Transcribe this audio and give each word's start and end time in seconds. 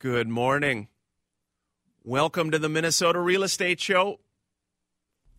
Good 0.00 0.28
morning. 0.28 0.86
Welcome 2.04 2.52
to 2.52 2.58
the 2.60 2.68
Minnesota 2.68 3.18
Real 3.18 3.42
Estate 3.42 3.80
Show. 3.80 4.20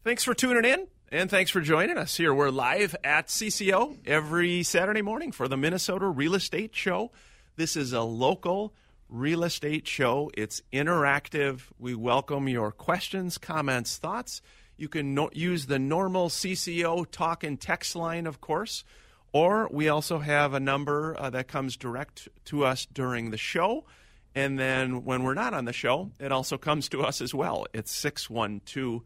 Thanks 0.03 0.25
for 0.25 0.33
tuning 0.33 0.69
in 0.69 0.87
and 1.09 1.29
thanks 1.29 1.49
for 1.49 1.61
joining 1.61 1.97
us 1.97 2.17
here. 2.17 2.33
We're 2.33 2.49
live 2.49 2.93
at 3.01 3.27
CCO 3.27 4.05
every 4.05 4.63
Saturday 4.63 5.01
morning 5.01 5.31
for 5.31 5.47
the 5.47 5.55
Minnesota 5.55 6.07
Real 6.07 6.35
Estate 6.35 6.75
Show. 6.75 7.13
This 7.55 7.77
is 7.77 7.93
a 7.93 8.01
local 8.01 8.73
real 9.07 9.45
estate 9.45 9.87
show. 9.87 10.29
It's 10.33 10.61
interactive. 10.73 11.61
We 11.79 11.95
welcome 11.95 12.49
your 12.49 12.73
questions, 12.73 13.37
comments, 13.37 13.95
thoughts. 13.95 14.41
You 14.75 14.89
can 14.89 15.15
no- 15.15 15.29
use 15.31 15.67
the 15.67 15.79
normal 15.79 16.27
CCO 16.27 17.09
talk 17.09 17.45
and 17.45 17.61
text 17.61 17.95
line, 17.95 18.27
of 18.27 18.41
course, 18.41 18.83
or 19.31 19.69
we 19.71 19.87
also 19.87 20.19
have 20.19 20.53
a 20.53 20.59
number 20.59 21.15
uh, 21.17 21.29
that 21.29 21.47
comes 21.47 21.77
direct 21.77 22.27
to 22.43 22.65
us 22.65 22.85
during 22.85 23.31
the 23.31 23.37
show. 23.37 23.85
And 24.35 24.59
then 24.59 25.03
when 25.03 25.23
we're 25.23 25.33
not 25.33 25.53
on 25.53 25.65
the 25.65 25.73
show, 25.73 26.11
it 26.19 26.31
also 26.31 26.57
comes 26.57 26.87
to 26.89 27.01
us 27.01 27.21
as 27.21 27.33
well. 27.33 27.65
It's 27.73 27.91
612 27.91 29.01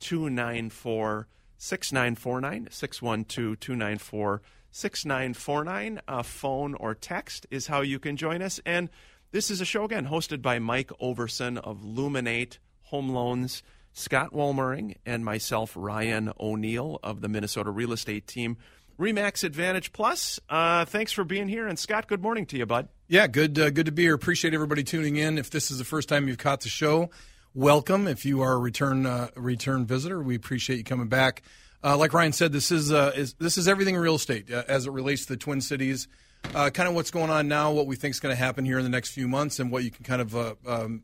294 0.00 1.28
6949. 1.56 2.68
612 2.70 3.60
294 3.60 4.42
6949. 4.70 6.00
A 6.08 6.22
phone 6.22 6.74
or 6.74 6.94
text 6.94 7.46
is 7.50 7.68
how 7.68 7.80
you 7.80 7.98
can 7.98 8.16
join 8.16 8.42
us. 8.42 8.60
And 8.66 8.90
this 9.30 9.50
is 9.50 9.60
a 9.60 9.64
show, 9.64 9.84
again, 9.84 10.06
hosted 10.06 10.42
by 10.42 10.58
Mike 10.58 10.90
Overson 11.00 11.58
of 11.58 11.82
Luminate 11.82 12.58
Home 12.84 13.08
Loans, 13.08 13.62
Scott 13.92 14.32
Wollmering, 14.32 14.96
and 15.06 15.24
myself, 15.24 15.72
Ryan 15.76 16.32
O'Neil 16.38 16.98
of 17.02 17.20
the 17.20 17.28
Minnesota 17.28 17.70
Real 17.70 17.92
Estate 17.92 18.26
Team. 18.26 18.56
Re/Max 18.96 19.42
Advantage 19.44 19.92
Plus. 19.92 20.38
Uh, 20.48 20.84
thanks 20.84 21.12
for 21.12 21.24
being 21.24 21.48
here, 21.48 21.66
and 21.66 21.78
Scott, 21.78 22.06
good 22.06 22.22
morning 22.22 22.46
to 22.46 22.56
you, 22.56 22.66
bud. 22.66 22.88
Yeah, 23.08 23.26
good, 23.26 23.58
uh, 23.58 23.70
good 23.70 23.86
to 23.86 23.92
be 23.92 24.02
here. 24.02 24.14
Appreciate 24.14 24.54
everybody 24.54 24.84
tuning 24.84 25.16
in. 25.16 25.36
If 25.36 25.50
this 25.50 25.70
is 25.70 25.78
the 25.78 25.84
first 25.84 26.08
time 26.08 26.28
you've 26.28 26.38
caught 26.38 26.60
the 26.60 26.68
show, 26.68 27.10
welcome. 27.54 28.06
If 28.06 28.24
you 28.24 28.42
are 28.42 28.52
a 28.52 28.58
return 28.58 29.04
uh, 29.04 29.28
return 29.36 29.84
visitor, 29.84 30.22
we 30.22 30.36
appreciate 30.36 30.76
you 30.76 30.84
coming 30.84 31.08
back. 31.08 31.42
Uh, 31.82 31.96
like 31.96 32.12
Ryan 32.14 32.32
said, 32.32 32.52
this 32.52 32.70
is, 32.70 32.92
uh, 32.92 33.12
is 33.14 33.34
this 33.34 33.58
is 33.58 33.68
everything 33.68 33.96
real 33.96 34.14
estate 34.14 34.50
uh, 34.50 34.62
as 34.68 34.86
it 34.86 34.90
relates 34.90 35.26
to 35.26 35.34
the 35.34 35.36
Twin 35.36 35.60
Cities. 35.60 36.08
Kind 36.52 36.80
of 36.80 36.94
what's 36.94 37.10
going 37.10 37.30
on 37.30 37.48
now, 37.48 37.72
what 37.72 37.86
we 37.86 37.96
think 37.96 38.12
is 38.12 38.20
going 38.20 38.34
to 38.34 38.38
happen 38.38 38.64
here 38.64 38.78
in 38.78 38.84
the 38.84 38.90
next 38.90 39.10
few 39.10 39.26
months, 39.26 39.58
and 39.58 39.70
what 39.70 39.82
you 39.82 39.90
can 39.90 40.04
kind 40.04 40.22
of 40.22 40.36
um, 40.66 41.02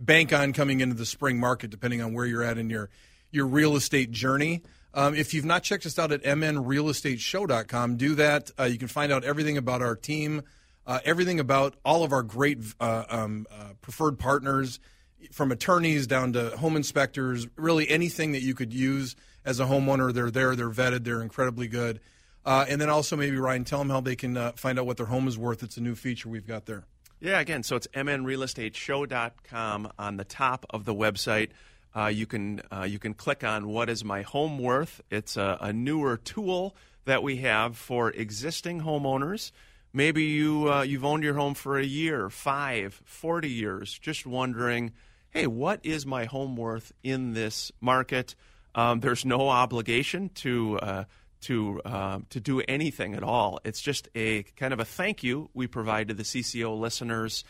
bank 0.00 0.32
on 0.32 0.52
coming 0.52 0.80
into 0.80 0.94
the 0.94 1.06
spring 1.06 1.38
market, 1.38 1.70
depending 1.70 2.02
on 2.02 2.12
where 2.12 2.26
you're 2.26 2.42
at 2.42 2.58
in 2.58 2.68
your 2.68 2.90
your 3.30 3.46
real 3.46 3.76
estate 3.76 4.10
journey. 4.10 4.62
Um, 4.94 5.14
if 5.14 5.34
you've 5.34 5.44
not 5.44 5.62
checked 5.62 5.86
us 5.86 5.98
out 5.98 6.12
at 6.12 6.22
mnrealestateshow.com, 6.22 7.96
do 7.96 8.14
that. 8.14 8.50
Uh, 8.58 8.64
you 8.64 8.78
can 8.78 8.88
find 8.88 9.12
out 9.12 9.24
everything 9.24 9.56
about 9.56 9.82
our 9.82 9.94
team, 9.94 10.42
uh, 10.86 11.00
everything 11.04 11.38
about 11.38 11.76
all 11.84 12.04
of 12.04 12.12
our 12.12 12.22
great 12.22 12.58
uh, 12.80 13.04
um, 13.08 13.46
uh, 13.50 13.72
preferred 13.80 14.18
partners, 14.18 14.80
from 15.32 15.52
attorneys 15.52 16.06
down 16.06 16.32
to 16.32 16.56
home 16.56 16.76
inspectors, 16.76 17.46
really 17.56 17.88
anything 17.88 18.32
that 18.32 18.42
you 18.42 18.54
could 18.54 18.72
use 18.72 19.16
as 19.44 19.60
a 19.60 19.64
homeowner. 19.64 20.12
They're 20.12 20.30
there, 20.30 20.54
they're 20.54 20.70
vetted, 20.70 21.04
they're 21.04 21.22
incredibly 21.22 21.68
good. 21.68 22.00
Uh, 22.44 22.64
and 22.68 22.80
then 22.80 22.88
also, 22.88 23.16
maybe, 23.16 23.36
Ryan, 23.36 23.64
tell 23.64 23.80
them 23.80 23.90
how 23.90 24.00
they 24.00 24.16
can 24.16 24.36
uh, 24.36 24.52
find 24.52 24.78
out 24.78 24.86
what 24.86 24.96
their 24.96 25.06
home 25.06 25.28
is 25.28 25.36
worth. 25.36 25.62
It's 25.62 25.76
a 25.76 25.82
new 25.82 25.94
feature 25.94 26.28
we've 26.28 26.46
got 26.46 26.66
there. 26.66 26.84
Yeah, 27.20 27.40
again, 27.40 27.64
so 27.64 27.76
it's 27.76 27.88
mnrealestateshow.com 27.88 29.92
on 29.98 30.16
the 30.16 30.24
top 30.24 30.66
of 30.70 30.84
the 30.84 30.94
website. 30.94 31.50
Uh, 31.98 32.06
you 32.06 32.26
can 32.26 32.60
uh, 32.70 32.82
you 32.82 32.98
can 32.98 33.12
click 33.12 33.42
on 33.42 33.66
what 33.66 33.88
is 33.88 34.04
my 34.04 34.22
home 34.22 34.58
worth. 34.58 35.00
It's 35.10 35.36
a, 35.36 35.58
a 35.60 35.72
newer 35.72 36.16
tool 36.16 36.76
that 37.06 37.24
we 37.24 37.38
have 37.38 37.76
for 37.76 38.10
existing 38.10 38.82
homeowners. 38.82 39.50
Maybe 39.92 40.24
you 40.26 40.72
uh, 40.72 40.82
you've 40.82 41.04
owned 41.04 41.24
your 41.24 41.34
home 41.34 41.54
for 41.54 41.76
a 41.76 41.84
year, 41.84 42.30
five, 42.30 43.00
40 43.04 43.50
years, 43.50 43.98
just 43.98 44.26
wondering, 44.26 44.92
hey, 45.30 45.48
what 45.48 45.80
is 45.82 46.06
my 46.06 46.26
home 46.26 46.54
worth 46.54 46.92
in 47.02 47.32
this 47.32 47.72
market? 47.80 48.36
Um, 48.76 49.00
there's 49.00 49.24
no 49.24 49.48
obligation 49.48 50.28
to 50.36 50.78
uh, 50.78 51.04
to 51.42 51.80
uh, 51.84 52.20
to 52.30 52.38
do 52.38 52.60
anything 52.60 53.16
at 53.16 53.24
all. 53.24 53.58
It's 53.64 53.80
just 53.80 54.08
a 54.14 54.44
kind 54.56 54.72
of 54.72 54.78
a 54.78 54.84
thank 54.84 55.24
you 55.24 55.50
we 55.52 55.66
provide 55.66 56.08
to 56.08 56.14
the 56.14 56.22
CCO 56.22 56.78
listeners 56.78 57.42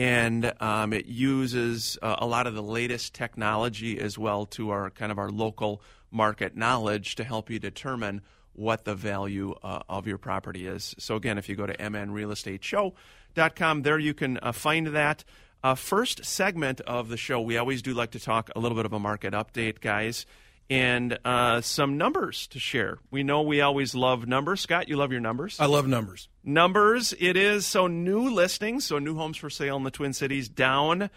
and 0.00 0.52
um, 0.62 0.94
it 0.94 1.04
uses 1.04 1.98
uh, 2.00 2.16
a 2.20 2.26
lot 2.26 2.46
of 2.46 2.54
the 2.54 2.62
latest 2.62 3.12
technology 3.12 4.00
as 4.00 4.16
well 4.16 4.46
to 4.46 4.70
our 4.70 4.88
kind 4.88 5.12
of 5.12 5.18
our 5.18 5.28
local 5.28 5.82
market 6.10 6.56
knowledge 6.56 7.16
to 7.16 7.22
help 7.22 7.50
you 7.50 7.58
determine 7.58 8.22
what 8.54 8.86
the 8.86 8.94
value 8.94 9.54
uh, 9.62 9.80
of 9.90 10.06
your 10.06 10.16
property 10.16 10.66
is. 10.66 10.94
So 10.98 11.16
again, 11.16 11.36
if 11.36 11.50
you 11.50 11.54
go 11.54 11.66
to 11.66 11.76
mnrealestateshow.com, 11.76 13.82
there 13.82 13.98
you 13.98 14.14
can 14.14 14.38
uh, 14.38 14.52
find 14.52 14.86
that. 14.86 15.22
Uh, 15.62 15.74
first 15.74 16.24
segment 16.24 16.80
of 16.80 17.10
the 17.10 17.18
show, 17.18 17.38
we 17.38 17.58
always 17.58 17.82
do 17.82 17.92
like 17.92 18.12
to 18.12 18.20
talk 18.20 18.48
a 18.56 18.58
little 18.58 18.76
bit 18.76 18.86
of 18.86 18.94
a 18.94 18.98
market 18.98 19.34
update, 19.34 19.82
guys, 19.82 20.24
and 20.70 21.18
uh, 21.24 21.60
some 21.60 21.98
numbers 21.98 22.46
to 22.46 22.60
share. 22.60 22.98
We 23.10 23.24
know 23.24 23.42
we 23.42 23.60
always 23.60 23.94
love 23.94 24.28
numbers. 24.28 24.60
Scott, 24.60 24.88
you 24.88 24.96
love 24.96 25.10
your 25.10 25.20
numbers. 25.20 25.58
I 25.58 25.66
love 25.66 25.88
numbers. 25.88 26.28
Numbers. 26.44 27.12
It 27.18 27.36
is 27.36 27.66
so 27.66 27.88
new 27.88 28.30
listings, 28.30 28.86
so 28.86 29.00
new 29.00 29.16
homes 29.16 29.36
for 29.36 29.50
sale 29.50 29.76
in 29.76 29.82
the 29.82 29.90
Twin 29.90 30.12
Cities 30.12 30.48
down 30.48 31.10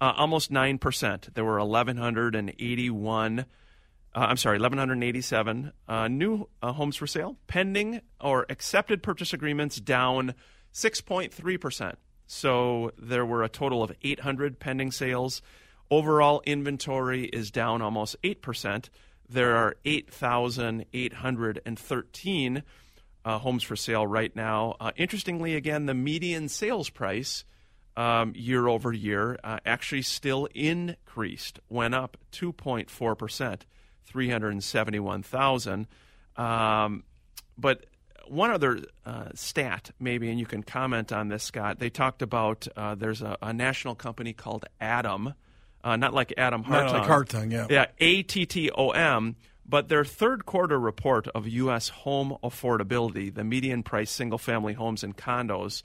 uh, 0.00 0.12
almost 0.16 0.50
nine 0.50 0.78
percent. 0.78 1.34
There 1.34 1.44
were 1.44 1.58
eleven 1.58 1.96
hundred 1.96 2.34
and 2.34 2.50
eighty-one. 2.58 3.46
Uh, 4.12 4.26
I'm 4.28 4.36
sorry, 4.38 4.58
1,187 4.58 5.72
uh, 5.86 6.08
new 6.08 6.48
uh, 6.60 6.72
homes 6.72 6.96
for 6.96 7.06
sale. 7.06 7.36
Pending 7.46 8.00
or 8.20 8.44
accepted 8.48 9.04
purchase 9.04 9.32
agreements 9.32 9.76
down 9.76 10.34
6.3%. 10.74 11.94
So 12.26 12.90
there 12.98 13.24
were 13.24 13.44
a 13.44 13.48
total 13.48 13.84
of 13.84 13.92
800 14.02 14.58
pending 14.58 14.90
sales. 14.90 15.42
Overall 15.90 16.42
inventory 16.46 17.24
is 17.24 17.50
down 17.50 17.82
almost 17.82 18.16
8%. 18.22 18.88
There 19.28 19.56
are 19.56 19.74
8,813 19.84 22.62
uh, 23.22 23.38
homes 23.38 23.62
for 23.62 23.76
sale 23.76 24.06
right 24.06 24.34
now. 24.34 24.76
Uh, 24.80 24.92
interestingly, 24.96 25.54
again, 25.54 25.84
the 25.86 25.94
median 25.94 26.48
sales 26.48 26.90
price 26.90 27.44
um, 27.96 28.32
year 28.36 28.68
over 28.68 28.92
year 28.92 29.38
uh, 29.44 29.58
actually 29.66 30.02
still 30.02 30.48
increased, 30.54 31.60
went 31.68 31.94
up 31.94 32.16
2.4%. 32.32 33.62
371,000. 34.10 35.86
Um, 36.36 37.04
but 37.56 37.86
one 38.26 38.50
other 38.50 38.80
uh, 39.04 39.28
stat, 39.34 39.90
maybe, 40.00 40.30
and 40.30 40.38
you 40.38 40.46
can 40.46 40.62
comment 40.62 41.12
on 41.12 41.28
this, 41.28 41.44
Scott. 41.44 41.78
They 41.78 41.90
talked 41.90 42.22
about 42.22 42.66
uh, 42.76 42.94
there's 42.94 43.22
a, 43.22 43.36
a, 43.42 43.52
national 43.52 43.94
company 43.94 44.32
called 44.32 44.64
Attom, 44.80 45.34
uh, 45.82 45.96
not 45.96 46.14
like 46.14 46.34
Adam 46.36 46.64
Hartung. 46.64 46.92
Not 46.92 46.92
like 46.92 47.08
Hartung, 47.08 47.52
yeah. 47.52 47.66
Yeah, 47.70 47.86
A 47.98 48.22
T 48.22 48.46
T 48.46 48.70
O 48.70 48.90
M. 48.90 49.36
But 49.66 49.88
their 49.88 50.04
third 50.04 50.46
quarter 50.46 50.80
report 50.80 51.28
of 51.28 51.46
U.S. 51.46 51.90
home 51.90 52.36
affordability, 52.42 53.32
the 53.32 53.44
median 53.44 53.84
price 53.84 54.10
single 54.10 54.38
family 54.38 54.72
homes 54.72 55.04
and 55.04 55.16
condos, 55.16 55.84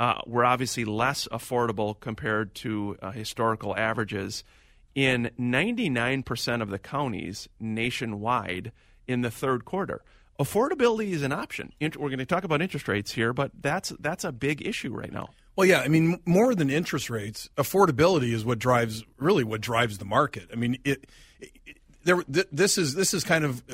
uh, 0.00 0.20
were 0.26 0.46
obviously 0.46 0.86
less 0.86 1.28
affordable 1.30 1.98
compared 2.00 2.54
to 2.54 2.96
uh, 3.02 3.10
historical 3.10 3.76
averages 3.76 4.44
in 4.94 5.30
99% 5.38 6.62
of 6.62 6.70
the 6.70 6.78
counties 6.78 7.48
nationwide 7.60 8.72
in 9.06 9.20
the 9.20 9.30
third 9.30 9.64
quarter. 9.64 10.02
Affordability 10.40 11.10
is 11.10 11.22
an 11.22 11.32
option. 11.32 11.72
We're 11.80 11.88
going 12.08 12.18
to 12.18 12.26
talk 12.26 12.44
about 12.44 12.62
interest 12.62 12.88
rates 12.88 13.12
here, 13.12 13.32
but 13.32 13.50
that's 13.60 13.92
that's 13.98 14.24
a 14.24 14.32
big 14.32 14.66
issue 14.66 14.94
right 14.94 15.12
now. 15.12 15.30
Well, 15.58 15.66
yeah, 15.66 15.80
I 15.80 15.88
mean, 15.88 16.20
more 16.24 16.54
than 16.54 16.70
interest 16.70 17.10
rates, 17.10 17.50
affordability 17.56 18.32
is 18.32 18.44
what 18.44 18.60
drives 18.60 19.02
really 19.16 19.42
what 19.42 19.60
drives 19.60 19.98
the 19.98 20.04
market. 20.04 20.48
I 20.52 20.54
mean, 20.54 20.78
it, 20.84 21.08
it 21.40 21.80
there. 22.04 22.22
This 22.28 22.78
is 22.78 22.94
this 22.94 23.12
is 23.12 23.24
kind 23.24 23.44
of 23.44 23.64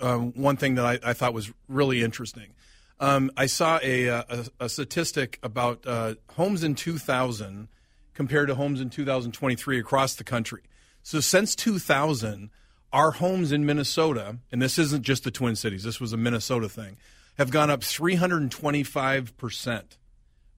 uh, 0.00 0.16
one 0.16 0.56
thing 0.56 0.76
that 0.76 0.86
I, 0.86 1.10
I, 1.10 1.12
thought 1.12 1.34
was 1.34 1.52
really 1.68 2.02
interesting. 2.02 2.54
Um, 2.98 3.30
I 3.36 3.44
saw 3.44 3.78
a, 3.82 4.06
a, 4.06 4.46
a 4.58 4.70
statistic 4.70 5.38
about 5.42 5.86
uh, 5.86 6.14
homes 6.30 6.64
in 6.64 6.74
2000 6.74 7.68
compared 8.14 8.48
to 8.48 8.54
homes 8.54 8.80
in 8.80 8.88
2023 8.88 9.78
across 9.78 10.14
the 10.14 10.24
country. 10.24 10.62
So 11.02 11.20
since 11.20 11.54
2000, 11.54 12.48
our 12.90 13.10
homes 13.10 13.52
in 13.52 13.66
Minnesota, 13.66 14.38
and 14.50 14.62
this 14.62 14.78
isn't 14.78 15.02
just 15.02 15.24
the 15.24 15.30
Twin 15.30 15.56
Cities, 15.56 15.82
this 15.82 16.00
was 16.00 16.14
a 16.14 16.16
Minnesota 16.16 16.70
thing, 16.70 16.96
have 17.36 17.50
gone 17.50 17.68
up 17.68 17.82
325% 17.82 19.82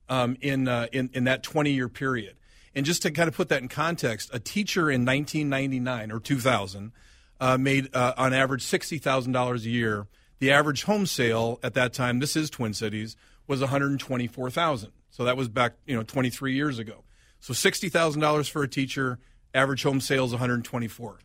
um, 0.08 0.36
in, 0.40 0.68
uh, 0.68 0.86
in, 0.92 1.10
in 1.12 1.24
that 1.24 1.42
20 1.42 1.70
year 1.70 1.88
period. 1.88 2.36
And 2.74 2.84
just 2.84 3.02
to 3.02 3.10
kind 3.10 3.28
of 3.28 3.34
put 3.34 3.48
that 3.48 3.62
in 3.62 3.68
context, 3.68 4.30
a 4.32 4.38
teacher 4.38 4.90
in 4.90 5.04
1999 5.04 6.12
or 6.12 6.20
2000 6.20 6.92
uh, 7.40 7.58
made 7.58 7.94
uh, 7.94 8.14
on 8.16 8.32
average 8.32 8.64
$60,000 8.64 9.56
a 9.56 9.68
year. 9.68 10.06
The 10.38 10.52
average 10.52 10.84
home 10.84 11.06
sale 11.06 11.58
at 11.62 11.74
that 11.74 11.94
time, 11.94 12.18
this 12.18 12.36
is 12.36 12.50
Twin 12.50 12.74
Cities, 12.74 13.16
was 13.46 13.60
124,000. 13.60 14.92
So 15.10 15.24
that 15.24 15.36
was 15.36 15.48
back, 15.48 15.74
you 15.86 15.96
know, 15.96 16.02
23 16.02 16.54
years 16.54 16.78
ago. 16.78 17.04
So 17.40 17.54
$60,000 17.54 18.50
for 18.50 18.62
a 18.62 18.68
teacher, 18.68 19.18
Average 19.56 19.84
home 19.84 20.02
sales 20.02 20.32
124. 20.32 21.18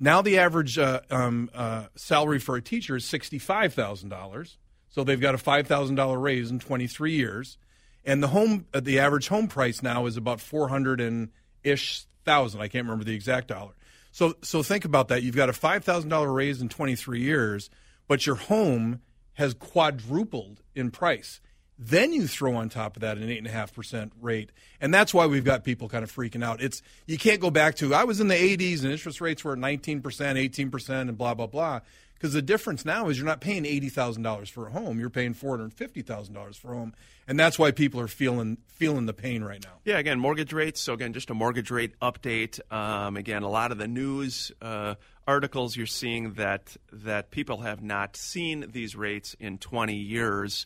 Now 0.00 0.22
the 0.22 0.38
average 0.38 0.78
uh, 0.78 1.00
um, 1.10 1.50
uh, 1.54 1.88
salary 1.96 2.38
for 2.38 2.56
a 2.56 2.62
teacher 2.62 2.96
is 2.96 3.04
$65,000. 3.04 4.56
So 4.88 5.04
they've 5.04 5.20
got 5.20 5.34
a 5.34 5.38
$5,000 5.38 6.22
raise 6.22 6.50
in 6.50 6.60
23 6.60 7.12
years. 7.12 7.58
And 8.04 8.22
the 8.22 8.28
home, 8.28 8.66
uh, 8.74 8.80
the 8.80 8.98
average 8.98 9.28
home 9.28 9.48
price 9.48 9.82
now 9.82 10.06
is 10.06 10.16
about 10.16 10.40
400 10.40 11.00
and 11.00 11.30
ish 11.62 12.04
thousand. 12.24 12.60
I 12.60 12.68
can't 12.68 12.84
remember 12.84 13.04
the 13.04 13.14
exact 13.14 13.48
dollar. 13.48 13.72
So, 14.12 14.34
so 14.42 14.62
think 14.62 14.84
about 14.84 15.08
that. 15.08 15.22
You've 15.22 15.36
got 15.36 15.48
a 15.48 15.52
$5,000 15.52 16.34
raise 16.34 16.60
in 16.60 16.68
23 16.68 17.20
years, 17.20 17.70
but 18.06 18.26
your 18.26 18.36
home 18.36 19.00
has 19.34 19.54
quadrupled 19.54 20.60
in 20.74 20.90
price. 20.90 21.40
Then 21.76 22.12
you 22.12 22.28
throw 22.28 22.54
on 22.54 22.68
top 22.68 22.96
of 22.96 23.00
that 23.00 23.18
an 23.18 23.28
eight 23.28 23.38
and 23.38 23.48
a 23.48 23.50
half 23.50 23.74
percent 23.74 24.12
rate, 24.20 24.52
and 24.80 24.94
that's 24.94 25.12
why 25.12 25.26
we've 25.26 25.44
got 25.44 25.64
people 25.64 25.88
kind 25.88 26.04
of 26.04 26.14
freaking 26.14 26.44
out. 26.44 26.62
It's 26.62 26.82
you 27.06 27.18
can't 27.18 27.40
go 27.40 27.50
back 27.50 27.74
to 27.76 27.92
I 27.92 28.04
was 28.04 28.20
in 28.20 28.28
the 28.28 28.36
80s 28.36 28.84
and 28.84 28.92
interest 28.92 29.20
rates 29.20 29.42
were 29.42 29.56
19 29.56 30.00
percent, 30.00 30.38
18 30.38 30.70
percent, 30.70 31.08
and 31.08 31.18
blah 31.18 31.34
blah 31.34 31.48
blah. 31.48 31.80
Because 32.24 32.32
the 32.32 32.40
difference 32.40 32.86
now 32.86 33.10
is 33.10 33.18
you're 33.18 33.26
not 33.26 33.42
paying 33.42 33.66
eighty 33.66 33.90
thousand 33.90 34.22
dollars 34.22 34.48
for 34.48 34.66
a 34.66 34.70
home; 34.70 34.98
you're 34.98 35.10
paying 35.10 35.34
four 35.34 35.58
hundred 35.58 35.74
fifty 35.74 36.00
thousand 36.00 36.32
dollars 36.32 36.56
for 36.56 36.72
a 36.72 36.74
home, 36.74 36.94
and 37.28 37.38
that's 37.38 37.58
why 37.58 37.70
people 37.70 38.00
are 38.00 38.08
feeling 38.08 38.56
feeling 38.66 39.04
the 39.04 39.12
pain 39.12 39.44
right 39.44 39.62
now. 39.62 39.74
Yeah, 39.84 39.98
again, 39.98 40.18
mortgage 40.18 40.54
rates. 40.54 40.80
So 40.80 40.94
again, 40.94 41.12
just 41.12 41.28
a 41.28 41.34
mortgage 41.34 41.70
rate 41.70 41.92
update. 42.00 42.60
Um, 42.72 43.18
again, 43.18 43.42
a 43.42 43.50
lot 43.50 43.72
of 43.72 43.76
the 43.76 43.86
news 43.86 44.50
uh, 44.62 44.94
articles 45.28 45.76
you're 45.76 45.84
seeing 45.84 46.32
that 46.32 46.74
that 46.94 47.30
people 47.30 47.58
have 47.58 47.82
not 47.82 48.16
seen 48.16 48.70
these 48.70 48.96
rates 48.96 49.36
in 49.38 49.58
20 49.58 49.94
years 49.94 50.64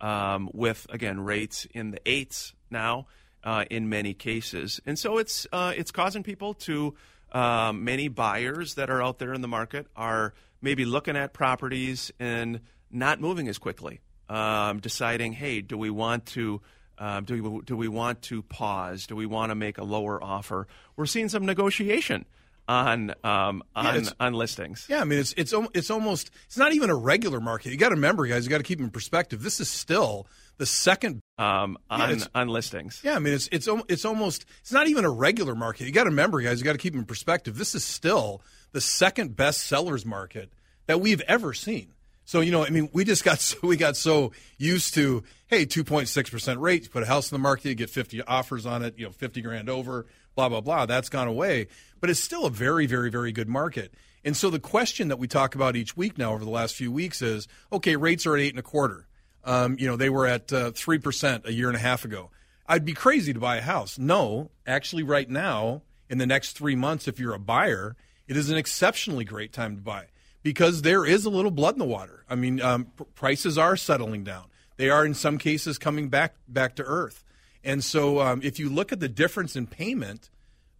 um, 0.00 0.48
with 0.54 0.86
again 0.90 1.18
rates 1.18 1.66
in 1.74 1.90
the 1.90 2.00
eights 2.08 2.54
now 2.70 3.08
uh, 3.42 3.64
in 3.68 3.88
many 3.88 4.14
cases, 4.14 4.80
and 4.86 4.96
so 4.96 5.18
it's 5.18 5.44
uh, 5.50 5.72
it's 5.76 5.90
causing 5.90 6.22
people 6.22 6.54
to 6.54 6.94
um, 7.32 7.82
many 7.82 8.06
buyers 8.06 8.74
that 8.74 8.90
are 8.90 9.02
out 9.02 9.18
there 9.18 9.34
in 9.34 9.40
the 9.40 9.48
market 9.48 9.88
are 9.96 10.34
maybe 10.60 10.84
looking 10.84 11.16
at 11.16 11.32
properties 11.32 12.10
and 12.18 12.60
not 12.90 13.20
moving 13.20 13.48
as 13.48 13.58
quickly, 13.58 14.00
um, 14.28 14.80
deciding, 14.80 15.32
hey, 15.32 15.60
do 15.60 15.76
we 15.76 15.90
want 15.90 16.26
to 16.26 16.60
uh, 16.98 17.20
do 17.20 17.42
we 17.42 17.60
do 17.62 17.76
we 17.76 17.88
want 17.88 18.20
to 18.22 18.42
pause? 18.42 19.06
Do 19.06 19.16
we 19.16 19.24
want 19.24 19.50
to 19.50 19.54
make 19.54 19.78
a 19.78 19.84
lower 19.84 20.22
offer? 20.22 20.66
We're 20.96 21.06
seeing 21.06 21.30
some 21.30 21.46
negotiation 21.46 22.26
on 22.68 23.14
um, 23.24 23.62
on, 23.74 24.04
yeah, 24.04 24.10
on 24.20 24.34
listings. 24.34 24.86
Yeah, 24.88 25.00
I 25.00 25.04
mean 25.04 25.18
it's 25.18 25.32
it's 25.38 25.54
it's 25.74 25.90
almost 25.90 26.30
it's 26.44 26.58
not 26.58 26.74
even 26.74 26.90
a 26.90 26.94
regular 26.94 27.40
market. 27.40 27.70
You 27.70 27.78
got 27.78 27.88
to 27.88 27.94
remember, 27.94 28.26
guys. 28.26 28.44
You 28.44 28.50
got 28.50 28.58
to 28.58 28.64
keep 28.64 28.80
in 28.80 28.90
perspective. 28.90 29.42
This 29.42 29.60
is 29.60 29.68
still 29.68 30.26
the 30.58 30.66
second 30.66 31.20
um, 31.38 31.78
on 31.88 32.18
yeah, 32.18 32.24
on 32.34 32.48
listings. 32.48 33.00
Yeah, 33.02 33.16
I 33.16 33.18
mean 33.18 33.32
it's 33.32 33.48
it's 33.50 33.68
it's 33.88 34.04
almost 34.04 34.44
it's 34.60 34.72
not 34.72 34.86
even 34.86 35.06
a 35.06 35.10
regular 35.10 35.54
market. 35.54 35.86
You 35.86 35.92
got 35.92 36.04
to 36.04 36.10
remember, 36.10 36.40
guys. 36.40 36.60
You 36.60 36.64
got 36.64 36.72
to 36.72 36.78
keep 36.78 36.94
in 36.94 37.04
perspective. 37.06 37.56
This 37.56 37.74
is 37.74 37.82
still 37.82 38.42
the 38.72 38.80
second 38.80 39.36
best 39.36 39.60
sellers 39.60 40.04
market 40.06 40.52
that 40.86 41.00
we've 41.00 41.20
ever 41.22 41.52
seen. 41.52 41.92
So 42.24 42.40
you 42.40 42.52
know, 42.52 42.64
I 42.64 42.70
mean, 42.70 42.88
we 42.92 43.04
just 43.04 43.24
got 43.24 43.40
so 43.40 43.58
we 43.62 43.76
got 43.76 43.96
so 43.96 44.32
used 44.58 44.94
to 44.94 45.24
hey, 45.48 45.64
two 45.64 45.84
point 45.84 46.08
six 46.08 46.30
percent 46.30 46.60
rate. 46.60 46.84
You 46.84 46.90
put 46.90 47.02
a 47.02 47.06
house 47.06 47.30
in 47.30 47.34
the 47.34 47.42
market, 47.42 47.68
you 47.68 47.74
get 47.74 47.90
fifty 47.90 48.22
offers 48.22 48.66
on 48.66 48.82
it. 48.82 48.98
You 48.98 49.06
know, 49.06 49.12
fifty 49.12 49.42
grand 49.42 49.68
over 49.68 50.06
blah, 50.34 50.48
blah, 50.48 50.60
blah. 50.60 50.86
That's 50.86 51.08
gone 51.08 51.28
away. 51.28 51.68
But 52.00 52.10
it's 52.10 52.20
still 52.20 52.46
a 52.46 52.50
very, 52.50 52.86
very, 52.86 53.10
very 53.10 53.32
good 53.32 53.48
market. 53.48 53.92
And 54.24 54.36
so 54.36 54.50
the 54.50 54.60
question 54.60 55.08
that 55.08 55.18
we 55.18 55.28
talk 55.28 55.54
about 55.54 55.76
each 55.76 55.96
week 55.96 56.18
now 56.18 56.32
over 56.32 56.44
the 56.44 56.50
last 56.50 56.74
few 56.74 56.92
weeks 56.92 57.22
is 57.22 57.48
okay, 57.72 57.96
rates 57.96 58.26
are 58.26 58.34
at 58.34 58.40
eight 58.40 58.50
and 58.50 58.58
a 58.58 58.62
quarter. 58.62 59.06
Um, 59.44 59.76
you 59.78 59.86
know, 59.86 59.96
they 59.96 60.10
were 60.10 60.26
at 60.26 60.52
uh, 60.52 60.70
3% 60.72 61.46
a 61.46 61.52
year 61.52 61.68
and 61.68 61.76
a 61.76 61.80
half 61.80 62.04
ago. 62.04 62.30
I'd 62.66 62.84
be 62.84 62.92
crazy 62.92 63.32
to 63.32 63.40
buy 63.40 63.56
a 63.56 63.62
house. 63.62 63.98
No, 63.98 64.50
actually, 64.66 65.02
right 65.02 65.28
now, 65.28 65.82
in 66.10 66.18
the 66.18 66.26
next 66.26 66.52
three 66.52 66.76
months, 66.76 67.08
if 67.08 67.18
you're 67.18 67.34
a 67.34 67.38
buyer, 67.38 67.96
it 68.30 68.36
is 68.36 68.48
an 68.48 68.56
exceptionally 68.56 69.24
great 69.24 69.52
time 69.52 69.74
to 69.74 69.82
buy 69.82 70.06
because 70.44 70.82
there 70.82 71.04
is 71.04 71.24
a 71.24 71.30
little 71.30 71.50
blood 71.50 71.74
in 71.74 71.80
the 71.80 71.84
water. 71.84 72.24
I 72.30 72.36
mean, 72.36 72.62
um, 72.62 72.84
pr- 72.96 73.02
prices 73.02 73.58
are 73.58 73.76
settling 73.76 74.22
down. 74.22 74.44
They 74.76 74.88
are, 74.88 75.04
in 75.04 75.14
some 75.14 75.36
cases, 75.36 75.78
coming 75.78 76.10
back 76.10 76.36
back 76.46 76.76
to 76.76 76.84
earth. 76.84 77.24
And 77.64 77.82
so, 77.82 78.20
um, 78.20 78.40
if 78.44 78.60
you 78.60 78.70
look 78.70 78.92
at 78.92 79.00
the 79.00 79.08
difference 79.08 79.56
in 79.56 79.66
payment 79.66 80.30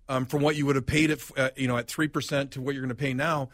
um, 0.09 0.27
from 0.27 0.43
what 0.43 0.55
you 0.55 0.65
would 0.65 0.77
have 0.77 0.87
paid 0.87 1.11
at 1.11 1.19
uh, 1.37 1.51
you 1.57 1.67
know 1.67 1.77
at 1.77 1.89
three 1.89 2.07
percent 2.07 2.53
to 2.53 2.61
what 2.61 2.77
you're 2.77 2.83
going 2.83 2.91
to 2.91 2.95
pay 2.95 3.15
now, 3.15 3.49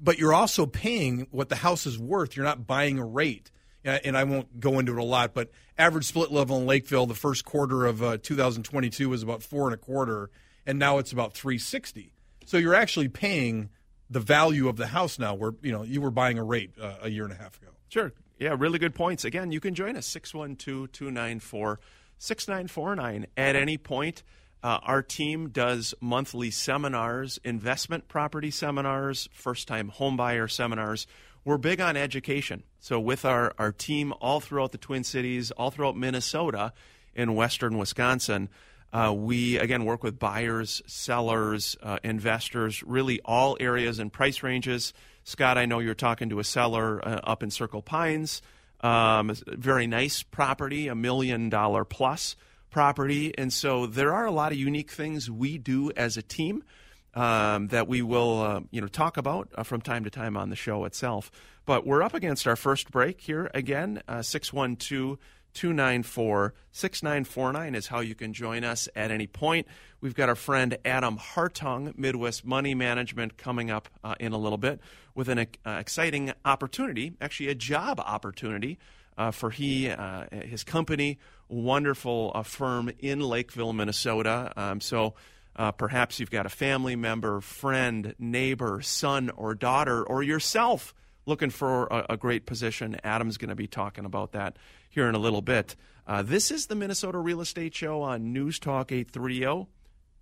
but 0.00 0.18
you're 0.18 0.34
also 0.34 0.66
paying 0.66 1.28
what 1.30 1.48
the 1.48 1.54
house 1.54 1.86
is 1.86 1.96
worth. 1.96 2.36
You're 2.36 2.44
not 2.44 2.66
buying 2.66 2.98
a 2.98 3.06
rate. 3.06 3.52
and 3.84 4.18
I 4.18 4.24
won't 4.24 4.58
go 4.58 4.80
into 4.80 4.90
it 4.90 4.98
a 4.98 5.04
lot, 5.04 5.32
but 5.32 5.52
average 5.78 6.06
split 6.06 6.32
level 6.32 6.58
in 6.58 6.66
Lakeville 6.66 7.06
the 7.06 7.14
first 7.14 7.44
quarter 7.44 7.86
of 7.86 8.02
uh, 8.02 8.18
2022 8.20 9.08
was 9.08 9.22
about 9.22 9.44
four 9.44 9.66
and 9.66 9.74
a 9.74 9.78
quarter, 9.78 10.28
and 10.66 10.76
now 10.76 10.98
it's 10.98 11.12
about 11.12 11.34
360. 11.34 12.14
So 12.46 12.56
you're 12.56 12.74
actually 12.74 13.08
paying 13.08 13.68
the 14.08 14.20
value 14.20 14.68
of 14.68 14.76
the 14.76 14.86
house 14.86 15.18
now, 15.18 15.34
where 15.34 15.52
you 15.62 15.72
know 15.72 15.82
you 15.82 16.00
were 16.00 16.10
buying 16.10 16.38
a 16.38 16.44
rate 16.44 16.70
uh, 16.80 16.94
a 17.02 17.10
year 17.10 17.24
and 17.24 17.32
a 17.32 17.36
half 17.36 17.60
ago. 17.60 17.72
Sure. 17.88 18.12
Yeah, 18.38 18.54
really 18.58 18.78
good 18.78 18.94
points. 18.94 19.24
Again, 19.24 19.50
you 19.50 19.60
can 19.60 19.74
join 19.74 19.96
us 19.96 20.06
612 20.06 20.92
294 20.92 21.80
6949 22.18 23.26
at 23.36 23.56
any 23.56 23.76
point. 23.76 24.22
Uh, 24.62 24.78
our 24.82 25.02
team 25.02 25.50
does 25.50 25.94
monthly 26.00 26.50
seminars, 26.50 27.38
investment 27.44 28.08
property 28.08 28.50
seminars, 28.50 29.28
first 29.32 29.68
time 29.68 29.92
homebuyer 29.96 30.50
seminars. 30.50 31.06
We're 31.44 31.58
big 31.58 31.80
on 31.80 31.96
education. 31.96 32.64
So, 32.80 32.98
with 32.98 33.24
our, 33.24 33.54
our 33.58 33.72
team 33.72 34.12
all 34.20 34.40
throughout 34.40 34.72
the 34.72 34.78
Twin 34.78 35.04
Cities, 35.04 35.50
all 35.52 35.70
throughout 35.70 35.96
Minnesota, 35.96 36.72
in 37.14 37.34
western 37.34 37.78
Wisconsin, 37.78 38.48
uh, 38.96 39.12
we 39.12 39.58
again 39.58 39.84
work 39.84 40.02
with 40.02 40.18
buyers, 40.18 40.80
sellers, 40.86 41.76
uh, 41.82 41.98
investors, 42.02 42.82
really 42.82 43.20
all 43.26 43.54
areas 43.60 43.98
and 43.98 44.10
price 44.10 44.42
ranges. 44.42 44.94
Scott, 45.22 45.58
I 45.58 45.66
know 45.66 45.80
you're 45.80 45.94
talking 45.94 46.30
to 46.30 46.38
a 46.38 46.44
seller 46.44 47.06
uh, 47.06 47.20
up 47.22 47.42
in 47.42 47.50
Circle 47.50 47.82
Pines. 47.82 48.40
Um, 48.80 49.34
very 49.46 49.86
nice 49.86 50.22
property, 50.22 50.88
a 50.88 50.94
million 50.94 51.50
dollar 51.50 51.84
plus 51.84 52.36
property. 52.70 53.36
And 53.36 53.52
so 53.52 53.84
there 53.84 54.14
are 54.14 54.24
a 54.24 54.30
lot 54.30 54.52
of 54.52 54.58
unique 54.58 54.90
things 54.90 55.30
we 55.30 55.58
do 55.58 55.92
as 55.94 56.16
a 56.16 56.22
team 56.22 56.64
um, 57.12 57.68
that 57.68 57.88
we 57.88 58.00
will 58.00 58.40
uh, 58.40 58.60
you 58.70 58.80
know 58.80 58.86
talk 58.86 59.18
about 59.18 59.50
uh, 59.56 59.62
from 59.62 59.82
time 59.82 60.04
to 60.04 60.10
time 60.10 60.38
on 60.38 60.48
the 60.48 60.56
show 60.56 60.86
itself. 60.86 61.30
But 61.66 61.86
we're 61.86 62.02
up 62.02 62.14
against 62.14 62.46
our 62.46 62.56
first 62.56 62.90
break 62.90 63.20
here 63.20 63.50
again, 63.52 64.00
uh, 64.08 64.22
612 64.22 65.18
294 65.56 66.52
6949 66.70 67.74
is 67.74 67.86
how 67.86 68.00
you 68.00 68.14
can 68.14 68.34
join 68.34 68.62
us 68.62 68.90
at 68.94 69.10
any 69.10 69.26
point. 69.26 69.66
We've 70.02 70.14
got 70.14 70.28
our 70.28 70.34
friend 70.34 70.76
Adam 70.84 71.16
Hartung, 71.16 71.96
Midwest 71.96 72.44
Money 72.44 72.74
Management, 72.74 73.38
coming 73.38 73.70
up 73.70 73.88
uh, 74.04 74.14
in 74.20 74.32
a 74.32 74.38
little 74.38 74.58
bit 74.58 74.80
with 75.14 75.30
an 75.30 75.38
uh, 75.38 75.70
exciting 75.80 76.32
opportunity, 76.44 77.14
actually, 77.22 77.48
a 77.48 77.54
job 77.54 77.98
opportunity 78.00 78.78
uh, 79.16 79.30
for 79.30 79.50
he, 79.50 79.88
uh, 79.88 80.26
his 80.30 80.62
company, 80.62 81.18
wonderful 81.48 82.32
uh, 82.34 82.42
firm 82.42 82.90
in 82.98 83.20
Lakeville, 83.20 83.72
Minnesota. 83.72 84.52
Um, 84.56 84.82
so 84.82 85.14
uh, 85.56 85.72
perhaps 85.72 86.20
you've 86.20 86.30
got 86.30 86.44
a 86.44 86.50
family 86.50 86.96
member, 86.96 87.40
friend, 87.40 88.14
neighbor, 88.18 88.82
son, 88.82 89.30
or 89.30 89.54
daughter, 89.54 90.04
or 90.04 90.22
yourself 90.22 90.92
looking 91.26 91.50
for 91.50 91.86
a, 91.88 92.06
a 92.10 92.16
great 92.16 92.46
position. 92.46 92.96
Adam's 93.04 93.36
going 93.36 93.50
to 93.50 93.54
be 93.54 93.66
talking 93.66 94.04
about 94.04 94.32
that 94.32 94.56
here 94.88 95.08
in 95.08 95.14
a 95.14 95.18
little 95.18 95.42
bit. 95.42 95.76
Uh, 96.06 96.22
this 96.22 96.50
is 96.50 96.66
the 96.66 96.74
Minnesota 96.74 97.18
Real 97.18 97.40
Estate 97.40 97.74
Show 97.74 98.00
on 98.02 98.32
News 98.32 98.58
Talk 98.58 98.92
830 98.92 99.66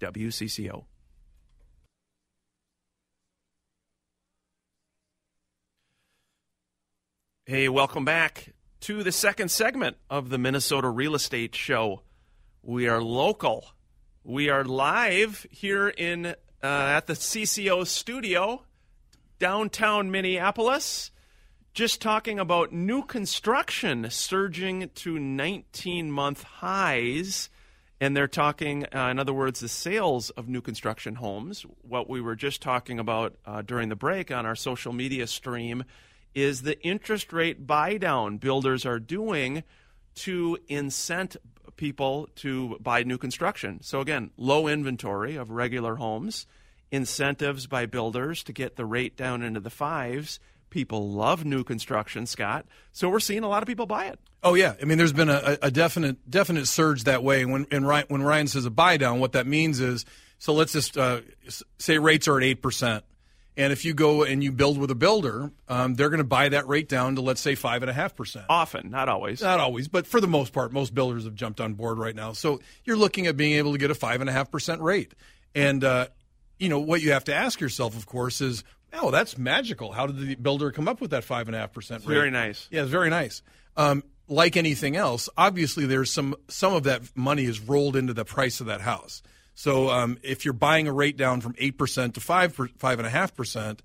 WCCO. 0.00 0.84
Hey, 7.46 7.68
welcome 7.68 8.06
back 8.06 8.54
to 8.80 9.02
the 9.02 9.12
second 9.12 9.50
segment 9.50 9.99
of 10.08 10.30
the 10.30 10.38
Minnesota 10.38 10.88
Real 10.88 11.14
Estate 11.14 11.54
Show. 11.54 12.00
We 12.62 12.88
are 12.88 13.02
local. 13.02 13.66
We 14.23 14.49
are 14.49 14.64
live 14.64 15.46
here 15.50 15.88
in 15.88 16.25
uh, 16.26 16.32
at 16.62 17.06
the 17.06 17.12
CCO 17.12 17.87
studio, 17.87 18.62
downtown 19.44 20.10
Minneapolis 20.10 21.10
just 21.74 22.00
talking 22.00 22.38
about 22.38 22.72
new 22.72 23.02
construction 23.02 24.08
surging 24.08 24.88
to 24.94 25.18
19 25.18 26.10
month 26.10 26.44
highs. 26.44 27.50
And 28.00 28.16
they're 28.16 28.26
talking, 28.26 28.86
uh, 28.86 29.08
in 29.08 29.18
other 29.18 29.34
words, 29.34 29.60
the 29.60 29.68
sales 29.68 30.30
of 30.30 30.48
new 30.48 30.62
construction 30.62 31.16
homes. 31.16 31.66
What 31.82 32.08
we 32.08 32.22
were 32.22 32.36
just 32.36 32.62
talking 32.62 32.98
about 32.98 33.36
uh, 33.44 33.60
during 33.60 33.90
the 33.90 33.96
break 33.96 34.30
on 34.30 34.46
our 34.46 34.56
social 34.56 34.94
media 34.94 35.26
stream 35.26 35.84
is 36.34 36.62
the 36.62 36.80
interest 36.80 37.30
rate 37.30 37.66
buy 37.66 37.98
down 37.98 38.38
builders 38.38 38.86
are 38.86 38.98
doing 38.98 39.62
to 40.14 40.56
incent 40.70 41.36
people 41.76 42.30
to 42.36 42.78
buy 42.80 43.02
new 43.02 43.18
construction. 43.18 43.82
So, 43.82 44.00
again, 44.00 44.30
low 44.38 44.68
inventory 44.68 45.36
of 45.36 45.50
regular 45.50 45.96
homes, 45.96 46.46
incentives 46.94 47.66
by 47.66 47.86
builders 47.86 48.42
to 48.44 48.52
get 48.52 48.76
the 48.76 48.86
rate 48.86 49.16
down 49.16 49.42
into 49.42 49.60
the 49.60 49.70
fives 49.70 50.38
People 50.74 51.08
love 51.08 51.44
new 51.44 51.62
construction, 51.62 52.26
Scott. 52.26 52.66
So 52.90 53.08
we're 53.08 53.20
seeing 53.20 53.44
a 53.44 53.48
lot 53.48 53.62
of 53.62 53.68
people 53.68 53.86
buy 53.86 54.06
it. 54.06 54.18
Oh 54.42 54.54
yeah, 54.54 54.74
I 54.82 54.84
mean, 54.84 54.98
there's 54.98 55.12
been 55.12 55.28
a, 55.28 55.56
a 55.62 55.70
definite 55.70 56.28
definite 56.28 56.66
surge 56.66 57.04
that 57.04 57.22
way. 57.22 57.44
When 57.44 57.68
and 57.70 57.86
Ryan, 57.86 58.06
when 58.08 58.22
Ryan 58.24 58.48
says 58.48 58.66
a 58.66 58.72
buy 58.72 58.96
down, 58.96 59.20
what 59.20 59.34
that 59.34 59.46
means 59.46 59.78
is, 59.78 60.04
so 60.40 60.52
let's 60.52 60.72
just 60.72 60.98
uh, 60.98 61.20
say 61.78 61.98
rates 61.98 62.26
are 62.26 62.38
at 62.38 62.42
eight 62.42 62.60
percent, 62.60 63.04
and 63.56 63.72
if 63.72 63.84
you 63.84 63.94
go 63.94 64.24
and 64.24 64.42
you 64.42 64.50
build 64.50 64.76
with 64.76 64.90
a 64.90 64.96
builder, 64.96 65.52
um, 65.68 65.94
they're 65.94 66.10
going 66.10 66.18
to 66.18 66.24
buy 66.24 66.48
that 66.48 66.66
rate 66.66 66.88
down 66.88 67.14
to 67.14 67.20
let's 67.20 67.40
say 67.40 67.54
five 67.54 67.84
and 67.84 67.90
a 67.90 67.94
half 67.94 68.16
percent. 68.16 68.46
Often, 68.48 68.90
not 68.90 69.08
always. 69.08 69.42
Not 69.42 69.60
always, 69.60 69.86
but 69.86 70.08
for 70.08 70.20
the 70.20 70.26
most 70.26 70.52
part, 70.52 70.72
most 70.72 70.92
builders 70.92 71.22
have 71.22 71.36
jumped 71.36 71.60
on 71.60 71.74
board 71.74 71.98
right 71.98 72.16
now. 72.16 72.32
So 72.32 72.58
you're 72.82 72.96
looking 72.96 73.28
at 73.28 73.36
being 73.36 73.52
able 73.58 73.70
to 73.70 73.78
get 73.78 73.92
a 73.92 73.94
five 73.94 74.20
and 74.20 74.28
a 74.28 74.32
half 74.32 74.50
percent 74.50 74.80
rate, 74.80 75.14
and 75.54 75.84
uh, 75.84 76.08
you 76.58 76.68
know 76.68 76.80
what 76.80 77.02
you 77.02 77.12
have 77.12 77.25
to 77.25 77.34
ask 77.34 77.61
yourself, 77.61 77.96
of 77.96 78.06
course, 78.06 78.40
is 78.40 78.64
Oh, 78.96 79.11
that's 79.11 79.37
magical. 79.37 79.92
How 79.92 80.06
did 80.06 80.18
the 80.18 80.34
builder 80.37 80.70
come 80.70 80.88
up 80.88 81.00
with 81.00 81.11
that 81.11 81.25
five 81.25 81.49
and 81.49 81.56
a 81.56 81.58
half 81.58 81.73
percent 81.73 82.04
rate? 82.06 82.14
Very 82.14 82.30
nice. 82.30 82.68
Yeah, 82.70 82.82
it's 82.82 82.90
very 82.90 83.11
nice. 83.11 83.42
Um, 83.76 84.04
like 84.28 84.56
anything 84.56 84.96
else, 84.96 85.28
obviously 85.37 85.87
there's 85.87 86.11
some 86.11 86.34
some 86.49 86.73
of 86.73 86.84
that 86.84 87.02
money 87.16 87.44
is 87.44 87.61
rolled 87.61 87.96
into 87.96 88.14
the 88.14 88.25
price 88.25 88.61
of 88.61 88.66
that 88.66 88.80
house. 88.80 89.23
So 89.54 89.90
um, 89.90 90.18
if 90.23 90.44
you're 90.44 90.54
buying 90.54 90.88
a 90.88 90.92
rate 90.92 91.16
down 91.16 91.40
from 91.40 91.54
eight 91.58 91.76
percent 91.76 92.14
to 92.14 92.20
five 92.20 92.56
five 92.78 92.99
and 92.99 93.06
a 93.06 93.11
half 93.11 93.34
percent, 93.34 93.82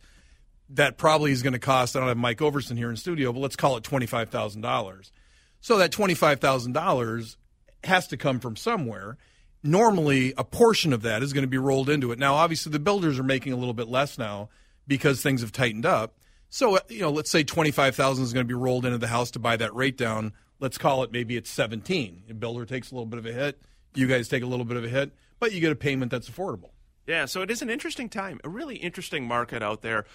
that 0.69 0.97
probably 0.97 1.31
is 1.31 1.41
going 1.41 1.53
to 1.53 1.59
cost. 1.59 1.95
I 1.95 1.99
don't 1.99 2.07
have 2.07 2.17
Mike 2.17 2.39
Overson 2.39 2.77
here 2.77 2.89
in 2.89 2.95
studio, 2.95 3.33
but 3.33 3.39
let's 3.39 3.55
call 3.55 3.77
it 3.77 3.83
twenty 3.83 4.05
five 4.05 4.29
thousand 4.29 4.61
dollars. 4.61 5.11
So 5.59 5.79
that 5.79 5.91
twenty 5.91 6.13
five 6.13 6.39
thousand 6.39 6.73
dollars 6.73 7.37
has 7.83 8.07
to 8.07 8.17
come 8.17 8.39
from 8.39 8.55
somewhere. 8.55 9.17
Normally, 9.61 10.33
a 10.37 10.43
portion 10.43 10.93
of 10.93 11.01
that 11.01 11.21
is 11.21 11.33
going 11.33 11.43
to 11.43 11.49
be 11.49 11.57
rolled 11.57 11.89
into 11.89 12.11
it. 12.11 12.19
Now, 12.19 12.35
obviously, 12.35 12.71
the 12.71 12.79
builders 12.79 13.19
are 13.19 13.23
making 13.23 13.51
a 13.53 13.57
little 13.57 13.73
bit 13.73 13.87
less 13.87 14.17
now 14.17 14.49
because 14.87 15.21
things 15.21 15.41
have 15.41 15.51
tightened 15.51 15.85
up. 15.85 16.15
So, 16.49 16.77
uh, 16.77 16.79
you 16.87 17.01
know, 17.01 17.11
let's 17.11 17.29
say 17.29 17.43
25,000 17.43 18.23
is 18.23 18.33
going 18.33 18.45
to 18.45 18.47
be 18.47 18.53
rolled 18.53 18.85
into 18.85 18.97
the 18.97 19.07
house 19.07 19.31
to 19.31 19.39
buy 19.39 19.57
that 19.57 19.75
rate 19.75 19.97
down. 19.97 20.33
Let's 20.59 20.77
call 20.77 21.03
it 21.03 21.11
maybe 21.11 21.37
it's 21.37 21.49
17. 21.49 22.23
The 22.27 22.33
builder 22.33 22.65
takes 22.65 22.91
a 22.91 22.95
little 22.95 23.05
bit 23.05 23.19
of 23.19 23.25
a 23.25 23.31
hit. 23.31 23.61
You 23.95 24.07
guys 24.07 24.27
take 24.27 24.43
a 24.43 24.47
little 24.47 24.65
bit 24.65 24.77
of 24.77 24.83
a 24.83 24.89
hit, 24.89 25.11
but 25.39 25.51
you 25.51 25.59
get 25.59 25.71
a 25.71 25.75
payment 25.75 26.11
that's 26.11 26.29
affordable. 26.29 26.71
Yeah, 27.07 27.25
so 27.25 27.41
it 27.41 27.49
is 27.49 27.61
an 27.61 27.69
interesting 27.69 28.07
time, 28.07 28.39
a 28.43 28.49
really 28.49 28.75
interesting 28.75 29.27
market 29.27 29.63
out 29.63 29.81
there. 29.81 30.05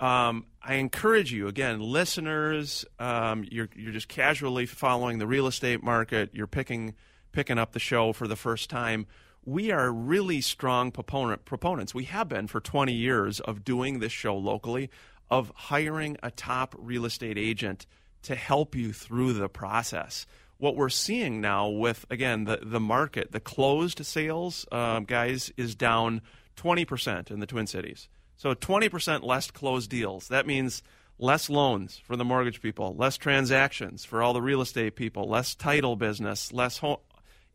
Um, 0.00 0.46
I 0.62 0.74
encourage 0.74 1.32
you 1.32 1.48
again, 1.48 1.80
listeners. 1.80 2.84
Um, 2.98 3.44
you're 3.50 3.68
you're 3.74 3.92
just 3.92 4.08
casually 4.08 4.64
following 4.64 5.18
the 5.18 5.26
real 5.26 5.46
estate 5.46 5.82
market. 5.82 6.30
You're 6.32 6.46
picking 6.46 6.94
picking 7.32 7.58
up 7.58 7.72
the 7.72 7.78
show 7.78 8.12
for 8.12 8.26
the 8.26 8.36
first 8.36 8.70
time 8.70 9.06
we 9.48 9.70
are 9.70 9.90
really 9.90 10.42
strong 10.42 10.90
proponent, 10.90 11.46
proponents. 11.46 11.94
We 11.94 12.04
have 12.04 12.28
been 12.28 12.48
for 12.48 12.60
20 12.60 12.92
years 12.92 13.40
of 13.40 13.64
doing 13.64 13.98
this 13.98 14.12
show 14.12 14.36
locally, 14.36 14.90
of 15.30 15.50
hiring 15.54 16.18
a 16.22 16.30
top 16.30 16.74
real 16.78 17.06
estate 17.06 17.38
agent 17.38 17.86
to 18.24 18.34
help 18.34 18.74
you 18.74 18.92
through 18.92 19.32
the 19.32 19.48
process. 19.48 20.26
What 20.58 20.76
we're 20.76 20.90
seeing 20.90 21.40
now 21.40 21.66
with, 21.68 22.04
again, 22.10 22.44
the, 22.44 22.58
the 22.62 22.78
market, 22.78 23.32
the 23.32 23.40
closed 23.40 24.04
sales, 24.04 24.66
um, 24.70 25.04
guys, 25.04 25.50
is 25.56 25.74
down 25.74 26.20
20% 26.56 27.30
in 27.30 27.40
the 27.40 27.46
Twin 27.46 27.66
Cities. 27.66 28.10
So 28.36 28.54
20% 28.54 29.22
less 29.22 29.50
closed 29.50 29.88
deals. 29.88 30.28
That 30.28 30.46
means 30.46 30.82
less 31.18 31.48
loans 31.48 31.98
for 32.04 32.16
the 32.16 32.24
mortgage 32.24 32.60
people, 32.60 32.94
less 32.96 33.16
transactions 33.16 34.04
for 34.04 34.22
all 34.22 34.34
the 34.34 34.42
real 34.42 34.60
estate 34.60 34.94
people, 34.94 35.26
less 35.26 35.54
title 35.54 35.96
business, 35.96 36.52
less 36.52 36.78
home, 36.78 36.98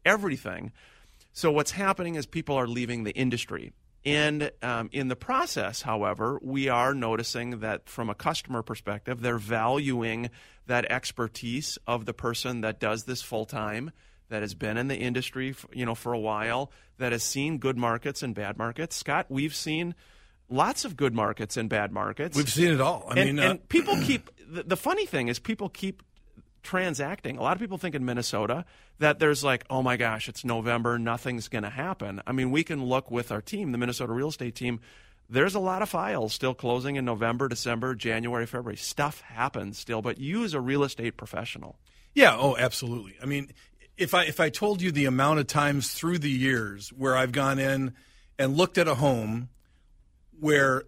everything. 0.06 0.72
So 1.32 1.52
what's 1.52 1.72
happening 1.72 2.16
is 2.16 2.26
people 2.26 2.56
are 2.56 2.68
leaving 2.68 3.04
the 3.04 3.12
industry. 3.12 3.74
And 4.06 4.52
um, 4.62 4.90
in 4.92 5.08
the 5.08 5.16
process, 5.16 5.82
however, 5.82 6.38
we 6.42 6.68
are 6.68 6.94
noticing 6.94 7.62
that 7.62 7.88
from 7.88 8.10
a 8.10 8.16
customer 8.16 8.62
perspective, 8.62 9.22
they're 9.22 9.38
valuing 9.38 10.30
that 10.68 10.86
expertise 10.92 11.78
of 11.88 12.06
the 12.06 12.14
person 12.14 12.62
that 12.62 12.80
does 12.80 13.06
this 13.06 13.22
full 13.22 13.46
time, 13.46 13.92
that 14.30 14.42
has 14.42 14.54
been 14.54 14.78
in 14.78 14.90
the 14.90 14.98
industry, 14.98 15.56
you 15.74 15.86
know, 15.86 15.96
for 15.96 16.12
a 16.14 16.20
while, 16.20 16.72
that 16.98 17.12
has 17.12 17.24
seen 17.24 17.58
good 17.58 17.78
markets 17.78 18.22
and 18.22 18.36
bad 18.36 18.58
markets. 18.58 18.96
Scott, 18.96 19.26
we've 19.30 19.56
seen 19.56 19.96
lots 20.50 20.86
of 20.86 20.98
good 20.98 21.14
markets 21.14 21.56
and 21.56 21.70
bad 21.70 21.92
markets. 21.92 22.36
We've 22.36 22.50
seen 22.50 22.72
it 22.72 22.82
all. 22.82 23.06
I 23.10 23.20
and, 23.20 23.36
mean, 23.36 23.40
uh, 23.40 23.50
and 23.52 23.70
people 23.70 23.96
keep 23.98 24.30
the, 24.48 24.64
the 24.64 24.78
funny 24.78 25.06
thing 25.06 25.28
is 25.28 25.40
people 25.40 25.70
keep 25.70 26.04
transacting. 26.64 27.38
A 27.38 27.42
lot 27.44 27.56
of 27.56 27.60
people 27.60 27.78
think 27.78 27.94
in 27.94 28.06
Minnesota 28.06 28.66
that 29.00 29.20
there's 29.20 29.44
like, 29.44 29.66
oh 29.70 29.84
my 29.84 29.98
gosh, 29.98 30.28
it's 30.28 30.44
November, 30.44 30.98
nothing's 30.98 31.48
going 31.48 31.64
to 31.64 31.70
happen. 31.70 32.22
I 32.26 32.32
mean, 32.32 32.50
we 32.52 32.64
can 32.64 32.84
look 32.84 33.12
with 33.12 33.32
our 33.32 33.42
team, 33.42 33.72
the 33.72 33.78
Minnesota 33.78 34.14
real 34.14 34.30
estate 34.30 34.56
team. 34.56 34.80
there's 35.30 35.56
a 35.56 35.60
lot 35.60 35.82
of 35.82 35.90
files 35.90 36.34
still 36.34 36.54
closing 36.54 36.96
in 36.96 37.06
November, 37.06 37.48
December, 37.48 37.96
January, 37.96 38.46
February. 38.46 38.78
Stuff 38.78 39.22
happens 39.22 39.78
still, 39.78 40.02
but 40.02 40.18
you 40.18 40.44
as 40.44 40.54
a 40.54 40.62
real 40.62 40.84
estate 40.84 41.18
professional. 41.18 41.78
Yeah, 42.14 42.36
oh, 42.38 42.56
absolutely. 42.58 43.16
I 43.22 43.26
mean, 43.26 43.52
if 43.98 44.14
I 44.14 44.26
if 44.26 44.40
I 44.40 44.50
told 44.50 44.82
you 44.82 44.92
the 44.92 45.06
amount 45.06 45.40
of 45.40 45.48
times 45.48 45.94
through 45.94 46.20
the 46.20 46.30
years 46.30 46.90
where 46.90 47.16
I've 47.16 47.32
gone 47.32 47.60
in 47.60 47.94
and 48.38 48.58
looked 48.58 48.78
at 48.78 48.88
a 48.88 48.96
home 48.96 49.50
where 50.40 50.84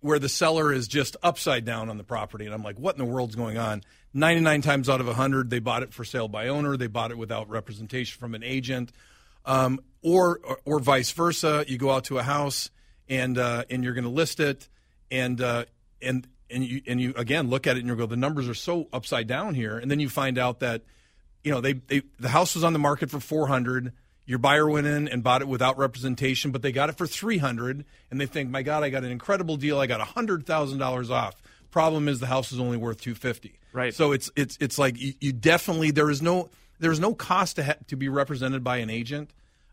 where 0.00 0.18
the 0.18 0.28
seller 0.28 0.72
is 0.72 0.86
just 0.86 1.16
upside 1.22 1.64
down 1.64 1.90
on 1.90 1.98
the 1.98 2.04
property. 2.04 2.44
And 2.44 2.54
I'm 2.54 2.62
like, 2.62 2.78
what 2.78 2.94
in 2.94 2.98
the 2.98 3.10
world's 3.10 3.34
going 3.34 3.58
on? 3.58 3.82
99 4.14 4.62
times 4.62 4.88
out 4.88 5.00
of 5.00 5.06
100, 5.06 5.50
they 5.50 5.58
bought 5.58 5.82
it 5.82 5.92
for 5.92 6.04
sale 6.04 6.28
by 6.28 6.48
owner, 6.48 6.76
they 6.76 6.86
bought 6.86 7.10
it 7.10 7.18
without 7.18 7.48
representation 7.48 8.18
from 8.18 8.34
an 8.34 8.42
agent. 8.42 8.92
Um, 9.44 9.80
or, 10.02 10.40
or, 10.44 10.58
or 10.64 10.78
vice 10.78 11.10
versa, 11.10 11.64
you 11.66 11.78
go 11.78 11.90
out 11.90 12.04
to 12.04 12.18
a 12.18 12.22
house 12.22 12.70
and 13.08 13.38
uh, 13.38 13.64
and 13.70 13.82
you're 13.82 13.94
going 13.94 14.04
to 14.04 14.10
list 14.10 14.40
it 14.40 14.68
and 15.10 15.40
uh, 15.40 15.64
and 16.02 16.26
and 16.50 16.64
you 16.64 16.82
and 16.86 17.00
you 17.00 17.14
again 17.16 17.48
look 17.48 17.66
at 17.66 17.76
it 17.76 17.80
and 17.80 17.88
you 17.88 17.96
go 17.96 18.06
the 18.06 18.16
numbers 18.16 18.48
are 18.48 18.54
so 18.54 18.88
upside 18.92 19.26
down 19.26 19.54
here. 19.54 19.78
And 19.78 19.90
then 19.90 20.00
you 20.00 20.08
find 20.08 20.38
out 20.38 20.60
that 20.60 20.82
you 21.42 21.50
know 21.50 21.60
they, 21.60 21.74
they 21.74 22.02
the 22.18 22.28
house 22.28 22.54
was 22.54 22.64
on 22.64 22.72
the 22.72 22.78
market 22.78 23.10
for 23.10 23.20
400 23.20 23.92
your 24.28 24.38
buyer 24.38 24.68
went 24.68 24.86
in 24.86 25.08
and 25.08 25.22
bought 25.24 25.40
it 25.40 25.48
without 25.48 25.78
representation 25.78 26.52
but 26.52 26.62
they 26.62 26.70
got 26.70 26.88
it 26.90 26.96
for 26.96 27.06
300 27.06 27.84
and 28.10 28.20
they 28.20 28.26
think 28.26 28.50
my 28.50 28.62
god 28.62 28.84
i 28.84 28.90
got 28.90 29.02
an 29.02 29.10
incredible 29.10 29.56
deal. 29.56 29.80
I 29.80 29.86
got 29.86 30.06
$100000 30.06 31.10
off. 31.10 31.34
Problem 31.70 32.08
is 32.08 32.20
the 32.20 32.26
house 32.26 32.52
is 32.52 32.60
only 32.60 32.76
worth 32.76 33.00
250 33.00 33.58
Right. 33.72 33.94
so 33.94 34.12
it's 34.12 34.30
it's 34.36 34.56
it's 34.60 34.78
like 34.78 34.98
you, 35.00 35.14
you 35.20 35.32
definitely 35.32 35.90
there 35.90 36.10
is 36.10 36.22
no 36.22 36.50
there 36.78 36.92
is 36.92 37.00
no 37.00 37.14
cost 37.14 37.56
to 37.56 37.64
ha- 37.64 37.74
to 37.88 37.96
be 37.96 38.08
represented 38.08 38.62
by 38.62 38.76
an 38.78 38.90
agent. 38.90 39.30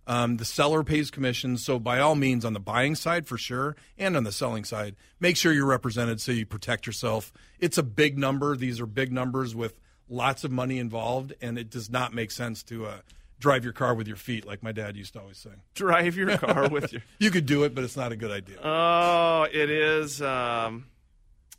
Um, 0.07 0.37
the 0.37 0.45
seller 0.45 0.83
pays 0.83 1.09
commissions, 1.09 1.65
so 1.65 1.79
by 1.79 1.99
all 1.99 2.13
means, 2.13 2.45
on 2.45 2.53
the 2.53 2.59
buying 2.59 2.93
side 2.93 3.25
for 3.25 3.39
sure, 3.39 3.75
and 3.97 4.15
on 4.15 4.23
the 4.23 4.31
selling 4.31 4.63
side, 4.63 4.95
make 5.19 5.35
sure 5.35 5.51
you're 5.51 5.65
represented 5.65 6.21
so 6.21 6.31
you 6.31 6.45
protect 6.45 6.85
yourself. 6.85 7.33
It's 7.59 7.79
a 7.79 7.83
big 7.83 8.17
number; 8.17 8.55
these 8.55 8.79
are 8.79 8.85
big 8.85 9.11
numbers 9.11 9.55
with 9.55 9.79
lots 10.07 10.43
of 10.43 10.51
money 10.51 10.77
involved, 10.77 11.33
and 11.41 11.57
it 11.57 11.71
does 11.71 11.89
not 11.89 12.13
make 12.13 12.29
sense 12.29 12.61
to 12.63 12.85
uh, 12.85 12.97
drive 13.45 13.63
your 13.63 13.73
car 13.73 13.93
with 13.93 14.07
your 14.07 14.17
feet, 14.17 14.43
like 14.47 14.63
my 14.63 14.71
dad 14.71 14.97
used 14.97 15.13
to 15.13 15.19
always 15.19 15.37
say. 15.37 15.51
Drive 15.75 16.15
your 16.15 16.35
car 16.35 16.67
with 16.71 16.91
your. 16.91 17.03
You 17.19 17.29
could 17.29 17.45
do 17.45 17.63
it, 17.63 17.75
but 17.75 17.83
it's 17.83 17.95
not 17.95 18.11
a 18.11 18.15
good 18.15 18.31
idea. 18.31 18.57
Oh, 18.63 19.43
it 19.43 19.69
is. 19.69 20.19
Um, 20.19 20.87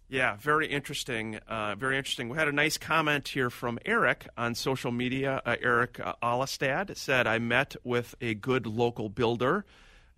yeah, 0.08 0.34
very 0.34 0.66
interesting. 0.66 1.36
Uh, 1.46 1.76
very 1.76 1.96
interesting. 1.96 2.28
We 2.28 2.38
had 2.38 2.48
a 2.48 2.52
nice 2.52 2.76
comment 2.76 3.28
here 3.28 3.50
from 3.50 3.78
Eric 3.84 4.26
on 4.36 4.56
social 4.56 4.90
media. 4.90 5.40
Uh, 5.46 5.54
Eric 5.62 6.00
uh, 6.02 6.14
Alistad 6.20 6.96
said, 6.96 7.28
I 7.28 7.38
met 7.38 7.76
with 7.84 8.16
a 8.20 8.34
good 8.34 8.66
local 8.66 9.08
builder 9.08 9.64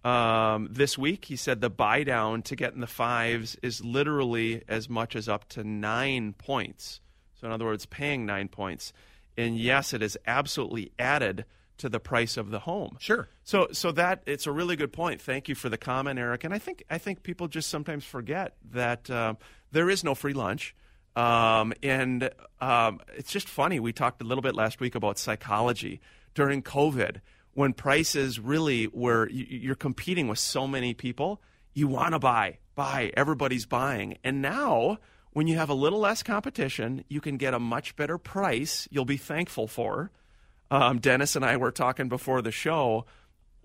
um, 0.04 0.68
this 0.70 0.96
week. 0.96 1.26
He 1.26 1.36
said 1.36 1.60
the 1.60 1.68
buy 1.68 2.02
down 2.02 2.40
to 2.44 2.56
get 2.56 2.72
in 2.72 2.80
the 2.80 2.86
fives 2.86 3.58
is 3.62 3.84
literally 3.84 4.62
as 4.68 4.88
much 4.88 5.14
as 5.14 5.28
up 5.28 5.46
to 5.50 5.64
nine 5.64 6.32
points. 6.32 7.00
So, 7.38 7.46
in 7.46 7.52
other 7.52 7.66
words, 7.66 7.84
paying 7.84 8.24
nine 8.24 8.48
points. 8.48 8.94
And 9.36 9.58
yes, 9.58 9.92
it 9.92 10.02
is 10.02 10.16
absolutely 10.26 10.92
added 10.98 11.44
to 11.78 11.88
the 11.88 12.00
price 12.00 12.36
of 12.36 12.50
the 12.50 12.60
home. 12.60 12.96
Sure. 13.00 13.28
So 13.44 13.68
so 13.72 13.92
that 13.92 14.22
it's 14.26 14.46
a 14.46 14.52
really 14.52 14.76
good 14.76 14.92
point. 14.92 15.20
Thank 15.20 15.48
you 15.48 15.54
for 15.54 15.68
the 15.68 15.78
comment, 15.78 16.18
Eric. 16.18 16.44
And 16.44 16.54
I 16.54 16.58
think 16.58 16.84
I 16.90 16.98
think 16.98 17.22
people 17.22 17.48
just 17.48 17.70
sometimes 17.70 18.04
forget 18.04 18.56
that 18.72 19.10
uh, 19.10 19.34
there 19.72 19.90
is 19.90 20.04
no 20.04 20.14
free 20.14 20.34
lunch. 20.34 20.74
Um, 21.16 21.72
and 21.82 22.30
um, 22.60 23.00
it's 23.16 23.32
just 23.32 23.48
funny. 23.48 23.80
We 23.80 23.92
talked 23.92 24.22
a 24.22 24.24
little 24.24 24.42
bit 24.42 24.54
last 24.54 24.78
week 24.78 24.94
about 24.94 25.18
psychology 25.18 26.00
during 26.34 26.62
COVID 26.62 27.20
when 27.54 27.72
prices 27.72 28.38
really 28.38 28.86
were 28.88 29.28
you're 29.30 29.74
competing 29.74 30.28
with 30.28 30.38
so 30.38 30.66
many 30.66 30.94
people. 30.94 31.42
You 31.74 31.88
want 31.88 32.12
to 32.12 32.18
buy, 32.18 32.58
buy. 32.74 33.12
Everybody's 33.16 33.66
buying, 33.66 34.18
and 34.22 34.42
now 34.42 34.98
when 35.32 35.46
you 35.46 35.56
have 35.56 35.68
a 35.70 35.74
little 35.74 36.00
less 36.00 36.22
competition, 36.22 37.04
you 37.08 37.20
can 37.20 37.36
get 37.36 37.54
a 37.54 37.58
much 37.58 37.96
better 37.96 38.18
price. 38.18 38.88
You'll 38.90 39.04
be 39.04 39.16
thankful 39.16 39.66
for. 39.66 40.10
Um, 40.70 40.98
Dennis 40.98 41.36
and 41.36 41.44
I 41.44 41.56
were 41.56 41.72
talking 41.72 42.08
before 42.08 42.42
the 42.42 42.52
show. 42.52 43.06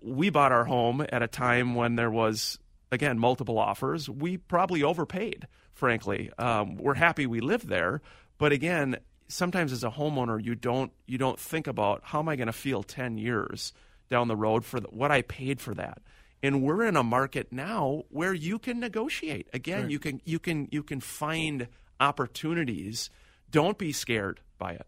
We 0.00 0.30
bought 0.30 0.52
our 0.52 0.64
home 0.64 1.04
at 1.08 1.22
a 1.22 1.28
time 1.28 1.74
when 1.74 1.96
there 1.96 2.10
was, 2.10 2.58
again, 2.90 3.18
multiple 3.18 3.58
offers. 3.58 4.08
We 4.08 4.38
probably 4.38 4.82
overpaid, 4.82 5.46
frankly. 5.72 6.30
Um, 6.38 6.76
we're 6.76 6.94
happy 6.94 7.26
we 7.26 7.40
lived 7.40 7.68
there, 7.68 8.00
but 8.38 8.52
again, 8.52 8.96
sometimes 9.28 9.72
as 9.72 9.84
a 9.84 9.90
homeowner, 9.90 10.42
you 10.42 10.54
don't 10.54 10.92
you 11.06 11.18
don't 11.18 11.38
think 11.38 11.66
about 11.66 12.02
how 12.04 12.20
am 12.20 12.28
I 12.28 12.36
going 12.36 12.46
to 12.46 12.52
feel 12.52 12.82
ten 12.82 13.18
years 13.18 13.72
down 14.10 14.28
the 14.28 14.36
road 14.36 14.64
for 14.64 14.80
the, 14.80 14.88
what 14.88 15.10
I 15.10 15.22
paid 15.22 15.60
for 15.60 15.74
that. 15.74 16.02
And 16.42 16.62
we're 16.62 16.84
in 16.84 16.96
a 16.96 17.02
market 17.02 17.50
now 17.50 18.02
where 18.10 18.34
you 18.34 18.58
can 18.58 18.78
negotiate. 18.80 19.48
Again, 19.54 19.88
you 19.88 19.98
can 19.98 20.20
you 20.24 20.38
can 20.38 20.68
you 20.70 20.82
can 20.82 21.00
find 21.00 21.68
opportunities. 22.00 23.08
Don't 23.50 23.78
be 23.78 23.92
scared 23.92 24.40
by 24.58 24.72
it. 24.72 24.86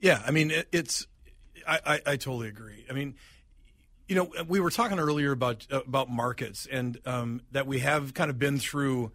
Yeah, 0.00 0.22
I 0.26 0.30
mean, 0.30 0.50
it, 0.50 0.68
it's. 0.72 1.06
I, 1.66 1.80
I, 1.84 1.94
I 2.06 2.16
totally 2.16 2.48
agree. 2.48 2.84
I 2.88 2.92
mean, 2.92 3.14
you 4.08 4.16
know, 4.16 4.30
we 4.46 4.60
were 4.60 4.70
talking 4.70 4.98
earlier 4.98 5.32
about 5.32 5.66
about 5.70 6.10
markets 6.10 6.66
and 6.70 6.98
um, 7.06 7.42
that 7.52 7.66
we 7.66 7.78
have 7.80 8.14
kind 8.14 8.30
of 8.30 8.38
been 8.38 8.58
through 8.58 9.12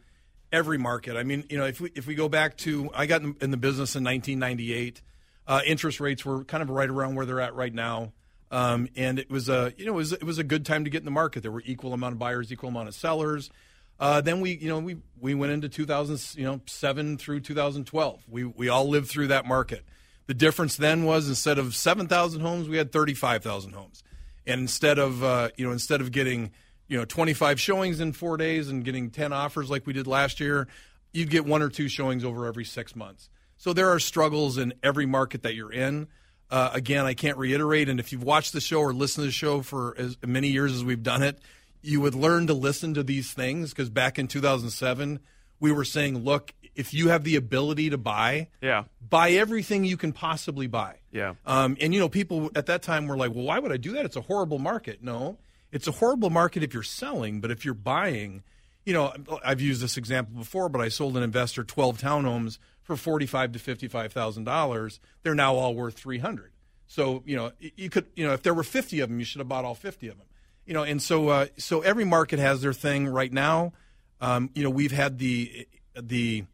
every 0.51 0.77
market. 0.77 1.15
I 1.15 1.23
mean, 1.23 1.45
you 1.49 1.57
know, 1.57 1.65
if 1.65 1.79
we 1.79 1.91
if 1.95 2.07
we 2.07 2.15
go 2.15 2.29
back 2.29 2.57
to 2.57 2.89
I 2.93 3.05
got 3.05 3.21
in, 3.21 3.35
in 3.41 3.51
the 3.51 3.57
business 3.57 3.95
in 3.95 4.03
1998, 4.03 5.01
uh, 5.47 5.61
interest 5.65 5.99
rates 5.99 6.25
were 6.25 6.43
kind 6.43 6.63
of 6.63 6.69
right 6.69 6.89
around 6.89 7.15
where 7.15 7.25
they're 7.25 7.41
at 7.41 7.55
right 7.55 7.73
now. 7.73 8.13
Um, 8.51 8.87
and 8.95 9.19
it 9.19 9.29
was 9.29 9.47
a 9.47 9.73
you 9.77 9.85
know 9.85 9.93
it 9.93 9.97
was 9.97 10.13
it 10.13 10.23
was 10.23 10.39
a 10.39 10.43
good 10.43 10.65
time 10.65 10.83
to 10.85 10.89
get 10.89 10.99
in 10.99 11.05
the 11.05 11.11
market. 11.11 11.41
There 11.41 11.51
were 11.51 11.63
equal 11.65 11.93
amount 11.93 12.13
of 12.13 12.19
buyers, 12.19 12.51
equal 12.51 12.69
amount 12.69 12.87
of 12.87 12.95
sellers. 12.95 13.51
Uh, 13.99 14.21
then 14.21 14.41
we 14.41 14.57
you 14.57 14.69
know 14.69 14.79
we 14.79 14.97
we 15.19 15.35
went 15.35 15.51
into 15.51 15.69
2000 15.69 16.39
you 16.39 16.45
know 16.45 16.61
seven 16.65 17.17
through 17.17 17.41
2012. 17.41 18.23
We 18.27 18.45
we 18.45 18.69
all 18.69 18.89
lived 18.89 19.09
through 19.09 19.27
that 19.27 19.45
market. 19.45 19.85
The 20.29 20.35
difference 20.35 20.75
then 20.75 21.05
was 21.05 21.27
instead 21.27 21.57
of 21.57 21.73
7,000 21.73 22.41
homes, 22.41 22.69
we 22.69 22.77
had 22.77 22.91
35,000 22.91 23.73
homes, 23.73 24.03
and 24.45 24.61
instead 24.61 24.99
of 24.99 25.23
uh, 25.23 25.49
you 25.57 25.65
know 25.65 25.71
instead 25.71 26.01
of 26.01 26.11
getting 26.11 26.51
you 26.87 26.99
know 26.99 27.05
25 27.05 27.59
showings 27.59 27.99
in 27.99 28.13
four 28.13 28.37
days 28.37 28.69
and 28.69 28.85
getting 28.85 29.09
10 29.09 29.33
offers 29.33 29.71
like 29.71 29.87
we 29.87 29.93
did 29.93 30.05
last 30.05 30.39
year, 30.39 30.67
you'd 31.13 31.31
get 31.31 31.45
one 31.45 31.63
or 31.63 31.69
two 31.69 31.87
showings 31.87 32.23
over 32.23 32.45
every 32.45 32.63
six 32.63 32.95
months. 32.95 33.27
So 33.57 33.73
there 33.73 33.89
are 33.89 33.97
struggles 33.97 34.59
in 34.59 34.75
every 34.83 35.07
market 35.07 35.41
that 35.41 35.55
you're 35.55 35.73
in. 35.73 36.07
Uh, 36.51 36.69
again, 36.73 37.07
I 37.07 37.15
can't 37.15 37.39
reiterate, 37.39 37.89
and 37.89 37.99
if 37.99 38.11
you've 38.11 38.21
watched 38.21 38.53
the 38.53 38.61
show 38.61 38.81
or 38.81 38.93
listened 38.93 39.23
to 39.23 39.29
the 39.29 39.31
show 39.31 39.63
for 39.63 39.95
as 39.97 40.15
many 40.23 40.49
years 40.49 40.73
as 40.73 40.85
we've 40.85 41.01
done 41.01 41.23
it, 41.23 41.39
you 41.81 42.01
would 42.01 42.13
learn 42.13 42.45
to 42.45 42.53
listen 42.53 42.93
to 42.93 43.01
these 43.01 43.33
things 43.33 43.71
because 43.71 43.89
back 43.89 44.19
in 44.19 44.27
2007, 44.27 45.21
we 45.59 45.71
were 45.71 45.85
saying, 45.85 46.23
look, 46.23 46.53
if 46.75 46.93
you 46.93 47.09
have 47.09 47.23
the 47.23 47.35
ability 47.35 47.89
to 47.89 47.97
buy, 47.97 48.47
Yeah. 48.61 48.83
buy 49.01 49.31
everything 49.31 49.83
you 49.83 49.97
can 49.97 50.11
possibly 50.13 50.67
buy. 50.67 50.97
Yeah. 51.11 51.35
Um, 51.45 51.75
and 51.81 51.93
you 51.93 51.99
know, 51.99 52.09
people 52.09 52.51
at 52.55 52.65
that 52.67 52.81
time 52.81 53.07
were 53.07 53.17
like, 53.17 53.33
"Well, 53.33 53.43
why 53.45 53.59
would 53.59 53.71
I 53.71 53.77
do 53.77 53.91
that? 53.93 54.05
It's 54.05 54.15
a 54.15 54.21
horrible 54.21 54.59
market." 54.59 55.03
No, 55.03 55.37
it's 55.71 55.87
a 55.87 55.91
horrible 55.91 56.29
market 56.29 56.63
if 56.63 56.73
you're 56.73 56.83
selling, 56.83 57.41
but 57.41 57.51
if 57.51 57.65
you're 57.65 57.73
buying, 57.73 58.43
you 58.85 58.93
know, 58.93 59.13
I've 59.43 59.61
used 59.61 59.81
this 59.81 59.97
example 59.97 60.37
before, 60.37 60.69
but 60.69 60.81
I 60.81 60.89
sold 60.89 61.15
an 61.17 61.23
investor 61.23 61.63
12 61.63 61.99
townhomes 61.99 62.57
for 62.81 62.95
45 62.95 63.51
to 63.53 63.59
55 63.59 64.11
thousand 64.13 64.43
dollars. 64.45 64.99
They're 65.23 65.35
now 65.35 65.55
all 65.55 65.75
worth 65.75 65.95
300. 65.97 66.51
So 66.87 67.21
you 67.25 67.35
know, 67.35 67.51
you 67.59 67.89
could, 67.89 68.07
you 68.15 68.25
know, 68.25 68.33
if 68.33 68.41
there 68.41 68.53
were 68.53 68.63
50 68.63 68.99
of 69.01 69.09
them, 69.09 69.19
you 69.19 69.25
should 69.25 69.39
have 69.39 69.47
bought 69.47 69.63
all 69.65 69.75
50 69.75 70.07
of 70.07 70.17
them. 70.17 70.25
You 70.65 70.73
know, 70.73 70.83
and 70.83 71.01
so 71.01 71.29
uh, 71.29 71.45
so 71.57 71.81
every 71.81 72.05
market 72.05 72.39
has 72.39 72.61
their 72.61 72.73
thing 72.73 73.07
right 73.07 73.31
now. 73.33 73.73
Um, 74.21 74.49
you 74.53 74.63
know, 74.63 74.69
we've 74.69 74.91
had 74.91 75.17
the 75.19 75.67
the 75.99 76.45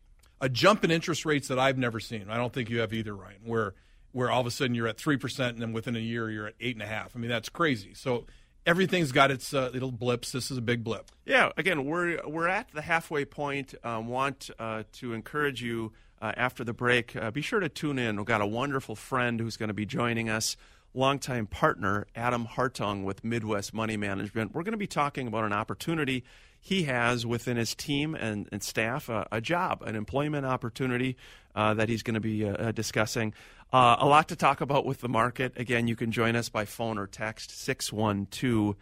a 0.46 0.50
jump 0.50 0.84
in 0.84 0.92
interest 0.92 1.26
rates 1.26 1.48
that 1.48 1.58
I've 1.58 1.78
never 1.78 2.00
seen. 2.00 2.30
I 2.30 2.38
don't 2.38 2.54
think 2.54 2.70
you 2.70 2.80
have 2.80 2.94
either, 2.94 3.16
Ryan. 3.16 3.42
Where 3.44 3.74
where 4.12 4.30
all 4.32 4.42
of 4.42 4.48
a 4.48 4.52
sudden 4.52 4.76
you're 4.76 4.88
at 4.88 4.98
three 4.98 5.18
percent, 5.18 5.54
and 5.54 5.62
then 5.62 5.74
within 5.74 5.96
a 5.96 6.00
year 6.00 6.30
you're 6.30 6.48
at 6.48 6.54
eight 6.62 6.76
and 6.76 6.84
a 6.84 6.88
half. 6.88 7.16
I 7.16 7.20
mean, 7.20 7.30
that's 7.30 7.50
crazy. 7.50 7.96
So 7.96 8.26
everything's 8.64 9.12
got 9.12 9.32
its 9.32 9.54
uh, 9.56 9.72
little 9.74 9.92
blips. 9.92 10.32
This 10.32 10.52
is 10.52 10.58
a 10.60 10.62
big 10.62 10.84
blip. 10.84 11.12
Yeah, 11.26 11.52
again, 11.58 11.84
we're 11.86 12.22
we're 12.28 12.48
at 12.48 12.72
the 12.74 12.84
halfway 12.84 13.26
point. 13.26 13.74
Um, 13.84 14.08
want 14.08 14.52
uh, 14.60 14.84
to 14.94 15.14
encourage 15.14 15.64
you 15.64 15.94
uh, 16.22 16.34
after 16.38 16.64
the 16.64 16.74
break. 16.74 17.16
Uh, 17.16 17.32
be 17.32 17.42
sure 17.42 17.60
to 17.60 17.68
tune 17.68 17.98
in. 17.98 18.18
We've 18.18 18.26
got 18.26 18.42
a 18.42 18.48
wonderful 18.48 18.96
friend 18.96 19.40
who's 19.40 19.58
going 19.58 19.70
to 19.70 19.74
be 19.74 19.88
joining 19.88 20.30
us. 20.30 20.56
Longtime 20.94 21.48
partner 21.48 22.06
Adam 22.16 22.46
Hartung 22.46 23.04
with 23.04 23.24
Midwest 23.24 23.74
Money 23.74 23.98
Management. 23.98 24.54
We're 24.54 24.64
going 24.64 24.74
to 24.74 24.78
be 24.78 24.88
talking 24.88 25.28
about 25.28 25.44
an 25.44 25.54
opportunity 25.54 26.24
he 26.66 26.86
has 26.86 27.28
within 27.28 27.58
his 27.58 27.76
team 27.76 28.16
and, 28.16 28.50
and 28.52 28.64
staff, 28.64 29.08
a 29.08 29.40
job, 29.40 29.84
an 29.84 29.96
employment 29.96 30.48
opportunity 30.48 31.16
uh, 31.54 31.76
that 31.76 31.90
he's 31.90 32.02
going 32.02 32.16
to 32.16 32.20
be 32.20 32.44
uh, 32.44 32.54
uh, 32.54 32.72
discussing. 32.72 33.36
Uh, 33.72 33.98
a 34.00 34.08
lot 34.08 34.28
to 34.30 34.36
talk 34.36 34.62
about 34.62 34.84
with 34.84 35.00
the 35.02 35.08
market. 35.08 35.54
Again, 35.58 35.88
you 35.88 35.96
can 35.96 36.12
join 36.12 36.36
us 36.36 36.50
by 36.50 36.66
phone 36.66 36.98
or 36.98 37.06
text 37.06 37.52
612 37.52 38.76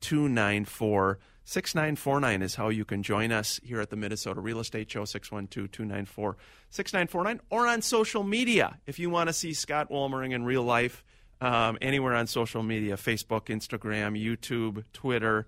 294 0.00 1.18
6949 1.44 2.42
is 2.42 2.54
how 2.54 2.70
you 2.70 2.86
can 2.86 3.02
join 3.02 3.30
us 3.30 3.60
here 3.62 3.82
at 3.82 3.90
the 3.90 3.96
Minnesota 3.96 4.40
Real 4.40 4.58
Estate 4.58 4.90
Show, 4.90 5.04
612 5.04 5.70
294 5.70 6.38
6949, 6.70 7.40
or 7.50 7.66
on 7.66 7.82
social 7.82 8.24
media. 8.24 8.78
If 8.86 8.98
you 8.98 9.10
want 9.10 9.28
to 9.28 9.34
see 9.34 9.52
Scott 9.52 9.90
Wollmering 9.90 10.32
in 10.32 10.46
real 10.46 10.62
life, 10.62 11.04
um, 11.42 11.76
anywhere 11.82 12.14
on 12.14 12.26
social 12.28 12.62
media 12.62 12.96
Facebook, 12.96 13.48
Instagram, 13.48 14.18
YouTube, 14.18 14.84
Twitter. 14.94 15.46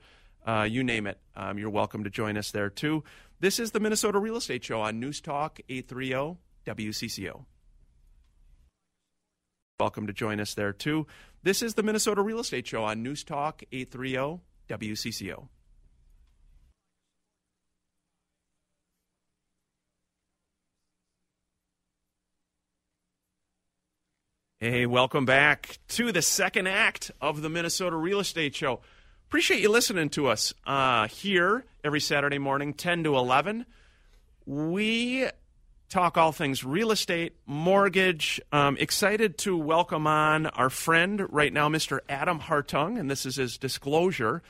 Uh, 0.48 0.62
you 0.62 0.82
name 0.82 1.06
it. 1.06 1.18
Um, 1.36 1.58
you're 1.58 1.68
welcome 1.68 2.04
to 2.04 2.10
join 2.10 2.38
us 2.38 2.50
there 2.50 2.70
too. 2.70 3.04
This 3.38 3.60
is 3.60 3.72
the 3.72 3.80
Minnesota 3.80 4.18
Real 4.18 4.36
Estate 4.36 4.64
Show 4.64 4.80
on 4.80 4.98
News 4.98 5.20
Talk 5.20 5.60
830 5.68 6.38
WCCO. 6.64 7.44
Welcome 9.78 10.06
to 10.06 10.12
join 10.14 10.40
us 10.40 10.54
there 10.54 10.72
too. 10.72 11.06
This 11.42 11.62
is 11.62 11.74
the 11.74 11.82
Minnesota 11.82 12.22
Real 12.22 12.40
Estate 12.40 12.66
Show 12.66 12.82
on 12.82 13.02
News 13.02 13.24
Talk 13.24 13.62
830 13.70 14.40
WCCO. 14.70 15.48
Hey, 24.60 24.86
welcome 24.86 25.26
back 25.26 25.78
to 25.88 26.10
the 26.10 26.22
second 26.22 26.66
act 26.66 27.12
of 27.20 27.42
the 27.42 27.50
Minnesota 27.50 27.94
Real 27.94 28.18
Estate 28.18 28.56
Show. 28.56 28.80
Appreciate 29.28 29.60
you 29.60 29.70
listening 29.70 30.08
to 30.08 30.28
us 30.28 30.54
uh, 30.66 31.06
here 31.06 31.66
every 31.84 32.00
Saturday 32.00 32.38
morning, 32.38 32.72
10 32.72 33.04
to 33.04 33.14
11. 33.14 33.66
We 34.46 35.28
talk 35.90 36.16
all 36.16 36.32
things 36.32 36.64
real 36.64 36.90
estate, 36.90 37.34
mortgage. 37.44 38.40
Um, 38.52 38.78
excited 38.80 39.36
to 39.40 39.54
welcome 39.54 40.06
on 40.06 40.46
our 40.46 40.70
friend 40.70 41.26
right 41.30 41.52
now, 41.52 41.68
Mr. 41.68 41.98
Adam 42.08 42.40
Hartung, 42.40 42.98
and 42.98 43.10
this 43.10 43.26
is 43.26 43.36
his 43.36 43.58
disclosure. 43.58 44.42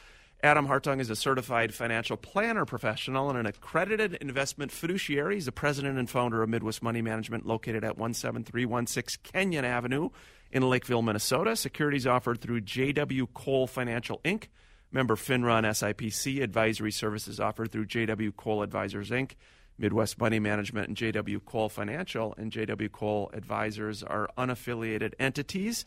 Adam 0.45 0.69
Hartung 0.69 1.01
is 1.01 1.11
a 1.11 1.17
certified 1.17 1.75
financial 1.75 2.17
planner 2.17 2.64
professional 2.64 3.31
and 3.31 3.37
an 3.37 3.47
accredited 3.47 4.14
investment 4.21 4.71
fiduciary. 4.71 5.35
He's 5.35 5.47
the 5.47 5.51
president 5.51 5.99
and 5.99 6.09
founder 6.09 6.41
of 6.41 6.51
Midwest 6.51 6.85
Money 6.85 7.03
Management, 7.03 7.45
located 7.45 7.83
at 7.83 7.99
17316 7.99 9.19
Kenyon 9.25 9.64
Avenue 9.64 10.11
in 10.53 10.62
Lakeville, 10.62 11.03
Minnesota. 11.03 11.57
Securities 11.57 12.07
offered 12.07 12.41
through 12.41 12.61
JW 12.61 13.27
Cole 13.35 13.67
Financial 13.67 14.21
Inc., 14.25 14.45
member 14.90 15.16
FINRA 15.16 15.59
and 15.59 15.66
SIPC. 15.66 16.42
Advisory 16.42 16.92
services 16.92 17.40
offered 17.40 17.70
through 17.72 17.87
JW 17.87 18.35
Cole 18.37 18.62
Advisors 18.62 19.11
Inc., 19.11 19.33
Midwest 19.79 20.18
Money 20.18 20.40
Management, 20.40 20.88
and 20.88 20.96
JW 20.96 21.44
Cole 21.44 21.68
Financial. 21.68 22.35
And 22.37 22.51
JW 22.51 22.90
Cole 22.90 23.31
Advisors 23.33 24.03
are 24.03 24.29
unaffiliated 24.37 25.14
entities. 25.18 25.85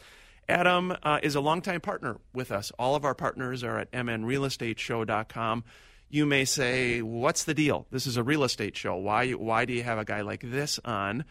Adam 0.50 0.96
uh, 1.04 1.20
is 1.24 1.36
a 1.36 1.42
longtime 1.42 1.82
partner 1.82 2.18
with 2.34 2.52
us. 2.52 2.72
All 2.78 2.96
of 2.96 3.06
our 3.06 3.16
partners 3.16 3.64
are 3.64 3.80
at 3.80 3.92
mnrealestateshow.com. 3.92 5.64
You 6.10 6.26
may 6.26 6.44
say, 6.44 7.02
"What's 7.02 7.46
the 7.46 7.54
deal? 7.54 7.88
This 7.90 8.06
is 8.06 8.18
a 8.18 8.24
real 8.24 8.44
estate 8.44 8.76
show. 8.76 8.98
Why? 8.98 9.32
Why 9.32 9.64
do 9.66 9.74
you 9.74 9.84
have 9.84 9.98
a 9.98 10.04
guy 10.04 10.22
like 10.22 10.42
this 10.44 10.80
on?" 10.84 11.24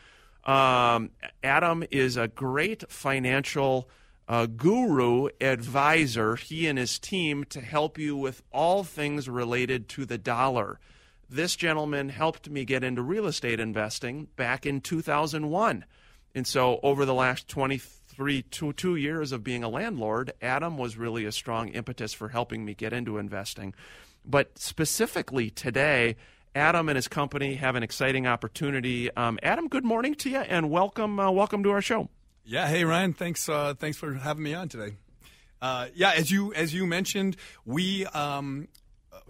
Um, 0.44 1.10
Adam 1.42 1.84
is 1.90 2.16
a 2.16 2.28
great 2.28 2.90
financial 2.90 3.90
uh, 4.30 4.46
guru 4.46 5.28
advisor. 5.40 6.36
He 6.36 6.68
and 6.68 6.78
his 6.78 7.00
team 7.00 7.42
to 7.46 7.60
help 7.60 7.98
you 7.98 8.16
with 8.16 8.44
all 8.52 8.84
things 8.84 9.28
related 9.28 9.88
to 9.88 10.06
the 10.06 10.18
dollar. 10.18 10.78
This 11.28 11.56
gentleman 11.56 12.10
helped 12.10 12.48
me 12.48 12.64
get 12.64 12.84
into 12.84 13.02
real 13.02 13.26
estate 13.26 13.58
investing 13.58 14.28
back 14.36 14.66
in 14.66 14.82
2001. 14.82 15.84
And 16.32 16.46
so, 16.46 16.78
over 16.84 17.04
the 17.04 17.12
last 17.12 17.48
20 17.48 17.78
three 17.78 18.42
two 18.42 18.72
two 18.74 18.94
years 18.94 19.32
of 19.32 19.42
being 19.42 19.64
a 19.64 19.68
landlord, 19.68 20.32
Adam 20.40 20.78
was 20.78 20.96
really 20.96 21.24
a 21.24 21.32
strong 21.32 21.68
impetus 21.70 22.12
for 22.12 22.28
helping 22.28 22.64
me 22.64 22.74
get 22.74 22.92
into 22.92 23.18
investing. 23.18 23.74
But 24.24 24.58
specifically 24.58 25.50
today, 25.50 26.14
Adam 26.54 26.88
and 26.88 26.94
his 26.94 27.08
company 27.08 27.56
have 27.56 27.74
an 27.74 27.82
exciting 27.82 28.28
opportunity. 28.28 29.10
Um, 29.16 29.40
Adam, 29.42 29.66
good 29.66 29.84
morning 29.84 30.14
to 30.16 30.30
you, 30.30 30.38
and 30.38 30.70
welcome 30.70 31.18
uh, 31.18 31.32
welcome 31.32 31.64
to 31.64 31.70
our 31.70 31.82
show. 31.82 32.08
Yeah, 32.44 32.66
hey 32.66 32.84
Ryan, 32.84 33.12
thanks 33.12 33.48
uh, 33.48 33.74
thanks 33.78 33.98
for 33.98 34.14
having 34.14 34.42
me 34.42 34.54
on 34.54 34.68
today. 34.68 34.96
Uh, 35.60 35.88
yeah, 35.94 36.12
as 36.16 36.30
you 36.30 36.52
as 36.54 36.72
you 36.72 36.86
mentioned, 36.86 37.36
we 37.64 38.06
um, 38.06 38.68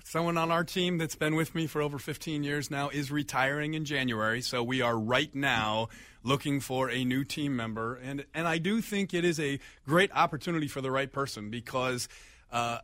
someone 0.04 0.38
on 0.38 0.50
our 0.50 0.64
team 0.64 0.96
that's 0.96 1.16
been 1.16 1.34
with 1.34 1.54
me 1.54 1.66
for 1.66 1.82
over 1.82 1.98
15 1.98 2.44
years 2.44 2.70
now 2.70 2.88
is 2.88 3.10
retiring 3.10 3.74
in 3.74 3.84
January. 3.84 4.40
So 4.40 4.62
we 4.62 4.80
are 4.80 4.96
right 4.96 5.34
now 5.34 5.88
looking 6.22 6.60
for 6.60 6.90
a 6.90 7.04
new 7.04 7.24
team 7.24 7.56
member, 7.56 7.96
and 7.96 8.24
and 8.32 8.46
I 8.46 8.58
do 8.58 8.80
think 8.80 9.12
it 9.12 9.24
is 9.24 9.40
a 9.40 9.58
great 9.86 10.10
opportunity 10.12 10.68
for 10.68 10.80
the 10.80 10.90
right 10.90 11.12
person 11.12 11.50
because. 11.50 12.08
Uh, 12.52 12.78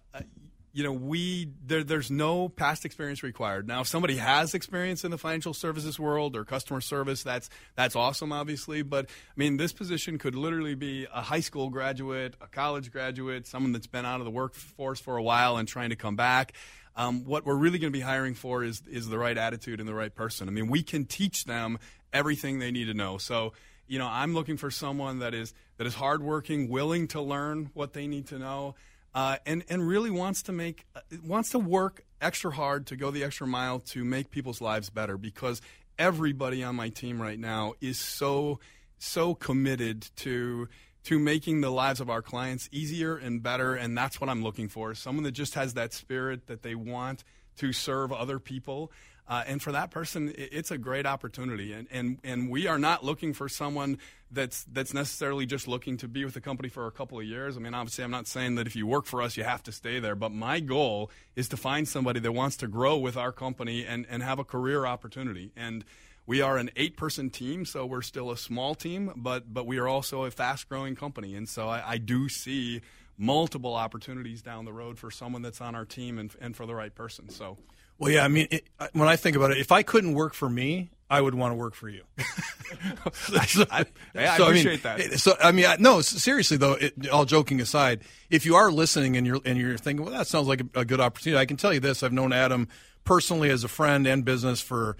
you 0.76 0.82
know, 0.82 0.92
we 0.92 1.48
there, 1.64 1.82
there's 1.82 2.10
no 2.10 2.50
past 2.50 2.84
experience 2.84 3.22
required. 3.22 3.66
Now, 3.66 3.80
if 3.80 3.86
somebody 3.86 4.16
has 4.16 4.52
experience 4.52 5.04
in 5.04 5.10
the 5.10 5.16
financial 5.16 5.54
services 5.54 5.98
world 5.98 6.36
or 6.36 6.44
customer 6.44 6.82
service, 6.82 7.22
that's 7.22 7.48
that's 7.76 7.96
awesome, 7.96 8.30
obviously. 8.30 8.82
But 8.82 9.06
I 9.06 9.32
mean, 9.36 9.56
this 9.56 9.72
position 9.72 10.18
could 10.18 10.34
literally 10.34 10.74
be 10.74 11.06
a 11.10 11.22
high 11.22 11.40
school 11.40 11.70
graduate, 11.70 12.34
a 12.42 12.46
college 12.46 12.92
graduate, 12.92 13.46
someone 13.46 13.72
that's 13.72 13.86
been 13.86 14.04
out 14.04 14.20
of 14.20 14.26
the 14.26 14.30
workforce 14.30 15.00
for 15.00 15.16
a 15.16 15.22
while 15.22 15.56
and 15.56 15.66
trying 15.66 15.88
to 15.90 15.96
come 15.96 16.14
back. 16.14 16.52
Um, 16.94 17.24
what 17.24 17.46
we're 17.46 17.56
really 17.56 17.78
going 17.78 17.90
to 17.90 17.98
be 17.98 18.04
hiring 18.04 18.34
for 18.34 18.62
is 18.62 18.82
is 18.86 19.08
the 19.08 19.18
right 19.18 19.38
attitude 19.38 19.80
and 19.80 19.88
the 19.88 19.94
right 19.94 20.14
person. 20.14 20.46
I 20.46 20.50
mean, 20.52 20.68
we 20.68 20.82
can 20.82 21.06
teach 21.06 21.46
them 21.46 21.78
everything 22.12 22.58
they 22.58 22.70
need 22.70 22.88
to 22.88 22.94
know. 22.94 23.16
So, 23.16 23.54
you 23.86 23.98
know, 23.98 24.08
I'm 24.08 24.34
looking 24.34 24.58
for 24.58 24.70
someone 24.70 25.20
that 25.20 25.32
is 25.32 25.54
that 25.78 25.86
is 25.86 25.94
hardworking, 25.94 26.68
willing 26.68 27.08
to 27.08 27.22
learn 27.22 27.70
what 27.72 27.94
they 27.94 28.06
need 28.06 28.26
to 28.26 28.38
know, 28.38 28.74
uh, 29.16 29.38
and 29.46 29.64
and 29.70 29.88
really 29.88 30.10
wants 30.10 30.42
to 30.42 30.52
make 30.52 30.84
uh, 30.94 31.00
wants 31.24 31.48
to 31.50 31.58
work 31.58 32.04
extra 32.20 32.52
hard 32.52 32.86
to 32.86 32.96
go 32.96 33.10
the 33.10 33.24
extra 33.24 33.46
mile 33.46 33.80
to 33.80 34.04
make 34.04 34.30
people's 34.30 34.60
lives 34.60 34.90
better. 34.90 35.16
Because 35.16 35.62
everybody 35.98 36.62
on 36.62 36.76
my 36.76 36.90
team 36.90 37.20
right 37.20 37.38
now 37.38 37.72
is 37.80 37.98
so 37.98 38.60
so 38.98 39.34
committed 39.34 40.06
to 40.16 40.68
to 41.04 41.18
making 41.18 41.62
the 41.62 41.70
lives 41.70 42.00
of 42.00 42.10
our 42.10 42.20
clients 42.20 42.68
easier 42.72 43.16
and 43.16 43.42
better. 43.42 43.74
And 43.74 43.96
that's 43.96 44.20
what 44.20 44.28
I'm 44.28 44.42
looking 44.42 44.68
for 44.68 44.94
someone 44.94 45.24
that 45.24 45.32
just 45.32 45.54
has 45.54 45.74
that 45.74 45.94
spirit 45.94 46.46
that 46.48 46.62
they 46.62 46.74
want 46.74 47.24
to 47.56 47.72
serve 47.72 48.12
other 48.12 48.38
people. 48.38 48.92
Uh, 49.28 49.42
and 49.46 49.60
for 49.60 49.72
that 49.72 49.90
person, 49.90 50.32
it's 50.36 50.70
a 50.70 50.78
great 50.78 51.04
opportunity. 51.04 51.72
And, 51.72 51.88
and, 51.90 52.18
and 52.22 52.48
we 52.48 52.68
are 52.68 52.78
not 52.78 53.04
looking 53.04 53.32
for 53.32 53.48
someone 53.48 53.98
that's, 54.30 54.64
that's 54.64 54.94
necessarily 54.94 55.46
just 55.46 55.66
looking 55.66 55.96
to 55.98 56.08
be 56.08 56.24
with 56.24 56.34
the 56.34 56.40
company 56.40 56.68
for 56.68 56.86
a 56.86 56.92
couple 56.92 57.18
of 57.18 57.24
years. 57.24 57.56
I 57.56 57.60
mean, 57.60 57.74
obviously, 57.74 58.04
I'm 58.04 58.10
not 58.10 58.28
saying 58.28 58.54
that 58.54 58.66
if 58.68 58.76
you 58.76 58.86
work 58.86 59.06
for 59.06 59.22
us, 59.22 59.36
you 59.36 59.42
have 59.42 59.64
to 59.64 59.72
stay 59.72 59.98
there. 59.98 60.14
But 60.14 60.30
my 60.30 60.60
goal 60.60 61.10
is 61.34 61.48
to 61.48 61.56
find 61.56 61.88
somebody 61.88 62.20
that 62.20 62.32
wants 62.32 62.56
to 62.58 62.68
grow 62.68 62.96
with 62.96 63.16
our 63.16 63.32
company 63.32 63.84
and, 63.84 64.06
and 64.08 64.22
have 64.22 64.38
a 64.38 64.44
career 64.44 64.86
opportunity. 64.86 65.50
And 65.56 65.84
we 66.26 66.40
are 66.40 66.56
an 66.56 66.70
eight 66.76 66.96
person 66.96 67.30
team, 67.30 67.64
so 67.64 67.86
we're 67.86 68.02
still 68.02 68.30
a 68.30 68.36
small 68.36 68.74
team, 68.74 69.12
but 69.14 69.54
but 69.54 69.64
we 69.64 69.78
are 69.78 69.86
also 69.86 70.24
a 70.24 70.30
fast 70.30 70.68
growing 70.68 70.96
company, 70.96 71.36
and 71.36 71.48
so 71.48 71.68
I, 71.68 71.92
I, 71.92 71.98
do 71.98 72.28
see 72.28 72.80
multiple 73.16 73.74
opportunities 73.74 74.42
down 74.42 74.64
the 74.64 74.72
road 74.72 74.98
for 74.98 75.10
someone 75.10 75.42
that's 75.42 75.60
on 75.60 75.76
our 75.76 75.84
team 75.84 76.18
and, 76.18 76.34
and 76.40 76.56
for 76.56 76.66
the 76.66 76.74
right 76.74 76.94
person. 76.94 77.28
So. 77.30 77.56
Well, 77.98 78.10
yeah. 78.10 78.24
I 78.24 78.28
mean, 78.28 78.48
it, 78.50 78.68
when 78.92 79.08
I 79.08 79.16
think 79.16 79.36
about 79.36 79.50
it, 79.50 79.58
if 79.58 79.72
I 79.72 79.82
couldn't 79.82 80.14
work 80.14 80.34
for 80.34 80.48
me, 80.48 80.90
I 81.08 81.20
would 81.20 81.34
want 81.34 81.52
to 81.52 81.56
work 81.56 81.74
for 81.74 81.88
you. 81.88 82.02
so, 83.12 83.64
I, 83.70 83.84
I, 84.14 84.36
so, 84.36 84.46
appreciate 84.46 84.84
I 84.84 84.96
mean, 84.96 85.10
that. 85.10 85.18
So, 85.20 85.34
I 85.40 85.52
mean, 85.52 85.66
no, 85.78 86.00
seriously 86.00 86.56
though, 86.56 86.72
it, 86.72 87.08
all 87.08 87.24
joking 87.24 87.60
aside, 87.60 88.02
if 88.28 88.44
you 88.44 88.56
are 88.56 88.72
listening 88.72 89.16
and 89.16 89.26
you're 89.26 89.40
and 89.44 89.56
you're 89.56 89.78
thinking, 89.78 90.04
well, 90.04 90.14
that 90.14 90.26
sounds 90.26 90.48
like 90.48 90.62
a, 90.62 90.80
a 90.80 90.84
good 90.84 91.00
opportunity, 91.00 91.40
I 91.40 91.46
can 91.46 91.56
tell 91.56 91.72
you 91.72 91.80
this: 91.80 92.02
I've 92.02 92.12
known 92.12 92.32
Adam 92.32 92.68
personally 93.04 93.50
as 93.50 93.62
a 93.62 93.68
friend 93.68 94.06
and 94.06 94.24
business 94.24 94.60
for 94.60 94.96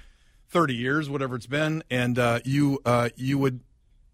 30 0.51 0.75
years, 0.75 1.11
whatever 1.11 1.35
it's 1.35 1.49
been, 1.49 1.83
and 1.91 2.19
uh, 2.19 2.39
you 2.45 2.81
uh, 2.85 3.09
you 3.17 3.37
would 3.39 3.61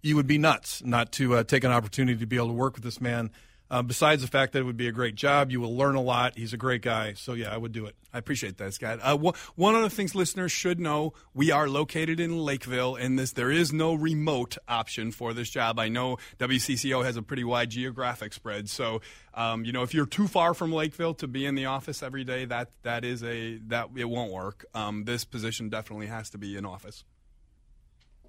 you 0.03 0.17
would 0.17 0.27
be 0.27 0.39
nuts 0.39 0.83
not 0.83 1.13
to 1.13 1.37
uh, 1.37 1.45
take 1.45 1.63
an 1.63 1.73
opportunity 1.73 2.19
to 2.19 2.27
be 2.27 2.37
able 2.37 2.49
to 2.49 2.55
work 2.55 2.75
with 2.75 2.85
this 2.85 3.01
man 3.01 3.31
uh, 3.73 3.81
besides 3.81 4.21
the 4.21 4.29
fact 4.29 4.53
that 4.53 4.59
it 4.59 4.65
would 4.65 4.77
be 4.77 4.87
a 4.87 4.93
great 4.93 5.15
job, 5.15 5.51
you 5.51 5.59
will 5.59 5.75
learn 5.75 5.95
a 5.95 6.01
lot. 6.03 6.37
He's 6.37 6.53
a 6.53 6.59
great 6.59 6.83
guy. 6.83 7.15
So, 7.15 7.33
yeah, 7.33 7.53
I 7.53 7.57
would 7.57 7.73
do 7.73 7.87
it. 7.87 7.97
I 8.13 8.19
appreciate 8.19 8.59
that, 8.59 8.75
Scott. 8.75 8.99
Uh, 9.03 9.17
one 9.57 9.75
of 9.75 9.81
the 9.81 9.89
things 9.89 10.15
listeners 10.15 10.53
should 10.53 10.79
know 10.79 11.15
we 11.33 11.51
are 11.51 11.67
located 11.67 12.21
in 12.21 12.37
Lakeville, 12.39 12.97
and 12.97 13.19
this 13.19 13.33
there 13.33 13.51
is 13.51 13.73
no 13.73 13.95
remote 13.95 14.59
option 14.69 15.11
for 15.11 15.33
this 15.33 15.49
job. 15.49 15.79
I 15.79 15.89
know 15.89 16.19
WCCO 16.39 17.03
has 17.03 17.17
a 17.17 17.23
pretty 17.23 17.45
wide 17.45 17.71
geographic 17.71 18.35
spread. 18.35 18.69
So, 18.69 19.01
um, 19.33 19.65
you 19.65 19.73
know, 19.73 19.83
if 19.83 19.95
you're 19.95 20.05
too 20.05 20.29
far 20.29 20.53
from 20.53 20.71
Lakeville 20.71 21.15
to 21.15 21.27
be 21.27 21.47
in 21.47 21.55
the 21.55 21.65
office 21.65 22.03
every 22.03 22.25
day, 22.25 22.45
that, 22.45 22.73
that 22.83 23.07
is 23.07 23.25
a 23.25 23.57
that 23.69 23.89
it 23.97 24.05
won't 24.05 24.33
work. 24.33 24.67
Um, 24.75 25.05
this 25.05 25.25
position 25.25 25.71
definitely 25.71 26.09
has 26.09 26.29
to 26.31 26.39
be 26.39 26.59
in 26.59 26.67
office. 26.67 27.05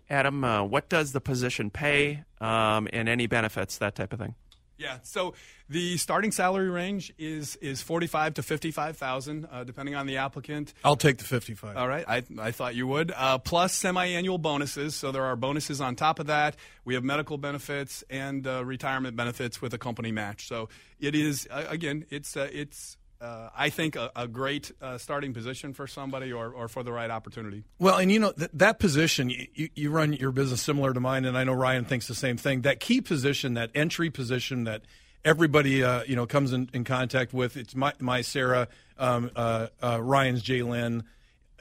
Adam, 0.09 0.41
uh, 0.43 0.63
what 0.63 0.87
does 0.87 1.11
the 1.11 1.19
position 1.19 1.69
pay 1.69 2.23
um, 2.39 2.87
and 2.93 3.09
any 3.09 3.27
benefits, 3.27 3.77
that 3.79 3.95
type 3.95 4.13
of 4.13 4.19
thing? 4.19 4.35
Yeah. 4.77 4.97
So 5.03 5.33
the 5.69 5.97
starting 5.97 6.31
salary 6.31 6.69
range 6.69 7.13
is 7.17 7.55
is 7.57 7.81
forty 7.81 8.07
five 8.07 8.33
to 8.35 8.43
fifty 8.43 8.71
five 8.71 8.97
thousand, 8.97 9.47
uh, 9.51 9.63
depending 9.63 9.95
on 9.95 10.07
the 10.07 10.17
applicant. 10.17 10.73
I'll 10.83 10.95
take 10.95 11.17
the 11.17 11.23
fifty 11.23 11.53
five. 11.53 11.77
All 11.77 11.87
right. 11.87 12.05
I 12.07 12.23
I 12.39 12.51
thought 12.51 12.75
you 12.75 12.87
would. 12.87 13.11
Uh, 13.15 13.37
plus 13.37 13.73
semi 13.73 14.05
annual 14.07 14.37
bonuses. 14.37 14.95
So 14.95 15.11
there 15.11 15.23
are 15.23 15.35
bonuses 15.35 15.79
on 15.79 15.95
top 15.95 16.19
of 16.19 16.27
that. 16.27 16.55
We 16.85 16.95
have 16.95 17.03
medical 17.03 17.37
benefits 17.37 18.03
and 18.09 18.45
uh, 18.45 18.65
retirement 18.65 19.15
benefits 19.15 19.61
with 19.61 19.73
a 19.73 19.77
company 19.77 20.11
match. 20.11 20.47
So 20.47 20.69
it 20.99 21.15
is 21.15 21.47
uh, 21.51 21.65
again, 21.69 22.05
it's 22.09 22.35
uh, 22.35 22.49
it's 22.51 22.97
uh, 23.23 23.49
I 23.55 23.69
think, 23.69 23.95
a, 23.95 24.11
a 24.15 24.27
great 24.27 24.71
uh, 24.81 24.97
starting 24.97 25.33
position 25.33 25.73
for 25.73 25.87
somebody 25.87 26.33
or, 26.33 26.51
or 26.51 26.67
for 26.67 26.83
the 26.83 26.91
right 26.91 27.09
opportunity. 27.09 27.63
Well, 27.79 27.97
and 27.97 28.11
you 28.11 28.19
know, 28.19 28.33
th- 28.33 28.51
that 28.53 28.79
position, 28.79 29.29
you, 29.29 29.69
you 29.75 29.89
run 29.89 30.13
your 30.13 30.31
business 30.31 30.61
similar 30.61 30.93
to 30.93 30.99
mine, 30.99 31.25
and 31.25 31.37
I 31.37 31.43
know 31.43 31.53
Ryan 31.53 31.85
thinks 31.85 32.07
the 32.07 32.15
same 32.15 32.37
thing. 32.37 32.61
That 32.61 32.79
key 32.79 33.01
position, 33.01 33.53
that 33.53 33.71
entry 33.73 34.09
position 34.09 34.65
that 34.65 34.83
everybody 35.25 35.83
uh, 35.83 36.03
you 36.03 36.15
know 36.15 36.25
comes 36.25 36.53
in, 36.53 36.69
in, 36.73 36.83
contact 36.83 37.33
with. 37.33 37.57
It's 37.57 37.75
my 37.75 37.93
my 37.99 38.21
Sarah, 38.21 38.67
um, 38.97 39.31
uh, 39.35 39.67
uh, 39.81 40.01
Ryan's 40.01 40.43
Jalen. 40.43 41.03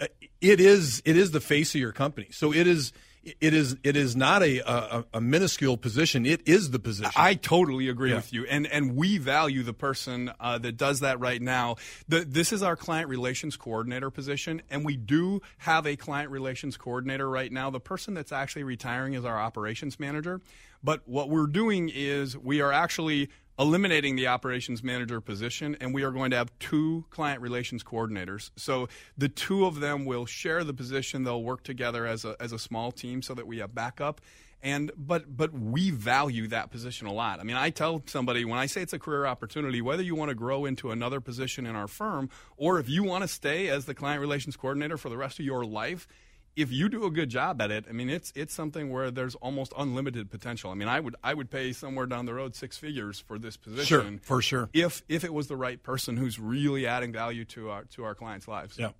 Uh, 0.01 0.07
it 0.40 0.61
is 0.61 1.03
it 1.05 1.16
is 1.16 1.31
the 1.31 1.40
face 1.40 1.75
of 1.75 1.81
your 1.81 1.92
company. 1.92 2.29
So 2.33 2.53
it 2.53 2.66
is 2.66 2.92
it 3.24 3.54
is 3.54 3.76
it 3.85 3.96
is 3.96 4.16
not 4.16 4.42
a, 4.42 4.58
a, 4.68 5.04
a 5.14 5.20
minuscule 5.20 5.76
position. 5.76 6.26
It 6.26 6.46
is 6.46 6.70
the 6.70 6.78
position. 6.78 7.12
I 7.16 7.35
totally 7.35 7.88
agree 7.88 8.11
yeah. 8.11 8.16
with 8.16 8.32
you, 8.32 8.44
and 8.46 8.66
and 8.66 8.96
we 8.96 9.18
value 9.18 9.62
the 9.62 9.72
person 9.72 10.32
uh, 10.40 10.58
that 10.58 10.76
does 10.76 11.00
that 11.00 11.20
right 11.20 11.40
now. 11.40 11.76
The, 12.08 12.20
this 12.20 12.52
is 12.52 12.62
our 12.62 12.76
client 12.76 13.08
relations 13.08 13.56
coordinator 13.56 14.11
position, 14.11 14.62
and 14.70 14.85
we 14.85 14.96
do 14.96 15.40
have 15.58 15.87
a 15.87 15.96
client 15.96 16.30
relations 16.30 16.76
coordinator 16.76 17.28
right 17.28 17.52
now. 17.52 17.70
The 17.70 17.80
person 17.80 18.14
that's 18.14 18.32
actually 18.32 18.64
retiring 18.64 19.14
is 19.14 19.24
our 19.24 19.38
operations 19.38 20.00
manager. 20.00 20.40
But 20.85 21.06
what 21.06 21.28
we're 21.28 21.46
doing 21.46 21.90
is 21.94 22.37
we 22.37 22.61
are 22.61 22.72
actually 22.72 23.30
eliminating 23.62 24.16
the 24.16 24.27
operations 24.27 24.83
manager 24.83 25.20
position, 25.20 25.77
and 25.81 25.94
we 25.94 26.03
are 26.03 26.11
going 26.11 26.33
to 26.33 26.37
have 26.37 26.51
two 26.59 27.05
client 27.11 27.40
relations 27.40 27.85
coordinators. 27.85 28.51
So 28.57 28.88
the 29.16 29.29
two 29.29 29.64
of 29.64 29.79
them 29.79 30.05
will 30.05 30.27
share 30.27 30.64
the 30.64 30.75
position. 30.75 31.22
They'll 31.22 31.44
work 31.44 31.62
together 31.62 32.05
as 32.05 32.25
a, 32.25 32.37
as 32.40 32.53
a 32.53 32.59
small 32.59 32.90
team 32.90 33.22
so 33.22 33.35
that 33.35 33.46
we 33.46 33.59
have 33.59 33.75
backup. 33.75 34.20
And 34.64 34.92
but 34.96 35.37
but 35.37 35.53
we 35.53 35.90
value 35.90 36.46
that 36.48 36.70
position 36.70 37.09
a 37.09 37.12
lot. 37.12 37.40
I 37.40 37.42
mean, 37.42 37.57
I 37.57 37.70
tell 37.70 38.03
somebody 38.07 38.44
when 38.44 38.59
I 38.59 38.66
say 38.66 38.81
it's 38.83 38.92
a 38.92 38.98
career 38.98 39.27
opportunity, 39.27 39.83
whether 39.83 40.05
you 40.05 40.14
want 40.14 40.29
to 40.29 40.37
grow 40.37 40.66
into 40.66 40.92
another 40.92 41.20
position 41.20 41.66
in 41.66 41.75
our 41.75 41.88
firm 41.88 42.31
or 42.57 42.79
if 42.79 42.88
you 42.88 43.03
want 43.03 43.22
to 43.22 43.29
stay 43.29 43.68
as 43.68 43.87
the 43.87 43.94
client 43.94 44.20
relations 44.20 44.57
coordinator 44.57 44.96
for 44.96 45.09
the 45.09 45.16
rest 45.16 45.40
of 45.40 45.44
your 45.44 45.64
life, 45.64 46.07
if 46.54 46.70
you 46.70 46.88
do 46.88 47.04
a 47.04 47.10
good 47.10 47.30
job 47.30 47.62
at 47.62 47.70
it, 47.70 47.86
I 47.88 47.92
mean, 47.92 48.10
it's 48.10 48.32
it's 48.34 48.52
something 48.52 48.90
where 48.90 49.10
there's 49.10 49.34
almost 49.36 49.72
unlimited 49.76 50.30
potential. 50.30 50.70
I 50.70 50.74
mean, 50.74 50.88
I 50.88 51.00
would 51.00 51.16
I 51.22 51.34
would 51.34 51.50
pay 51.50 51.72
somewhere 51.72 52.06
down 52.06 52.26
the 52.26 52.34
road 52.34 52.54
six 52.54 52.76
figures 52.76 53.20
for 53.20 53.38
this 53.38 53.56
position, 53.56 53.86
sure, 53.86 54.18
for 54.22 54.42
sure. 54.42 54.68
If 54.72 55.02
if 55.08 55.24
it 55.24 55.32
was 55.32 55.48
the 55.48 55.56
right 55.56 55.82
person 55.82 56.16
who's 56.16 56.38
really 56.38 56.86
adding 56.86 57.12
value 57.12 57.44
to 57.46 57.70
our 57.70 57.84
to 57.84 58.04
our 58.04 58.14
clients' 58.14 58.48
lives. 58.48 58.78
Yeah. 58.78 58.90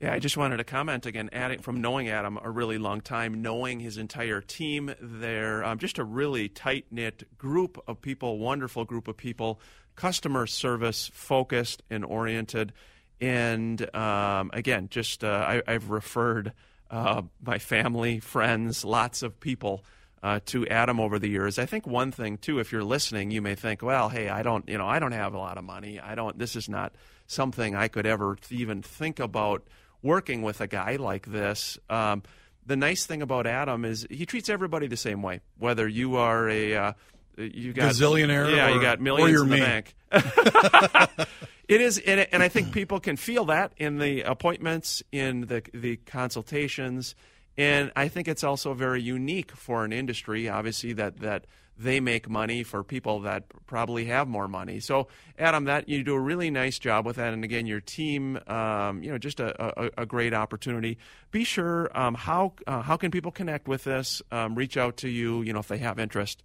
Yeah, 0.00 0.12
I 0.12 0.18
just 0.18 0.36
wanted 0.36 0.56
to 0.56 0.64
comment 0.64 1.06
again, 1.06 1.30
adding 1.32 1.60
from 1.60 1.80
knowing 1.80 2.08
Adam 2.08 2.36
a 2.42 2.50
really 2.50 2.78
long 2.78 3.00
time, 3.00 3.40
knowing 3.40 3.78
his 3.78 3.96
entire 3.96 4.40
team. 4.40 4.92
They're 5.00 5.64
um, 5.64 5.78
just 5.78 5.98
a 5.98 6.04
really 6.04 6.48
tight 6.48 6.86
knit 6.90 7.38
group 7.38 7.82
of 7.86 8.02
people, 8.02 8.38
wonderful 8.38 8.84
group 8.84 9.06
of 9.06 9.16
people, 9.16 9.60
customer 9.94 10.46
service 10.46 11.10
focused 11.14 11.84
and 11.90 12.04
oriented. 12.04 12.72
And 13.20 13.94
um, 13.94 14.50
again, 14.52 14.88
just 14.90 15.24
uh, 15.24 15.60
I, 15.66 15.72
have 15.72 15.90
referred 15.90 16.52
uh, 16.90 17.22
my 17.44 17.58
family, 17.58 18.20
friends, 18.20 18.84
lots 18.84 19.22
of 19.22 19.40
people 19.40 19.84
uh, 20.22 20.40
to 20.46 20.66
Adam 20.68 21.00
over 21.00 21.18
the 21.18 21.28
years. 21.28 21.58
I 21.58 21.66
think 21.66 21.86
one 21.86 22.10
thing 22.10 22.38
too, 22.38 22.58
if 22.58 22.72
you're 22.72 22.84
listening, 22.84 23.30
you 23.30 23.42
may 23.42 23.54
think, 23.54 23.82
well, 23.82 24.08
hey, 24.08 24.28
I 24.28 24.42
don't, 24.42 24.68
you 24.68 24.78
know, 24.78 24.86
I 24.86 24.98
don't 24.98 25.12
have 25.12 25.34
a 25.34 25.38
lot 25.38 25.58
of 25.58 25.64
money. 25.64 26.00
I 26.00 26.14
don't. 26.14 26.38
This 26.38 26.56
is 26.56 26.68
not 26.68 26.94
something 27.26 27.74
I 27.74 27.88
could 27.88 28.06
ever 28.06 28.36
even 28.50 28.82
think 28.82 29.20
about 29.20 29.62
working 30.02 30.42
with 30.42 30.60
a 30.60 30.66
guy 30.66 30.96
like 30.96 31.26
this. 31.26 31.78
Um, 31.90 32.22
the 32.66 32.76
nice 32.76 33.04
thing 33.06 33.22
about 33.22 33.46
Adam 33.46 33.84
is 33.84 34.06
he 34.10 34.24
treats 34.24 34.48
everybody 34.48 34.86
the 34.86 34.96
same 34.96 35.22
way, 35.22 35.40
whether 35.58 35.86
you 35.86 36.16
are 36.16 36.48
a 36.48 36.74
uh, 36.74 36.92
you 37.36 37.72
got 37.72 37.92
gazillionaire, 37.92 38.54
yeah, 38.54 38.68
or, 38.68 38.74
you 38.74 38.80
got 38.80 39.00
millions 39.00 39.40
in 39.40 39.48
the 39.48 39.58
bank. 39.58 39.94
it 41.68 41.80
is, 41.80 41.98
and, 41.98 42.26
and 42.32 42.42
I 42.42 42.48
think 42.48 42.72
people 42.72 43.00
can 43.00 43.16
feel 43.16 43.46
that 43.46 43.72
in 43.76 43.98
the 43.98 44.22
appointments, 44.22 45.02
in 45.12 45.42
the 45.42 45.62
the 45.72 45.96
consultations, 45.96 47.14
and 47.56 47.92
I 47.96 48.08
think 48.08 48.28
it's 48.28 48.44
also 48.44 48.74
very 48.74 49.02
unique 49.02 49.52
for 49.52 49.84
an 49.84 49.92
industry. 49.92 50.48
Obviously, 50.48 50.92
that 50.94 51.20
that 51.20 51.46
they 51.76 52.00
make 52.00 52.28
money 52.28 52.62
for 52.62 52.84
people 52.84 53.20
that 53.20 53.44
probably 53.66 54.06
have 54.06 54.28
more 54.28 54.46
money. 54.46 54.80
So, 54.80 55.08
Adam, 55.38 55.64
that 55.64 55.88
you 55.88 56.04
do 56.04 56.14
a 56.14 56.20
really 56.20 56.50
nice 56.50 56.78
job 56.78 57.04
with 57.04 57.16
that, 57.16 57.32
and 57.32 57.42
again, 57.42 57.66
your 57.66 57.80
team, 57.80 58.38
um, 58.46 59.02
you 59.02 59.10
know, 59.10 59.18
just 59.18 59.40
a, 59.40 59.82
a, 59.82 59.90
a, 59.98 60.06
great 60.06 60.32
opportunity. 60.32 60.98
Be 61.32 61.44
sure 61.44 61.90
um, 61.98 62.14
how 62.14 62.54
uh, 62.66 62.82
how 62.82 62.96
can 62.96 63.10
people 63.10 63.32
connect 63.32 63.66
with 63.66 63.84
this? 63.84 64.22
Um, 64.30 64.54
reach 64.54 64.76
out 64.76 64.98
to 64.98 65.08
you, 65.08 65.42
you 65.42 65.52
know, 65.52 65.60
if 65.60 65.68
they 65.68 65.78
have 65.78 65.98
interest. 65.98 66.42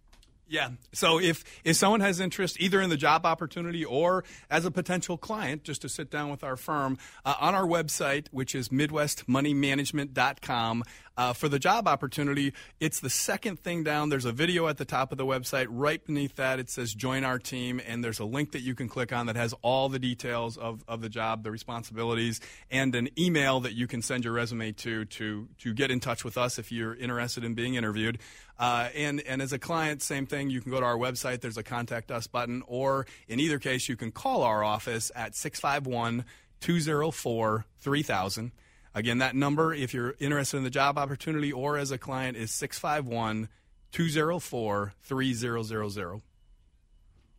Yeah. 0.49 0.71
So 0.93 1.19
if 1.19 1.43
if 1.63 1.75
someone 1.75 1.99
has 2.01 2.19
interest 2.19 2.59
either 2.59 2.81
in 2.81 2.89
the 2.89 2.97
job 2.97 3.23
opportunity 3.25 3.85
or 3.85 4.23
as 4.49 4.65
a 4.65 4.71
potential 4.71 5.15
client, 5.15 5.63
just 5.63 5.83
to 5.83 5.89
sit 5.89 6.09
down 6.09 6.31
with 6.31 6.43
our 6.43 6.55
firm 6.55 6.97
uh, 7.23 7.35
on 7.39 7.53
our 7.53 7.67
website, 7.67 8.25
which 8.31 8.55
is 8.55 8.69
MidwestMoneyManagement.com, 8.69 10.83
uh, 11.19 11.33
for 11.33 11.49
the 11.49 11.59
job 11.59 11.85
opportunity, 11.85 12.53
it's 12.79 13.01
the 13.01 13.09
second 13.09 13.59
thing 13.59 13.83
down. 13.83 14.07
There's 14.07 14.23
a 14.23 14.31
video 14.31 14.67
at 14.67 14.77
the 14.77 14.85
top 14.85 15.11
of 15.11 15.17
the 15.17 15.25
website. 15.25 15.67
Right 15.69 16.03
beneath 16.03 16.37
that, 16.37 16.59
it 16.59 16.69
says 16.69 16.93
join 16.93 17.25
our 17.25 17.37
team, 17.37 17.81
and 17.85 18.01
there's 18.01 18.19
a 18.19 18.25
link 18.25 18.53
that 18.53 18.61
you 18.61 18.73
can 18.73 18.87
click 18.87 19.11
on 19.11 19.25
that 19.25 19.35
has 19.35 19.53
all 19.61 19.89
the 19.89 19.99
details 19.99 20.57
of, 20.57 20.81
of 20.87 21.01
the 21.01 21.09
job, 21.09 21.43
the 21.43 21.51
responsibilities, 21.51 22.39
and 22.71 22.95
an 22.95 23.09
email 23.19 23.59
that 23.59 23.73
you 23.73 23.85
can 23.85 24.01
send 24.01 24.23
your 24.23 24.31
resume 24.31 24.71
to 24.71 25.03
to 25.05 25.49
to 25.57 25.73
get 25.73 25.91
in 25.91 25.99
touch 25.99 26.23
with 26.23 26.37
us 26.37 26.57
if 26.57 26.71
you're 26.71 26.95
interested 26.95 27.43
in 27.43 27.53
being 27.53 27.75
interviewed. 27.75 28.17
Uh, 28.59 28.89
and 28.93 29.21
and 29.21 29.41
as 29.41 29.53
a 29.53 29.59
client, 29.59 30.01
same 30.01 30.25
thing. 30.25 30.49
You 30.49 30.59
can 30.59 30.69
go 30.69 30.81
to 30.81 30.85
our 30.85 30.97
website. 30.97 31.39
There's 31.39 31.57
a 31.57 31.63
contact 31.63 32.11
us 32.11 32.27
button, 32.27 32.61
or 32.67 33.07
in 33.29 33.39
either 33.39 33.57
case, 33.57 33.87
you 33.87 33.95
can 33.95 34.11
call 34.11 34.43
our 34.43 34.63
office 34.63 35.11
at 35.15 35.33
651 35.33 36.25
204 36.59 37.65
3000. 37.77 38.51
Again, 38.93 39.19
that 39.19 39.35
number, 39.35 39.73
if 39.73 39.93
you're 39.93 40.15
interested 40.19 40.57
in 40.57 40.63
the 40.63 40.69
job 40.69 40.97
opportunity 40.97 41.53
or 41.53 41.77
as 41.77 41.91
a 41.91 41.97
client, 41.97 42.35
is 42.35 42.51
651 42.51 43.47
204 43.93 44.93
3000. 45.01 46.21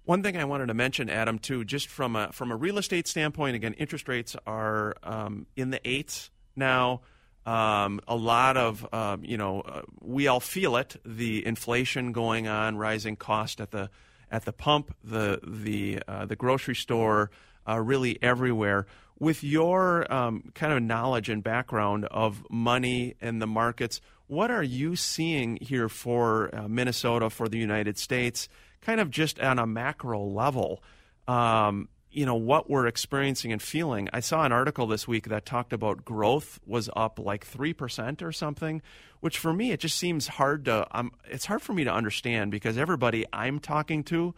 One 0.05 0.23
thing 0.23 0.37
I 0.39 0.45
wanted 0.45 0.67
to 0.67 0.75
mention, 0.75 1.11
Adam, 1.11 1.39
too, 1.39 1.65
just 1.65 1.89
from 1.89 2.17
a 2.17 2.33
from 2.33 2.51
a 2.51 2.57
real 2.57 2.79
estate 2.79 3.07
standpoint, 3.07 3.57
again, 3.57 3.75
interest 3.75 4.09
rates 4.09 4.35
are 4.47 4.97
um, 5.03 5.47
in 5.55 5.71
the 5.71 5.87
eights 5.87 6.31
now. 6.57 7.03
Um, 7.47 8.01
a 8.07 8.17
lot 8.17 8.57
of 8.57 8.87
um, 8.93 9.25
you 9.25 9.37
know, 9.37 9.63
uh, 9.63 9.83
we 10.01 10.29
all 10.29 10.41
feel 10.41 10.77
it. 10.77 10.97
The 11.05 11.45
inflation 11.47 12.13
going 12.13 12.47
on, 12.49 12.77
rising 12.77 13.17
cost 13.17 13.61
at 13.61 13.71
the 13.71 13.91
at 14.31 14.45
the 14.45 14.53
pump, 14.53 14.95
the 15.03 15.41
the 15.43 16.03
uh, 16.07 16.27
the 16.27 16.37
grocery 16.37 16.77
store, 16.77 17.31
uh, 17.69 17.79
really 17.79 18.19
everywhere 18.23 18.87
with 19.21 19.45
your 19.45 20.11
um, 20.13 20.51
kind 20.55 20.73
of 20.73 20.83
knowledge 20.83 21.29
and 21.29 21.45
background 21.45 22.07
of 22.07 22.43
money 22.51 23.15
and 23.21 23.41
the 23.41 23.47
markets, 23.47 24.01
what 24.27 24.51
are 24.51 24.63
you 24.63 24.97
seeing 24.97 25.59
here 25.61 25.89
for 25.89 26.53
uh, 26.55 26.67
Minnesota, 26.67 27.31
for 27.31 27.49
the 27.49 27.59
United 27.59 27.99
States, 27.99 28.49
kind 28.81 28.99
of 28.99 29.11
just 29.11 29.39
on 29.39 29.59
a 29.59 29.67
macro 29.67 30.25
level? 30.25 30.83
Um, 31.29 31.89
you 32.11 32.27
know 32.27 32.35
what 32.35 32.69
we're 32.69 32.87
experiencing 32.87 33.53
and 33.53 33.63
feeling. 33.63 34.09
I 34.13 34.21
saw 34.21 34.45
an 34.45 34.53
article 34.53 34.87
this 34.87 35.07
week 35.07 35.29
that 35.29 35.47
talked 35.47 35.73
about 35.73 36.05
growth 36.05 36.59
was 36.67 36.91
up 36.97 37.19
like 37.19 37.45
three 37.45 37.73
percent 37.73 38.23
or 38.23 38.33
something, 38.33 38.83
which 39.21 39.39
for 39.39 39.53
me 39.53 39.71
it 39.73 39.81
just 39.81 39.97
seems 39.97 40.27
hard 40.27 40.65
to. 40.67 40.87
Um, 40.91 41.13
it's 41.25 41.47
hard 41.47 41.63
for 41.63 41.73
me 41.73 41.85
to 41.85 41.93
understand 41.93 42.51
because 42.51 42.77
everybody 42.77 43.25
I'm 43.33 43.59
talking 43.59 44.05
to, 44.05 44.35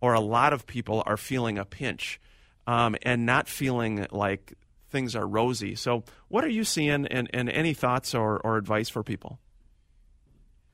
or 0.00 0.14
a 0.14 0.20
lot 0.20 0.52
of 0.52 0.66
people, 0.66 1.02
are 1.06 1.16
feeling 1.16 1.58
a 1.58 1.64
pinch 1.64 2.20
um, 2.66 2.96
and 3.02 3.26
not 3.26 3.48
feeling 3.48 4.06
like 4.10 4.54
things 4.90 5.14
are 5.14 5.26
rosy. 5.26 5.74
So, 5.74 6.04
what 6.28 6.44
are 6.44 6.48
you 6.48 6.64
seeing, 6.64 7.06
and, 7.06 7.28
and 7.32 7.48
any 7.50 7.74
thoughts 7.74 8.14
or, 8.14 8.38
or 8.38 8.56
advice 8.56 8.88
for 8.88 9.02
people? 9.02 9.38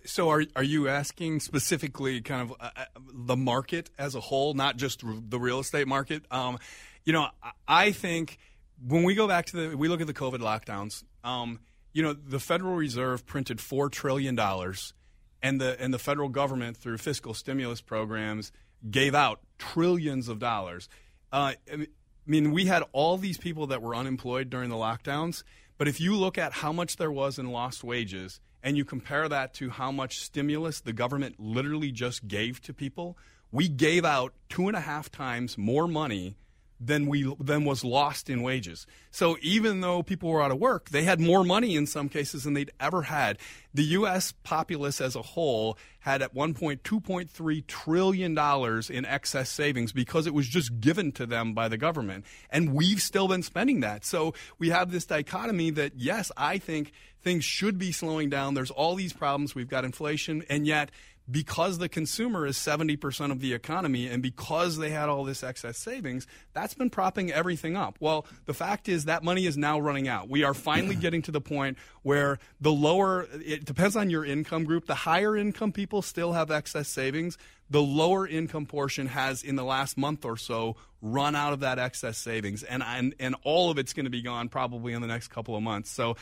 So, 0.04 0.30
are 0.30 0.44
are 0.56 0.62
you 0.64 0.88
asking 0.88 1.40
specifically 1.40 2.20
kind 2.20 2.42
of 2.42 2.56
uh, 2.58 2.70
uh 2.76 2.84
the 3.12 3.36
market 3.36 3.90
as 3.98 4.14
a 4.14 4.20
whole, 4.20 4.54
not 4.54 4.76
just 4.76 5.02
the 5.04 5.38
real 5.38 5.60
estate 5.60 5.86
market? 5.86 6.24
Um, 6.30 6.58
you 7.04 7.12
know, 7.12 7.28
I 7.66 7.92
think 7.92 8.38
when 8.86 9.04
we 9.04 9.14
go 9.14 9.28
back 9.28 9.46
to 9.46 9.56
the, 9.56 9.76
we 9.76 9.88
look 9.88 10.00
at 10.00 10.06
the 10.06 10.14
COVID 10.14 10.38
lockdowns. 10.38 11.04
Um, 11.24 11.60
you 11.92 12.02
know, 12.02 12.14
the 12.14 12.40
Federal 12.40 12.74
Reserve 12.74 13.26
printed 13.26 13.60
four 13.60 13.88
trillion 13.88 14.34
dollars, 14.34 14.94
and 15.42 15.60
the 15.60 15.80
and 15.80 15.92
the 15.92 15.98
federal 15.98 16.28
government 16.28 16.76
through 16.76 16.98
fiscal 16.98 17.34
stimulus 17.34 17.80
programs 17.80 18.52
gave 18.90 19.14
out 19.14 19.40
trillions 19.58 20.28
of 20.28 20.38
dollars. 20.38 20.88
Uh, 21.32 21.52
I 21.72 21.86
mean, 22.26 22.52
we 22.52 22.66
had 22.66 22.82
all 22.92 23.18
these 23.18 23.38
people 23.38 23.68
that 23.68 23.82
were 23.82 23.94
unemployed 23.94 24.50
during 24.50 24.70
the 24.70 24.76
lockdowns, 24.76 25.44
but 25.78 25.86
if 25.88 26.00
you 26.00 26.16
look 26.16 26.38
at 26.38 26.52
how 26.52 26.72
much 26.72 26.96
there 26.96 27.12
was 27.12 27.38
in 27.38 27.50
lost 27.50 27.84
wages 27.84 28.40
and 28.62 28.76
you 28.76 28.84
compare 28.84 29.28
that 29.28 29.54
to 29.54 29.70
how 29.70 29.90
much 29.90 30.20
stimulus 30.20 30.80
the 30.80 30.92
government 30.92 31.36
literally 31.38 31.90
just 31.90 32.28
gave 32.28 32.60
to 32.62 32.72
people, 32.72 33.16
we 33.50 33.68
gave 33.68 34.04
out 34.04 34.32
two 34.48 34.68
and 34.68 34.76
a 34.76 34.80
half 34.80 35.10
times 35.10 35.58
more 35.58 35.86
money 35.88 36.36
than 36.84 37.06
we 37.06 37.32
than 37.38 37.64
was 37.64 37.84
lost 37.84 38.28
in 38.28 38.42
wages. 38.42 38.86
So 39.10 39.36
even 39.40 39.80
though 39.80 40.02
people 40.02 40.30
were 40.30 40.42
out 40.42 40.50
of 40.50 40.58
work, 40.58 40.90
they 40.90 41.04
had 41.04 41.20
more 41.20 41.44
money 41.44 41.76
in 41.76 41.86
some 41.86 42.08
cases 42.08 42.44
than 42.44 42.54
they'd 42.54 42.72
ever 42.80 43.02
had. 43.02 43.38
The 43.72 43.84
U.S. 43.84 44.34
populace 44.42 45.00
as 45.00 45.14
a 45.14 45.22
whole 45.22 45.78
had 46.00 46.22
at 46.22 46.34
one 46.34 46.54
point 46.54 46.82
2.3 46.82 47.66
trillion 47.66 48.34
dollars 48.34 48.90
in 48.90 49.04
excess 49.04 49.48
savings 49.48 49.92
because 49.92 50.26
it 50.26 50.34
was 50.34 50.48
just 50.48 50.80
given 50.80 51.12
to 51.12 51.26
them 51.26 51.54
by 51.54 51.68
the 51.68 51.78
government, 51.78 52.24
and 52.50 52.74
we've 52.74 53.00
still 53.00 53.28
been 53.28 53.42
spending 53.42 53.80
that. 53.80 54.04
So 54.04 54.34
we 54.58 54.70
have 54.70 54.90
this 54.90 55.06
dichotomy 55.06 55.70
that 55.70 55.92
yes, 55.96 56.32
I 56.36 56.58
think 56.58 56.92
things 57.22 57.44
should 57.44 57.78
be 57.78 57.92
slowing 57.92 58.30
down. 58.30 58.54
There's 58.54 58.70
all 58.70 58.94
these 58.94 59.12
problems. 59.12 59.54
We've 59.54 59.68
got 59.68 59.84
inflation, 59.84 60.44
and 60.48 60.66
yet 60.66 60.90
because 61.30 61.78
the 61.78 61.88
consumer 61.88 62.46
is 62.46 62.56
70% 62.56 63.30
of 63.30 63.40
the 63.40 63.54
economy 63.54 64.08
and 64.08 64.22
because 64.22 64.76
they 64.76 64.90
had 64.90 65.08
all 65.08 65.24
this 65.24 65.42
excess 65.42 65.78
savings, 65.78 66.26
that's 66.52 66.74
been 66.74 66.90
propping 66.90 67.30
everything 67.30 67.76
up. 67.76 67.96
Well, 68.00 68.26
the 68.46 68.54
fact 68.54 68.88
is 68.88 69.04
that 69.04 69.22
money 69.22 69.46
is 69.46 69.56
now 69.56 69.78
running 69.78 70.08
out. 70.08 70.28
We 70.28 70.42
are 70.42 70.54
finally 70.54 70.94
getting 70.96 71.22
to 71.22 71.30
the 71.30 71.40
point 71.40 71.78
where 72.02 72.38
the 72.60 72.72
lower, 72.72 73.28
it 73.44 73.64
depends 73.64 73.96
on 73.96 74.10
your 74.10 74.24
income 74.24 74.64
group, 74.64 74.86
the 74.86 74.94
higher 74.94 75.36
income 75.36 75.72
people 75.72 76.02
still 76.02 76.32
have 76.32 76.50
excess 76.50 76.88
savings. 76.88 77.38
The 77.70 77.82
lower 77.82 78.26
income 78.26 78.66
portion 78.66 79.06
has, 79.06 79.42
in 79.42 79.56
the 79.56 79.64
last 79.64 79.96
month 79.96 80.26
or 80.26 80.36
so, 80.36 80.76
run 81.00 81.34
out 81.34 81.54
of 81.54 81.60
that 81.60 81.78
excess 81.78 82.18
savings, 82.18 82.62
and 82.62 82.82
and, 82.82 83.14
and 83.18 83.34
all 83.44 83.70
of 83.70 83.78
it's 83.78 83.94
going 83.94 84.04
to 84.04 84.10
be 84.10 84.20
gone 84.20 84.50
probably 84.50 84.92
in 84.92 85.00
the 85.00 85.08
next 85.08 85.28
couple 85.28 85.56
of 85.56 85.62
months. 85.62 85.90
So, 85.90 86.16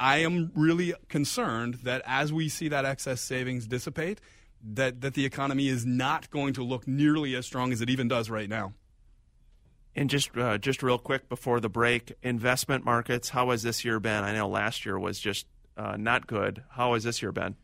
I 0.00 0.18
am 0.18 0.50
really 0.54 0.94
concerned 1.08 1.80
that 1.82 2.02
as 2.06 2.32
we 2.32 2.48
see 2.48 2.68
that 2.68 2.86
excess 2.86 3.20
savings 3.20 3.66
dissipate, 3.66 4.20
that 4.72 5.02
that 5.02 5.12
the 5.14 5.26
economy 5.26 5.68
is 5.68 5.84
not 5.84 6.30
going 6.30 6.54
to 6.54 6.64
look 6.64 6.88
nearly 6.88 7.34
as 7.34 7.44
strong 7.44 7.70
as 7.70 7.82
it 7.82 7.90
even 7.90 8.08
does 8.08 8.30
right 8.30 8.48
now. 8.48 8.72
And 9.94 10.08
just 10.08 10.36
uh, 10.36 10.56
just 10.56 10.82
real 10.82 10.98
quick 10.98 11.28
before 11.28 11.60
the 11.60 11.68
break, 11.68 12.14
investment 12.22 12.84
markets. 12.84 13.28
How 13.28 13.50
has 13.50 13.62
this 13.62 13.84
year 13.84 14.00
been? 14.00 14.24
I 14.24 14.32
know 14.32 14.48
last 14.48 14.86
year 14.86 14.98
was 14.98 15.20
just 15.20 15.46
uh, 15.76 15.96
not 15.98 16.26
good. 16.26 16.64
How 16.70 16.94
has 16.94 17.04
this 17.04 17.20
year 17.20 17.32
been? 17.32 17.56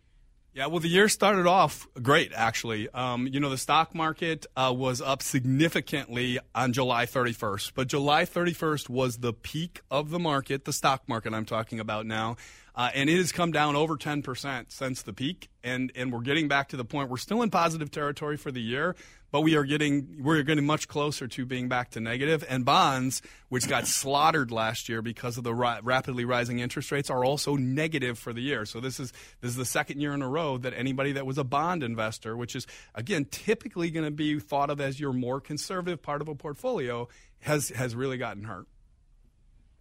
Yeah, 0.57 0.69
well, 0.69 0.81
the 0.81 0.89
year 0.89 1.11
started 1.11 1.47
off 1.47 1.87
great, 2.03 2.33
actually. 2.35 2.89
Um, 2.89 3.27
you 3.27 3.41
know, 3.41 3.51
the 3.51 3.59
stock 3.59 3.95
market 3.95 4.47
uh, 4.57 4.73
was 4.75 5.03
up 5.03 5.21
significantly 5.21 6.39
on 6.55 6.73
July 6.73 7.05
31st, 7.05 7.73
but 7.75 7.89
July 7.89 8.25
31st 8.25 8.89
was 8.89 9.19
the 9.19 9.35
peak 9.35 9.83
of 9.91 10.09
the 10.09 10.19
market, 10.19 10.65
the 10.65 10.73
stock 10.73 11.07
market 11.11 11.35
I'm 11.35 11.45
talking 11.45 11.79
about 11.79 12.07
now. 12.07 12.37
Uh, 12.77 12.91
and 12.95 13.09
it 13.09 13.17
has 13.17 13.33
come 13.33 13.53
down 13.53 13.75
over 13.75 13.97
10% 13.97 14.67
since 14.71 15.03
the 15.03 15.13
peak. 15.15 15.49
And, 15.65 15.91
and 15.97 16.13
we're 16.13 16.21
getting 16.21 16.47
back 16.47 16.69
to 16.69 16.77
the 16.77 16.85
point, 16.85 17.09
we're 17.09 17.17
still 17.17 17.41
in 17.41 17.49
positive 17.49 17.91
territory 17.91 18.37
for 18.37 18.53
the 18.53 18.61
year, 18.61 18.95
but 19.33 19.41
we 19.41 19.57
are 19.57 19.65
getting 19.65 20.19
we're 20.23 20.43
getting 20.43 20.67
much 20.67 20.87
closer 20.87 21.27
to 21.27 21.45
being 21.45 21.69
back 21.69 21.91
to 21.91 22.01
negative. 22.01 22.45
And 22.49 22.65
bonds, 22.65 23.23
which 23.49 23.69
got 23.69 23.87
slaughtered 23.87 24.51
last 24.51 24.89
year 24.89 25.03
because 25.03 25.37
of 25.37 25.45
the 25.45 25.55
ra- 25.55 25.81
rapidly 25.83 26.25
rising 26.25 26.61
interest 26.61 26.93
rates, 26.93 27.11
are 27.11 27.25
also 27.25 27.57
negative 27.57 28.19
for 28.19 28.33
the 28.33 28.41
year. 28.41 28.65
So 28.65 28.79
this 28.79 29.01
is 29.01 29.13
this 29.41 29.51
is 29.51 29.57
the 29.57 29.65
second 29.65 30.01
year 30.01 30.13
in 30.15 30.23
a 30.23 30.29
row 30.29 30.59
that 30.59 30.75
anybody 30.75 31.13
that 31.13 31.27
was 31.27 31.39
a 31.39 31.45
bond 31.45 31.83
investor, 31.83 32.37
which 32.37 32.55
is 32.55 32.67
again 32.95 33.25
typically 33.25 33.91
going 33.91 34.05
to 34.05 34.11
be 34.11 34.39
thought 34.39 34.71
of 34.71 34.81
as 34.81 35.01
your 35.01 35.13
more 35.13 35.41
conservative 35.41 36.03
part 36.03 36.21
of 36.21 36.29
a 36.29 36.35
portfolio, 36.35 37.09
has 37.41 37.71
has 37.71 37.97
really 37.97 38.19
gotten 38.19 38.45
hurt. 38.45 38.67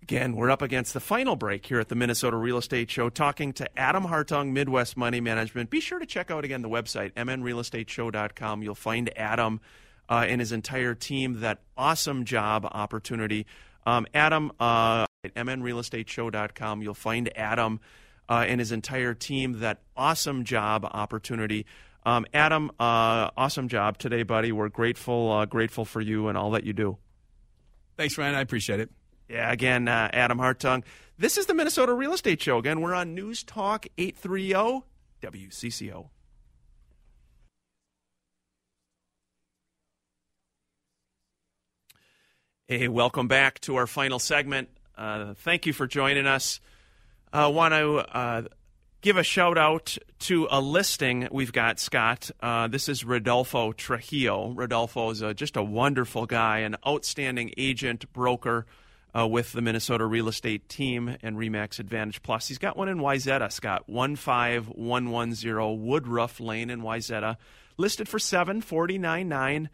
Again, 0.05 0.35
we're 0.35 0.51
up 0.51 0.61
against 0.61 0.93
the 0.93 0.99
final 0.99 1.35
break 1.35 1.65
here 1.65 1.79
at 1.79 1.89
the 1.89 1.95
Minnesota 1.95 2.37
Real 2.37 2.59
Estate 2.59 2.91
Show, 2.91 3.09
talking 3.09 3.53
to 3.53 3.67
Adam 3.75 4.03
Hartung, 4.03 4.51
Midwest 4.51 4.95
Money 4.95 5.19
Management. 5.19 5.71
Be 5.71 5.79
sure 5.79 5.97
to 5.97 6.05
check 6.05 6.29
out 6.29 6.45
again 6.45 6.61
the 6.61 6.69
website, 6.69 7.11
mnrealestateshow.com. 7.13 8.61
You'll 8.61 8.75
find 8.75 9.09
Adam 9.17 9.61
uh, 10.07 10.27
and 10.29 10.41
his 10.41 10.51
entire 10.51 10.93
team 10.93 11.39
that 11.39 11.61
awesome 11.75 12.23
job 12.23 12.67
opportunity. 12.71 13.47
Um, 13.87 14.05
Adam, 14.13 14.51
uh, 14.59 15.07
mnrealestateshow.com. 15.23 16.83
You'll 16.83 16.93
find 16.93 17.35
Adam 17.35 17.79
uh, 18.29 18.45
and 18.47 18.59
his 18.59 18.71
entire 18.71 19.15
team 19.15 19.61
that 19.61 19.81
awesome 19.97 20.43
job 20.43 20.85
opportunity. 20.85 21.65
Um, 22.05 22.27
Adam, 22.31 22.69
uh, 22.79 23.31
awesome 23.35 23.69
job 23.69 23.97
today, 23.97 24.21
buddy. 24.21 24.51
We're 24.51 24.69
grateful, 24.69 25.31
uh, 25.31 25.45
grateful 25.45 25.83
for 25.83 25.99
you 25.99 26.27
and 26.27 26.37
all 26.37 26.51
that 26.51 26.63
you 26.63 26.73
do. 26.73 26.99
Thanks, 27.97 28.19
Ryan. 28.19 28.35
I 28.35 28.41
appreciate 28.41 28.79
it. 28.79 28.91
Yeah, 29.27 29.51
again, 29.51 29.87
uh, 29.87 30.09
Adam 30.13 30.37
Hartung. 30.37 30.83
This 31.17 31.37
is 31.37 31.47
the 31.47 31.55
Minnesota 31.55 31.93
Real 31.93 32.13
Estate 32.13 32.41
Show. 32.41 32.59
Again, 32.59 32.81
we're 32.81 32.93
on 32.93 33.15
News 33.15 33.43
Talk 33.43 33.87
830 33.97 34.83
WCCO. 35.21 36.09
Hey, 42.67 42.87
welcome 42.87 43.27
back 43.27 43.59
to 43.61 43.75
our 43.77 43.87
final 43.87 44.19
segment. 44.19 44.69
Uh, 44.95 45.33
thank 45.35 45.65
you 45.65 45.73
for 45.73 45.87
joining 45.87 46.27
us. 46.27 46.59
I 47.33 47.45
uh, 47.45 47.49
want 47.49 47.73
to 47.73 47.97
uh, 47.97 48.41
give 49.01 49.17
a 49.17 49.23
shout 49.23 49.57
out 49.57 49.97
to 50.19 50.47
a 50.51 50.61
listing 50.61 51.27
we've 51.31 51.51
got, 51.51 51.79
Scott. 51.79 52.29
Uh, 52.41 52.67
this 52.67 52.89
is 52.89 53.03
Rodolfo 53.03 53.71
Trujillo. 53.71 54.51
Rodolfo 54.51 55.09
is 55.09 55.21
a, 55.23 55.33
just 55.33 55.57
a 55.57 55.63
wonderful 55.63 56.27
guy, 56.27 56.59
an 56.59 56.75
outstanding 56.85 57.51
agent, 57.57 58.11
broker 58.13 58.67
uh, 59.15 59.25
with 59.27 59.53
the 59.53 59.61
Minnesota 59.61 60.05
real 60.05 60.27
estate 60.27 60.67
team 60.67 61.15
and 61.23 61.37
Re/Max 61.37 61.79
Advantage 61.79 62.21
Plus. 62.21 62.47
He's 62.47 62.57
got 62.57 62.75
one 62.75 62.89
in 62.89 62.97
Wayzata, 62.97 63.51
Scott, 63.51 63.85
15110 63.87 65.85
Woodruff 65.85 66.39
Lane 66.39 66.69
in 66.69 66.81
Wayzata, 66.81 67.37
listed 67.77 68.09
for 68.09 68.19
seven 68.19 68.61
forty 68.61 68.97
nine 68.97 69.29
nine. 69.29 69.69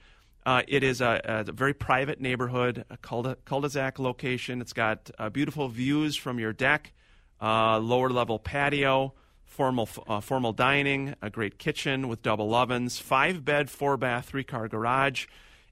Uh, 0.46 0.64
it 0.68 0.84
is 0.84 1.02
a, 1.02 1.22
a, 1.24 1.52
very 1.52 1.74
private 1.74 2.20
neighborhood, 2.20 2.84
a 2.90 2.98
cul-de-sac 2.98 4.00
location. 4.00 4.60
It's 4.60 4.74
got 4.74 5.12
uh, 5.20 5.30
beautiful 5.30 5.68
views 5.68 6.16
from 6.16 6.40
your 6.40 6.52
deck, 6.52 6.94
uh, 7.40 7.78
lower 7.78 8.10
level 8.10 8.40
patio, 8.40 9.14
formal 9.46 9.88
uh, 10.08 10.20
formal 10.20 10.54
dining, 10.54 11.14
a 11.22 11.30
great 11.30 11.60
kitchen 11.60 12.08
with 12.08 12.24
double 12.24 12.56
ovens, 12.56 12.98
five 12.98 13.46
bed, 13.46 13.70
four 13.70 13.98
bath, 13.98 14.30
three 14.30 14.44
car 14.44 14.68
garage. 14.68 15.28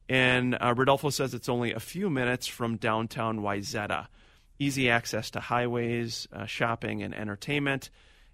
And 0.09 0.57
uh, 0.59 0.73
Rodolfo 0.75 1.11
says 1.11 1.35
it's 1.35 1.47
only 1.47 1.71
a 1.71 1.79
few 1.79 2.09
minutes 2.09 2.47
from 2.47 2.77
downtown 2.77 3.41
Wayzata. 3.41 4.07
Easy 4.57 4.89
access 4.89 5.29
to 5.31 5.39
highways, 5.39 6.27
uh, 6.33 6.47
shopping, 6.47 7.03
and 7.03 7.13
entertainment. 7.13 7.91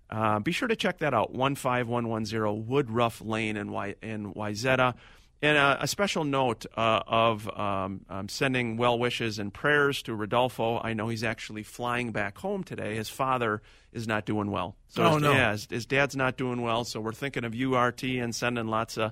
Uh, 0.09 0.39
be 0.39 0.53
sure 0.53 0.69
to 0.69 0.75
check 0.75 0.99
that 0.99 1.13
out 1.13 1.31
15110 1.33 2.67
Woodruff 2.67 3.21
Lane 3.21 3.57
in, 3.57 3.71
y- 3.71 3.95
in 4.01 4.33
Wayzata. 4.33 4.95
And 5.41 5.57
uh, 5.57 5.77
a 5.81 5.87
special 5.87 6.23
note 6.23 6.65
uh, 6.77 7.01
of 7.05 7.47
um, 7.49 8.05
um, 8.09 8.29
sending 8.29 8.77
well 8.77 8.97
wishes 8.97 9.37
and 9.37 9.53
prayers 9.53 10.01
to 10.03 10.15
Rodolfo. 10.15 10.79
I 10.81 10.93
know 10.93 11.09
he's 11.09 11.25
actually 11.25 11.63
flying 11.63 12.11
back 12.11 12.37
home 12.37 12.63
today. 12.63 12.95
His 12.95 13.09
father 13.09 13.61
is 13.91 14.07
not 14.07 14.25
doing 14.25 14.49
well. 14.49 14.75
So 14.87 15.03
oh, 15.03 15.13
his, 15.15 15.21
no. 15.21 15.31
Yeah, 15.33 15.51
his, 15.51 15.67
his, 15.69 15.85
dad's 15.85 16.15
not 16.15 16.37
doing 16.37 16.61
well. 16.61 16.85
So 16.85 17.01
we're 17.01 17.11
thinking 17.11 17.43
of 17.43 17.53
you, 17.53 17.77
RT, 17.77 18.03
and 18.03 18.33
sending 18.33 18.67
lots 18.67 18.97
of 18.97 19.11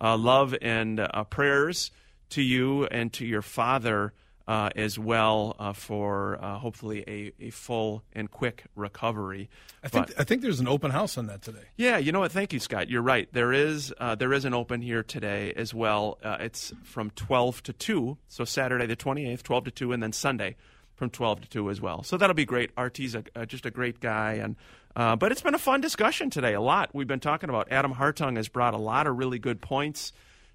uh, 0.00 0.16
love 0.16 0.54
and 0.60 1.00
uh, 1.00 1.24
prayers 1.24 1.90
to 2.30 2.42
you 2.42 2.86
and 2.86 3.12
to 3.14 3.26
your 3.26 3.42
father 3.42 4.12
uh, 4.50 4.68
as 4.74 4.98
well 4.98 5.54
uh, 5.60 5.72
for 5.72 6.36
uh, 6.42 6.58
hopefully 6.58 7.04
a, 7.06 7.32
a 7.40 7.50
full 7.50 8.02
and 8.12 8.32
quick 8.32 8.64
recovery. 8.74 9.48
I 9.84 9.88
think 9.88 10.08
but, 10.08 10.20
I 10.20 10.24
think 10.24 10.42
there's 10.42 10.58
an 10.58 10.66
open 10.66 10.90
house 10.90 11.16
on 11.16 11.26
that 11.26 11.42
today. 11.42 11.62
Yeah, 11.76 11.98
you 11.98 12.10
know 12.10 12.18
what? 12.18 12.32
Thank 12.32 12.52
you, 12.52 12.58
Scott. 12.58 12.88
You're 12.88 13.00
right. 13.00 13.28
There 13.32 13.52
is 13.52 13.94
uh, 13.98 14.16
there 14.16 14.32
is 14.32 14.44
an 14.44 14.52
open 14.52 14.82
here 14.82 15.04
today 15.04 15.52
as 15.54 15.72
well. 15.72 16.18
Uh, 16.20 16.38
it's 16.40 16.72
from 16.82 17.10
12 17.10 17.62
to 17.62 17.72
2, 17.72 18.18
so 18.26 18.44
Saturday 18.44 18.86
the 18.86 18.96
28th, 18.96 19.44
12 19.44 19.64
to 19.66 19.70
2, 19.70 19.92
and 19.92 20.02
then 20.02 20.12
Sunday 20.12 20.56
from 21.00 21.08
12 21.08 21.40
to 21.40 21.48
2 21.48 21.70
as 21.70 21.80
well. 21.80 22.02
So 22.02 22.18
that'll 22.18 22.34
be 22.34 22.44
great. 22.44 22.72
RT's 22.76 23.16
a, 23.16 23.46
just 23.46 23.66
a 23.66 23.70
great 23.70 23.98
guy 24.00 24.34
and. 24.34 24.54
Uh, 24.94 25.14
but 25.14 25.30
it's 25.30 25.40
been 25.40 25.54
a 25.54 25.58
fun 25.58 25.80
discussion 25.80 26.30
today. 26.30 26.52
A 26.52 26.60
lot 26.60 26.90
we've 26.92 27.06
been 27.06 27.20
talking 27.20 27.48
about. 27.48 27.70
Adam 27.70 27.94
Hartung 27.94 28.36
has 28.36 28.48
brought 28.48 28.74
a 28.74 28.76
lot 28.76 29.06
of 29.06 29.16
really 29.16 29.38
good 29.38 29.60
points 29.60 30.12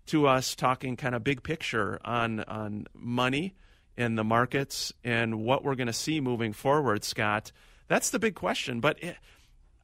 to 0.08 0.28
us 0.28 0.56
talking 0.56 0.98
kind 0.98 1.16
of 1.16 1.24
big 1.24 1.42
picture 1.42 2.02
on 2.04 2.42
on 2.42 2.86
money 2.94 3.56
in 3.96 4.16
the 4.16 4.26
markets 4.26 4.92
and 5.06 5.46
what 5.46 5.64
we're 5.64 5.76
going 5.76 5.88
to 5.88 5.94
see 5.94 6.20
moving 6.20 6.52
forward, 6.52 7.06
Scott. 7.06 7.54
That's 7.88 8.10
the 8.10 8.20
big 8.20 8.36
question. 8.36 8.82
But 8.82 9.02
it, 9.02 9.16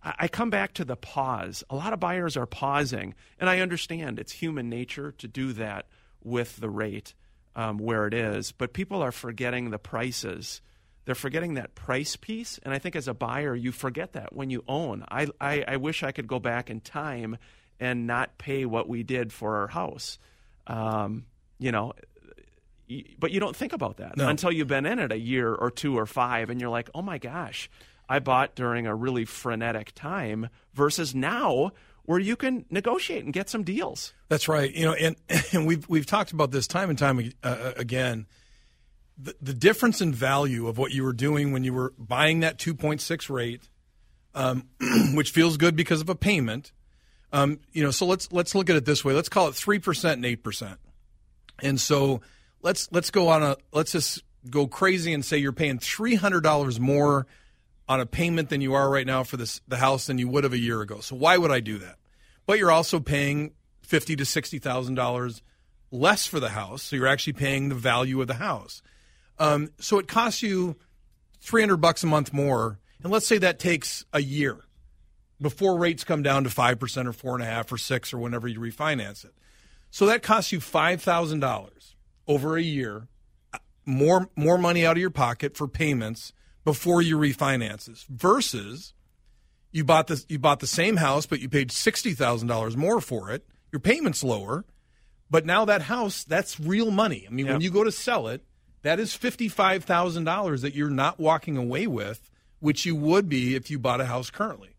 I 0.03 0.27
come 0.27 0.49
back 0.49 0.73
to 0.73 0.85
the 0.85 0.97
pause. 0.97 1.63
A 1.69 1.75
lot 1.75 1.93
of 1.93 2.01
buyers 2.01 2.35
are 2.35 2.45
pausing, 2.45 3.15
and 3.39 3.49
I 3.49 3.61
understand 3.61 4.19
it's 4.19 4.33
human 4.33 4.69
nature 4.69 5.13
to 5.13 5.29
do 5.29 5.53
that 5.53 5.87
with 6.21 6.57
the 6.57 6.69
rate 6.69 7.15
um, 7.55 7.77
where 7.77 8.07
it 8.07 8.13
is. 8.13 8.51
But 8.51 8.73
people 8.73 9.01
are 9.01 9.11
forgetting 9.11 9.69
the 9.69 9.79
prices. 9.79 10.61
They're 11.05 11.15
forgetting 11.15 11.55
that 11.55 11.75
price 11.75 12.15
piece, 12.15 12.59
and 12.63 12.73
I 12.73 12.79
think 12.79 12.95
as 12.95 13.07
a 13.07 13.13
buyer, 13.13 13.55
you 13.55 13.71
forget 13.71 14.13
that 14.13 14.33
when 14.33 14.49
you 14.49 14.63
own. 14.67 15.03
I, 15.09 15.27
I, 15.39 15.63
I 15.67 15.77
wish 15.77 16.03
I 16.03 16.11
could 16.11 16.27
go 16.27 16.39
back 16.39 16.69
in 16.69 16.79
time 16.79 17.37
and 17.79 18.05
not 18.05 18.37
pay 18.37 18.65
what 18.65 18.87
we 18.87 19.01
did 19.01 19.33
for 19.33 19.57
our 19.57 19.67
house. 19.67 20.19
Um, 20.67 21.25
you 21.57 21.71
know, 21.71 21.93
but 23.19 23.31
you 23.31 23.39
don't 23.39 23.55
think 23.55 23.73
about 23.73 23.97
that 23.97 24.17
no. 24.17 24.27
until 24.27 24.51
you've 24.51 24.67
been 24.67 24.85
in 24.85 24.99
it 24.99 25.11
a 25.11 25.17
year 25.17 25.53
or 25.53 25.71
two 25.71 25.97
or 25.97 26.05
five, 26.05 26.49
and 26.49 26.61
you're 26.61 26.69
like, 26.69 26.89
oh 26.93 27.01
my 27.01 27.17
gosh, 27.17 27.69
I 28.07 28.19
bought 28.19 28.55
during 28.55 28.87
a 28.87 28.95
really 28.95 29.25
frenetic 29.25 29.93
time 29.95 30.49
versus 30.73 31.15
now 31.15 31.71
where 32.03 32.19
you 32.19 32.35
can 32.35 32.65
negotiate 32.69 33.23
and 33.23 33.33
get 33.33 33.49
some 33.49 33.63
deals. 33.63 34.13
That's 34.29 34.47
right. 34.47 34.73
You 34.73 34.85
know, 34.85 34.93
and, 34.93 35.15
and 35.53 35.67
we've 35.67 35.87
we've 35.87 36.05
talked 36.05 36.31
about 36.31 36.51
this 36.51 36.67
time 36.67 36.89
and 36.89 36.97
time 36.97 37.19
uh, 37.43 37.47
uh, 37.47 37.73
again. 37.77 38.27
The, 39.17 39.35
the 39.41 39.53
difference 39.53 40.01
in 40.01 40.13
value 40.13 40.67
of 40.67 40.77
what 40.79 40.91
you 40.91 41.03
were 41.03 41.13
doing 41.13 41.51
when 41.51 41.63
you 41.63 41.73
were 41.73 41.93
buying 41.99 42.39
that 42.39 42.57
2.6 42.57 43.29
rate, 43.29 43.69
um, 44.33 44.67
which 45.13 45.29
feels 45.29 45.57
good 45.57 45.75
because 45.75 46.01
of 46.01 46.09
a 46.09 46.15
payment, 46.15 46.71
um, 47.33 47.59
you 47.71 47.83
know, 47.83 47.91
so 47.91 48.05
let's 48.05 48.31
let's 48.31 48.55
look 48.55 48.69
at 48.69 48.75
it 48.75 48.85
this 48.85 49.05
way. 49.05 49.13
Let's 49.13 49.29
call 49.29 49.47
it 49.47 49.55
three 49.55 49.79
percent 49.79 50.17
and 50.17 50.25
eight 50.25 50.43
percent. 50.43 50.79
And 51.61 51.79
so 51.79 52.21
let's 52.61 52.91
let's 52.91 53.11
go 53.11 53.29
on 53.29 53.43
a 53.43 53.57
let's 53.71 53.91
just 53.91 54.23
go 54.49 54.67
crazy 54.67 55.13
and 55.13 55.23
say 55.23 55.37
you're 55.37 55.53
paying 55.53 55.79
three 55.79 56.15
hundred 56.15 56.41
dollars 56.41 56.79
more 56.79 57.27
on 57.91 57.99
a 57.99 58.05
payment 58.05 58.49
than 58.49 58.61
you 58.61 58.73
are 58.73 58.89
right 58.89 59.05
now 59.05 59.23
for 59.23 59.37
this 59.37 59.61
the 59.67 59.77
house 59.77 60.07
than 60.07 60.17
you 60.17 60.27
would 60.27 60.43
have 60.43 60.53
a 60.53 60.59
year 60.59 60.81
ago. 60.81 60.99
So 60.99 61.15
why 61.15 61.37
would 61.37 61.51
I 61.51 61.59
do 61.59 61.77
that? 61.79 61.97
but 62.45 62.59
you're 62.59 62.71
also 62.71 62.99
paying 62.99 63.53
fifty 63.81 64.15
to 64.15 64.25
sixty 64.25 64.59
thousand 64.59 64.95
dollars 64.95 65.41
less 65.89 66.25
for 66.25 66.39
the 66.39 66.49
house. 66.49 66.83
So 66.83 66.95
you're 66.95 67.07
actually 67.07 67.33
paying 67.33 67.69
the 67.69 67.75
value 67.75 68.21
of 68.21 68.27
the 68.27 68.35
house. 68.35 68.81
Um, 69.39 69.71
so 69.79 69.99
it 69.99 70.07
costs 70.07 70.43
you 70.43 70.75
three 71.39 71.61
hundred 71.61 71.77
bucks 71.77 72.03
a 72.03 72.07
month 72.07 72.33
more, 72.33 72.79
and 73.03 73.11
let's 73.11 73.27
say 73.27 73.37
that 73.37 73.59
takes 73.59 74.05
a 74.13 74.21
year 74.21 74.65
before 75.39 75.77
rates 75.77 76.03
come 76.03 76.23
down 76.23 76.43
to 76.43 76.49
five 76.49 76.79
percent 76.79 77.07
or 77.07 77.13
four 77.13 77.35
and 77.35 77.43
a 77.43 77.47
half 77.47 77.71
or 77.71 77.77
six 77.77 78.13
or 78.13 78.17
whenever 78.17 78.47
you 78.47 78.59
refinance 78.59 79.23
it. 79.23 79.33
So 79.89 80.05
that 80.07 80.23
costs 80.23 80.51
you 80.51 80.59
five 80.59 81.01
thousand 81.01 81.39
dollars 81.39 81.95
over 82.27 82.57
a 82.57 82.61
year, 82.61 83.07
more 83.85 84.29
more 84.35 84.57
money 84.57 84.85
out 84.85 84.97
of 84.97 85.01
your 85.01 85.09
pocket 85.09 85.55
for 85.55 85.67
payments 85.67 86.33
before 86.63 87.01
you 87.01 87.17
refinance 87.17 87.85
this. 87.85 88.05
Versus 88.09 88.93
you 89.71 89.83
bought 89.83 90.07
this 90.07 90.25
you 90.29 90.39
bought 90.39 90.59
the 90.59 90.67
same 90.67 90.97
house, 90.97 91.25
but 91.25 91.39
you 91.39 91.49
paid 91.49 91.71
sixty 91.71 92.13
thousand 92.13 92.47
dollars 92.47 92.75
more 92.77 93.01
for 93.01 93.31
it. 93.31 93.45
Your 93.71 93.79
payment's 93.79 94.23
lower, 94.23 94.65
but 95.29 95.45
now 95.45 95.65
that 95.65 95.83
house 95.83 96.23
that's 96.23 96.59
real 96.59 96.91
money. 96.91 97.25
I 97.27 97.31
mean, 97.31 97.45
Yep. 97.45 97.53
when 97.55 97.61
you 97.61 97.71
go 97.71 97.83
to 97.83 97.91
sell 97.91 98.27
it, 98.27 98.43
that 98.83 98.99
is 98.99 99.13
fifty 99.13 99.47
five 99.47 99.83
thousand 99.85 100.25
dollars 100.25 100.61
that 100.61 100.73
you're 100.75 100.89
not 100.89 101.19
walking 101.19 101.55
away 101.57 101.87
with, 101.87 102.29
which 102.59 102.85
you 102.85 102.95
would 102.95 103.29
be 103.29 103.55
if 103.55 103.71
you 103.71 103.79
bought 103.79 104.01
a 104.01 104.05
house 104.05 104.29
currently. 104.29 104.69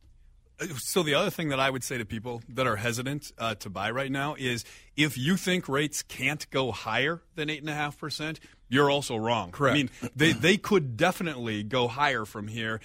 So 0.78 1.03
the 1.03 1.14
other 1.14 1.30
thing 1.30 1.49
that 1.49 1.59
I 1.59 1.70
would 1.70 1.83
say 1.83 1.99
to 1.99 2.05
people 2.05 2.41
that 2.51 2.68
are 2.68 2.76
hesitant 2.76 3.33
uh, 3.37 3.57
to 3.57 3.70
buy 3.70 3.91
right 3.91 4.12
now 4.12 4.37
is 4.39 4.64
if 4.97 5.18
you 5.18 5.37
think 5.37 5.68
rates 5.68 6.03
can't 6.05 6.49
go 6.51 6.70
higher 6.70 7.20
than 7.35 7.51
eight 7.51 7.61
and 7.61 7.70
a 7.70 7.74
half 7.74 7.99
percent, 7.99 8.39
you're 8.73 8.91
also 8.91 9.16
wrong. 9.16 9.51
Correct. 9.53 9.75
I 9.75 9.77
mean, 9.77 9.91
they 10.16 10.33
they 10.33 10.57
could 10.57 10.97
definitely 10.97 11.62
go 11.62 11.89
higher 11.89 12.25
from 12.25 12.49
here. 12.49 12.81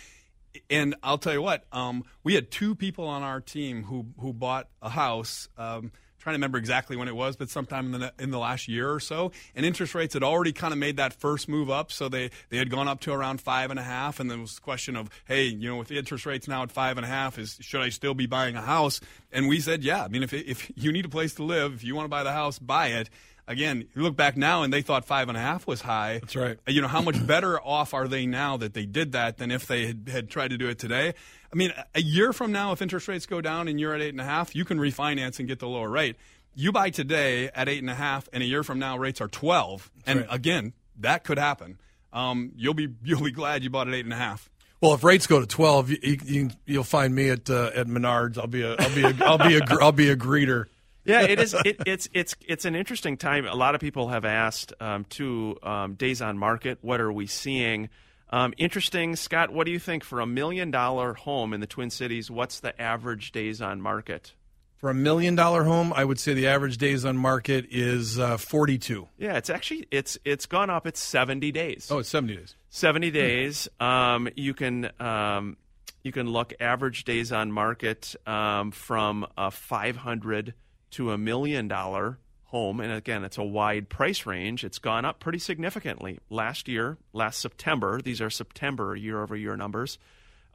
And 0.70 0.96
I'll 1.02 1.20
tell 1.20 1.34
you 1.34 1.42
what, 1.42 1.66
um, 1.72 2.04
we 2.24 2.34
had 2.34 2.52
two 2.52 2.76
people 2.76 3.08
on 3.08 3.24
our 3.24 3.40
team 3.40 3.84
who 3.84 4.08
who 4.20 4.34
bought 4.34 4.68
a 4.82 4.90
house. 4.90 5.48
Um, 5.58 5.92
trying 6.20 6.34
to 6.34 6.38
remember 6.40 6.58
exactly 6.58 6.98
when 6.98 7.08
it 7.08 7.16
was, 7.16 7.38
but 7.38 7.50
sometime 7.50 7.94
in 7.94 8.02
the 8.02 8.14
in 8.20 8.32
the 8.32 8.38
last 8.38 8.68
year 8.68 8.92
or 8.92 9.00
so, 9.00 9.32
and 9.56 9.66
interest 9.66 9.96
rates 9.96 10.14
had 10.14 10.24
already 10.24 10.52
kind 10.52 10.74
of 10.74 10.78
made 10.78 10.98
that 10.98 11.14
first 11.14 11.48
move 11.48 11.70
up. 11.70 11.90
So 11.90 12.10
they 12.10 12.32
they 12.50 12.58
had 12.58 12.70
gone 12.70 12.90
up 12.90 13.00
to 13.02 13.14
around 13.14 13.40
five 13.40 13.70
and 13.70 13.80
a 13.80 13.84
half, 13.84 14.20
and 14.20 14.30
there 14.30 14.38
was 14.38 14.56
the 14.56 14.62
question 14.62 14.98
of, 14.98 15.10
hey, 15.26 15.46
you 15.46 15.70
know, 15.70 15.78
with 15.78 15.88
the 15.88 15.98
interest 15.98 16.26
rates 16.26 16.50
now 16.50 16.64
at 16.64 16.72
five 16.72 16.98
and 16.98 17.06
a 17.06 17.10
half, 17.10 17.40
is 17.40 17.58
should 17.62 17.82
I 17.82 17.90
still 17.90 18.14
be 18.14 18.26
buying 18.26 18.58
a 18.58 18.62
house? 18.62 19.00
And 19.32 19.48
we 19.48 19.62
said, 19.62 19.86
yeah. 19.86 20.04
I 20.04 20.10
mean, 20.10 20.24
if 20.24 20.34
if 20.34 20.70
you 20.76 20.92
need 20.92 21.06
a 21.06 21.10
place 21.10 21.34
to 21.36 21.44
live, 21.44 21.76
if 21.76 21.84
you 21.86 21.96
want 21.96 22.08
to 22.08 22.10
buy 22.10 22.24
the 22.24 22.34
house, 22.34 22.60
buy 22.60 22.88
it. 22.88 23.10
Again, 23.48 23.88
you 23.96 24.02
look 24.02 24.18
back 24.18 24.36
now, 24.36 24.64
and 24.64 24.74
they 24.74 24.82
thought 24.82 25.06
five 25.06 25.30
and 25.30 25.38
a 25.38 25.42
half 25.42 25.66
was 25.66 25.82
high. 25.82 26.20
That's 26.20 26.36
right. 26.36 26.58
You 26.68 26.82
know, 26.82 26.90
how 26.90 27.02
much 27.02 27.26
better 27.26 27.60
off 27.64 27.94
are 27.94 28.08
they 28.08 28.26
now 28.26 28.58
that 28.58 28.74
they 28.74 28.86
did 28.86 29.14
that 29.14 29.38
than 29.38 29.52
if 29.52 29.68
they 29.68 29.88
had, 29.88 30.10
had 30.12 30.30
tried 30.30 30.50
to 30.50 30.58
do 30.58 30.68
it 30.68 30.80
today? 30.80 31.14
I 31.52 31.56
mean, 31.56 31.72
a 31.96 32.02
year 32.02 32.34
from 32.34 32.52
now, 32.52 32.74
if 32.74 32.82
interest 32.82 33.08
rates 33.08 33.26
go 33.26 33.40
down 33.40 33.70
and 33.70 33.80
you're 33.80 33.94
at 33.94 34.02
eight 34.02 34.10
and 34.10 34.20
a 34.20 34.26
half, 34.26 34.54
you 34.54 34.66
can 34.66 34.80
refinance 34.80 35.40
and 35.40 35.48
get 35.48 35.60
the 35.60 35.68
lower 35.68 35.90
rate. 35.90 36.18
You 36.56 36.74
buy 36.74 36.90
today 36.90 37.50
at 37.56 37.70
eight 37.70 37.80
and 37.80 37.90
a 37.90 37.96
half, 37.96 38.28
and 38.34 38.44
a 38.44 38.46
year 38.46 38.64
from 38.64 38.80
now, 38.80 38.98
rates 38.98 39.22
are 39.22 39.28
twelve. 39.28 39.90
and 40.06 40.20
right. 40.20 40.28
again, 40.30 40.74
that 41.00 41.24
could 41.24 41.38
happen. 41.38 41.78
Um, 42.12 42.52
you'll 42.56 42.74
be 42.74 42.90
you'll 43.04 43.24
be 43.24 43.32
glad 43.32 43.64
you 43.64 43.70
bought 43.70 43.88
at 43.88 43.94
eight 43.94 44.06
and 44.06 44.14
a 44.14 44.18
half. 44.18 44.50
Well, 44.82 44.94
if 44.94 45.04
rates 45.04 45.26
go 45.26 45.40
to 45.40 45.48
twelve, 45.48 45.90
you, 45.90 45.98
you, 46.02 46.18
you, 46.26 46.50
you'll 46.66 46.84
find 46.84 47.16
me 47.16 47.30
at 47.30 47.50
uh, 47.50 47.72
at 47.74 47.88
Menards. 47.88 48.38
I'll 48.38 48.48
be 48.48 48.64
a 48.64 48.76
I'll 48.78 48.94
be 48.94 49.04
a 49.04 49.26
I'll 49.26 49.38
be 49.38 49.56
a 49.56 49.62
gr- 49.62 49.82
I'll 49.82 49.92
be 49.92 50.10
a 50.10 50.18
greeter. 50.18 50.66
Yeah, 51.08 51.22
it 51.22 51.40
is. 51.40 51.56
It, 51.66 51.78
it's 51.86 52.10
it's 52.14 52.36
it's 52.46 52.66
an 52.66 52.76
interesting 52.76 53.18
time. 53.18 53.46
A 53.46 53.56
lot 53.56 53.76
of 53.76 53.82
people 53.82 54.10
have 54.10 54.26
asked 54.26 54.74
um, 54.80 55.06
to 55.12 55.58
um, 55.64 55.94
days 55.96 56.22
on 56.22 56.38
market. 56.38 56.80
What 56.82 57.02
are 57.02 57.12
we 57.12 57.28
seeing? 57.28 57.90
Um, 58.30 58.54
interesting, 58.58 59.16
Scott. 59.16 59.52
What 59.52 59.66
do 59.66 59.72
you 59.72 59.80
think 59.80 60.04
for 60.04 60.20
a 60.20 60.28
million 60.28 60.70
dollar 60.70 61.14
home 61.14 61.54
in 61.54 61.62
the 61.62 61.68
Twin 61.68 61.90
Cities? 61.90 62.30
What's 62.30 62.60
the 62.60 62.80
average 62.80 63.32
days 63.32 63.62
on 63.62 63.82
market? 63.82 64.34
For 64.76 64.90
a 64.92 64.94
million 64.94 65.34
dollar 65.34 65.64
home, 65.64 65.92
I 65.94 66.06
would 66.06 66.20
say 66.20 66.34
the 66.34 66.48
average 66.48 66.78
days 66.78 67.04
on 67.06 67.18
market 67.18 67.68
is 67.72 68.20
uh, 68.20 68.38
forty 68.38 68.78
two. 68.78 69.08
Yeah, 69.18 69.38
it's 69.38 69.50
actually 69.50 69.88
it's 69.92 70.18
it's 70.26 70.46
gone 70.46 70.70
up. 70.70 70.86
It's 70.86 71.00
seventy 71.00 71.52
days. 71.52 71.88
Oh, 71.90 72.00
it's 72.00 72.10
seventy 72.10 72.36
days. 72.36 72.56
70 72.70 73.12
days. 73.12 73.68
Um, 73.80 74.30
you 74.36 74.54
can 74.54 74.92
um, 75.00 75.58
you 76.04 76.12
can 76.12 76.28
look 76.28 76.54
average 76.60 77.06
days 77.06 77.32
on 77.32 77.52
market 77.52 78.16
um, 78.26 78.72
from 78.72 79.26
a 79.38 79.50
500 79.52 80.54
to 80.92 81.12
a 81.12 81.18
million 81.18 81.68
dollar 81.68 82.20
home, 82.48 82.80
and 82.80 82.92
again, 82.92 83.24
it's 83.26 83.38
a 83.38 83.44
wide 83.44 83.90
price 83.90 84.26
range. 84.26 84.64
It's 84.64 84.80
gone 84.80 85.04
up 85.04 85.20
pretty 85.20 85.40
significantly. 85.40 86.20
Last 86.30 86.68
year, 86.68 86.98
last 87.12 87.40
September, 87.40 88.02
these 88.02 88.22
are 88.22 88.30
September 88.30 88.96
year 88.96 89.22
over 89.22 89.36
year 89.36 89.58
numbers, 89.58 90.00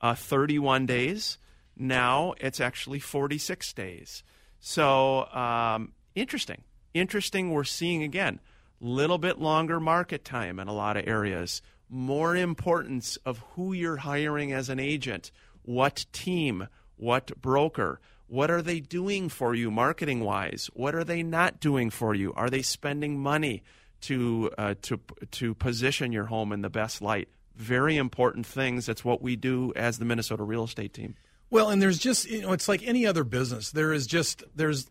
uh, 0.01 0.15
31 0.15 0.87
days. 0.87 1.39
Now 1.77 2.35
it's 2.39 2.61
actually 2.61 2.99
46 2.99 3.73
days. 3.75 4.25
So 4.59 5.27
um, 5.33 5.93
interesting. 6.15 6.63
Interesting. 6.95 7.51
We're 7.51 7.65
seeing 7.65 8.03
again 8.03 8.41
a 8.81 8.87
little 8.87 9.19
bit 9.19 9.39
longer 9.39 9.79
market 9.79 10.25
time 10.25 10.59
in 10.59 10.69
a 10.69 10.73
lot 10.73 10.97
of 10.97 11.07
areas. 11.07 11.63
More 11.89 12.35
importance 12.35 13.17
of 13.27 13.39
who 13.55 13.73
you're 13.75 13.99
hiring 13.99 14.53
as 14.53 14.71
an 14.71 14.81
agent, 14.81 15.31
what 15.63 16.07
team, 16.13 16.69
what 16.97 17.39
broker, 17.41 18.01
what 18.33 18.51
are 18.51 18.63
they 18.63 18.81
doing 18.81 19.29
for 19.29 19.55
you 19.55 19.71
marketing 19.71 20.21
wise? 20.25 20.71
What 20.73 20.95
are 20.95 21.05
they 21.05 21.23
not 21.23 21.61
doing 21.61 21.91
for 21.91 22.15
you? 22.15 22.33
Are 22.33 22.49
they 22.49 22.63
spending 22.63 23.21
money 23.21 23.63
to 24.03 24.51
uh, 24.57 24.75
to 24.83 24.99
to 25.33 25.53
position 25.53 26.13
your 26.13 26.25
home 26.25 26.51
in 26.51 26.63
the 26.63 26.71
best 26.71 27.03
light? 27.03 27.29
Very 27.57 27.99
important 27.99 28.47
things. 28.47 28.87
That's 28.87 29.05
what 29.05 29.21
we 29.21 29.37
do 29.37 29.75
as 29.77 29.99
the 29.99 30.07
Minnesota 30.07 30.45
real 30.45 30.65
estate 30.65 30.95
team. 30.95 31.15
Well, 31.51 31.69
and 31.69 31.83
there's 31.83 31.99
just 31.99 32.25
you 32.25 32.41
know, 32.41 32.53
it's 32.53 32.69
like 32.69 32.83
any 32.83 33.07
other 33.07 33.23
business. 33.23 33.71
There 33.71 33.93
is 33.93 34.07
just 34.07 34.43
there's 34.57 34.91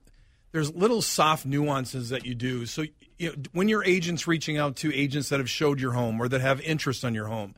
there's 0.51 0.71
little 0.75 1.01
soft 1.01 1.43
nuances 1.43 2.09
that 2.09 2.27
you 2.27 2.35
do. 2.35 2.67
So 2.67 2.83
you 3.17 3.29
know, 3.29 3.35
when 3.53 3.67
your 3.67 3.83
agents 3.83 4.27
reaching 4.27 4.59
out 4.59 4.75
to 4.77 4.93
agents 4.93 5.29
that 5.29 5.39
have 5.39 5.49
showed 5.49 5.79
your 5.79 5.93
home 5.93 6.21
or 6.21 6.27
that 6.27 6.41
have 6.41 6.61
interest 6.61 7.03
on 7.03 7.15
your 7.15 7.25
home, 7.25 7.55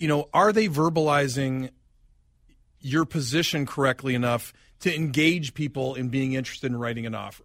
you 0.00 0.08
know, 0.08 0.28
are 0.34 0.52
they 0.52 0.68
verbalizing 0.68 1.70
your 2.80 3.04
position 3.04 3.64
correctly 3.64 4.16
enough 4.16 4.52
to 4.84 4.94
engage 4.94 5.54
people 5.54 5.94
in 5.94 6.10
being 6.10 6.34
interested 6.34 6.70
in 6.70 6.78
writing 6.78 7.06
an 7.06 7.14
offer? 7.14 7.44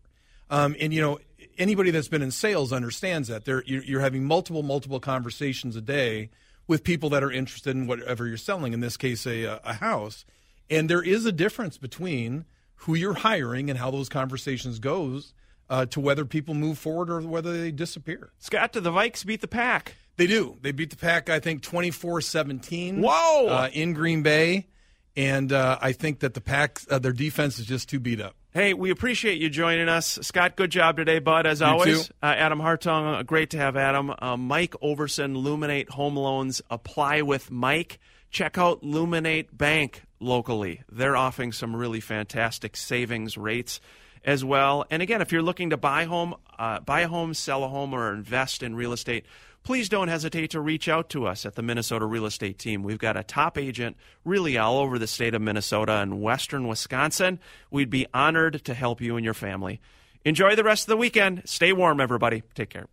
Um, 0.49 0.75
and 0.79 0.93
you 0.93 1.01
know, 1.01 1.19
anybody 1.57 1.89
that's 1.91 2.09
been 2.09 2.21
in 2.21 2.31
sales 2.31 2.73
understands 2.73 3.29
that. 3.29 3.45
There, 3.45 3.63
you're, 3.65 3.83
you're 3.83 4.01
having 4.01 4.25
multiple, 4.25 4.61
multiple 4.61 4.99
conversations 4.99 5.75
a 5.77 5.81
day 5.81 6.31
with 6.67 6.83
people 6.83 7.09
that 7.11 7.23
are 7.23 7.31
interested 7.31 7.75
in 7.75 7.87
whatever 7.87 8.27
you're 8.27 8.35
selling. 8.35 8.73
In 8.73 8.81
this 8.81 8.97
case, 8.97 9.25
a, 9.25 9.59
a 9.63 9.73
house. 9.73 10.25
And 10.69 10.89
there 10.89 11.01
is 11.01 11.25
a 11.25 11.31
difference 11.31 11.77
between 11.77 12.43
who 12.75 12.93
you're 12.93 13.13
hiring 13.13 13.69
and 13.69 13.79
how 13.79 13.89
those 13.89 14.09
conversations 14.09 14.79
goes 14.79 15.33
uh, 15.69 15.85
to 15.85 15.99
whether 16.01 16.25
people 16.25 16.53
move 16.53 16.77
forward 16.77 17.09
or 17.09 17.21
whether 17.21 17.57
they 17.57 17.71
disappear. 17.71 18.31
Scott, 18.37 18.73
do 18.73 18.81
the 18.81 18.91
Vikes 18.91 19.25
beat 19.25 19.39
the 19.39 19.47
pack? 19.47 19.95
They 20.17 20.27
do. 20.27 20.57
They 20.61 20.73
beat 20.73 20.89
the 20.89 20.97
pack, 20.97 21.29
I 21.29 21.39
think, 21.39 21.61
24 21.61 22.19
17. 22.19 23.01
Whoa! 23.01 23.47
Uh, 23.47 23.69
in 23.71 23.93
Green 23.93 24.23
Bay. 24.23 24.67
And 25.16 25.51
uh, 25.51 25.78
I 25.82 25.91
think 25.91 26.20
that 26.20 26.34
the 26.34 26.41
pack, 26.41 26.80
uh, 26.89 26.99
their 26.99 27.12
defense 27.12 27.60
is 27.60 27.66
just 27.66 27.89
too 27.89 27.99
beat 27.99 28.22
up. 28.22 28.36
Hey, 28.51 28.74
we 28.74 28.89
appreciate 28.89 29.39
you 29.39 29.49
joining 29.49 29.89
us. 29.89 30.18
Scott, 30.24 30.55
good 30.55 30.72
job 30.72 30.97
today, 30.97 31.20
bud, 31.20 31.45
as 31.45 31.60
You 31.60 31.68
always. 31.68 32.10
Uh, 32.22 32.34
Adam 32.36 32.60
Hartung, 32.60 33.20
uh, 33.20 33.24
great 33.24 33.51
to 33.51 33.57
have 33.57 33.78
Adam. 33.78 34.12
Uh, 34.18 34.38
Mike 34.38 34.74
Overson, 34.82 35.36
Luminate 35.43 35.89
Home 35.89 36.16
Loans. 36.16 36.62
Apply 36.70 37.22
with 37.22 37.51
Mike. 37.51 37.99
Check 38.32 38.57
out 38.57 38.82
Luminate 38.82 39.55
Bank 39.55 40.03
locally. 40.20 40.82
They're 40.91 41.16
offering 41.16 41.51
some 41.51 41.76
really 41.76 41.99
fantastic 41.99 42.76
savings 42.76 43.38
rates 43.38 43.80
as 44.24 44.43
well. 44.43 44.86
And 44.89 45.01
again, 45.01 45.22
if 45.22 45.32
you're 45.32 45.41
looking 45.41 45.70
to 45.70 45.78
buy 45.78 46.05
home, 46.05 46.36
uh, 46.57 46.80
buy 46.80 47.01
a 47.01 47.07
home, 47.07 47.34
sell 47.34 47.64
a 47.64 47.68
home, 47.68 47.93
or 47.93 48.14
invest 48.14 48.64
in 48.64 48.76
real 48.76 48.93
estate, 48.93 49.26
please 49.70 49.88
don't 49.88 50.07
hesitate 50.07 50.49
to 50.49 50.59
reach 50.59 50.89
out 50.89 51.11
to 51.11 51.28
us 51.28 51.45
at 51.45 51.53
the 51.53 51.61
Minnesota 51.61 52.03
Real 52.03 52.26
Estate 52.26 52.57
Team. 52.57 52.82
We've 52.82 52.97
got 52.97 53.15
a 53.15 53.22
top 53.22 53.55
agent 53.55 53.97
really 54.26 54.57
all 54.57 54.80
over 54.80 54.97
the 54.97 55.05
state 55.05 55.36
of 55.36 55.43
Minnesota 55.43 55.97
and 55.97 56.24
western 56.24 56.67
Wisconsin. 56.67 57.39
We'd 57.70 57.91
be 57.91 58.07
honored 58.11 58.65
to 58.65 58.74
help 58.74 58.99
you 58.99 59.15
and 59.15 59.24
your 59.24 59.36
family. 59.36 59.80
Enjoy 60.26 60.55
the 60.55 60.63
rest 60.63 60.86
of 60.86 60.88
the 60.88 60.97
weekend. 60.97 61.43
Stay 61.45 61.72
warm, 61.72 62.01
everybody. 62.01 62.41
Take 62.55 62.72
care. 62.72 62.88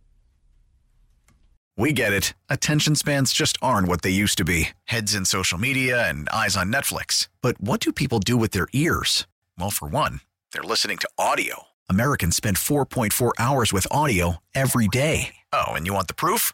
We 1.75 1.93
get 1.93 2.13
it. 2.13 2.35
Attention 2.47 2.93
spans 2.93 3.33
just 3.33 3.57
aren't 3.59 3.87
what 3.87 4.03
they 4.03 4.11
used 4.11 4.37
to 4.37 4.45
be 4.45 4.69
heads 4.83 5.15
in 5.15 5.25
social 5.25 5.57
media 5.57 6.07
and 6.07 6.29
eyes 6.29 6.55
on 6.55 6.71
Netflix. 6.71 7.27
But 7.41 7.59
what 7.59 7.79
do 7.79 7.91
people 7.91 8.19
do 8.19 8.37
with 8.37 8.51
their 8.51 8.67
ears? 8.71 9.25
Well, 9.57 9.71
for 9.71 9.87
one, 9.87 10.21
they're 10.53 10.61
listening 10.61 10.99
to 10.99 11.09
audio. 11.17 11.69
Americans 11.89 12.35
spend 12.35 12.57
4.4 12.57 13.31
hours 13.39 13.73
with 13.73 13.87
audio 13.89 14.35
every 14.53 14.87
day. 14.87 15.33
Oh, 15.51 15.69
and 15.69 15.87
you 15.87 15.93
want 15.93 16.07
the 16.07 16.13
proof? 16.13 16.53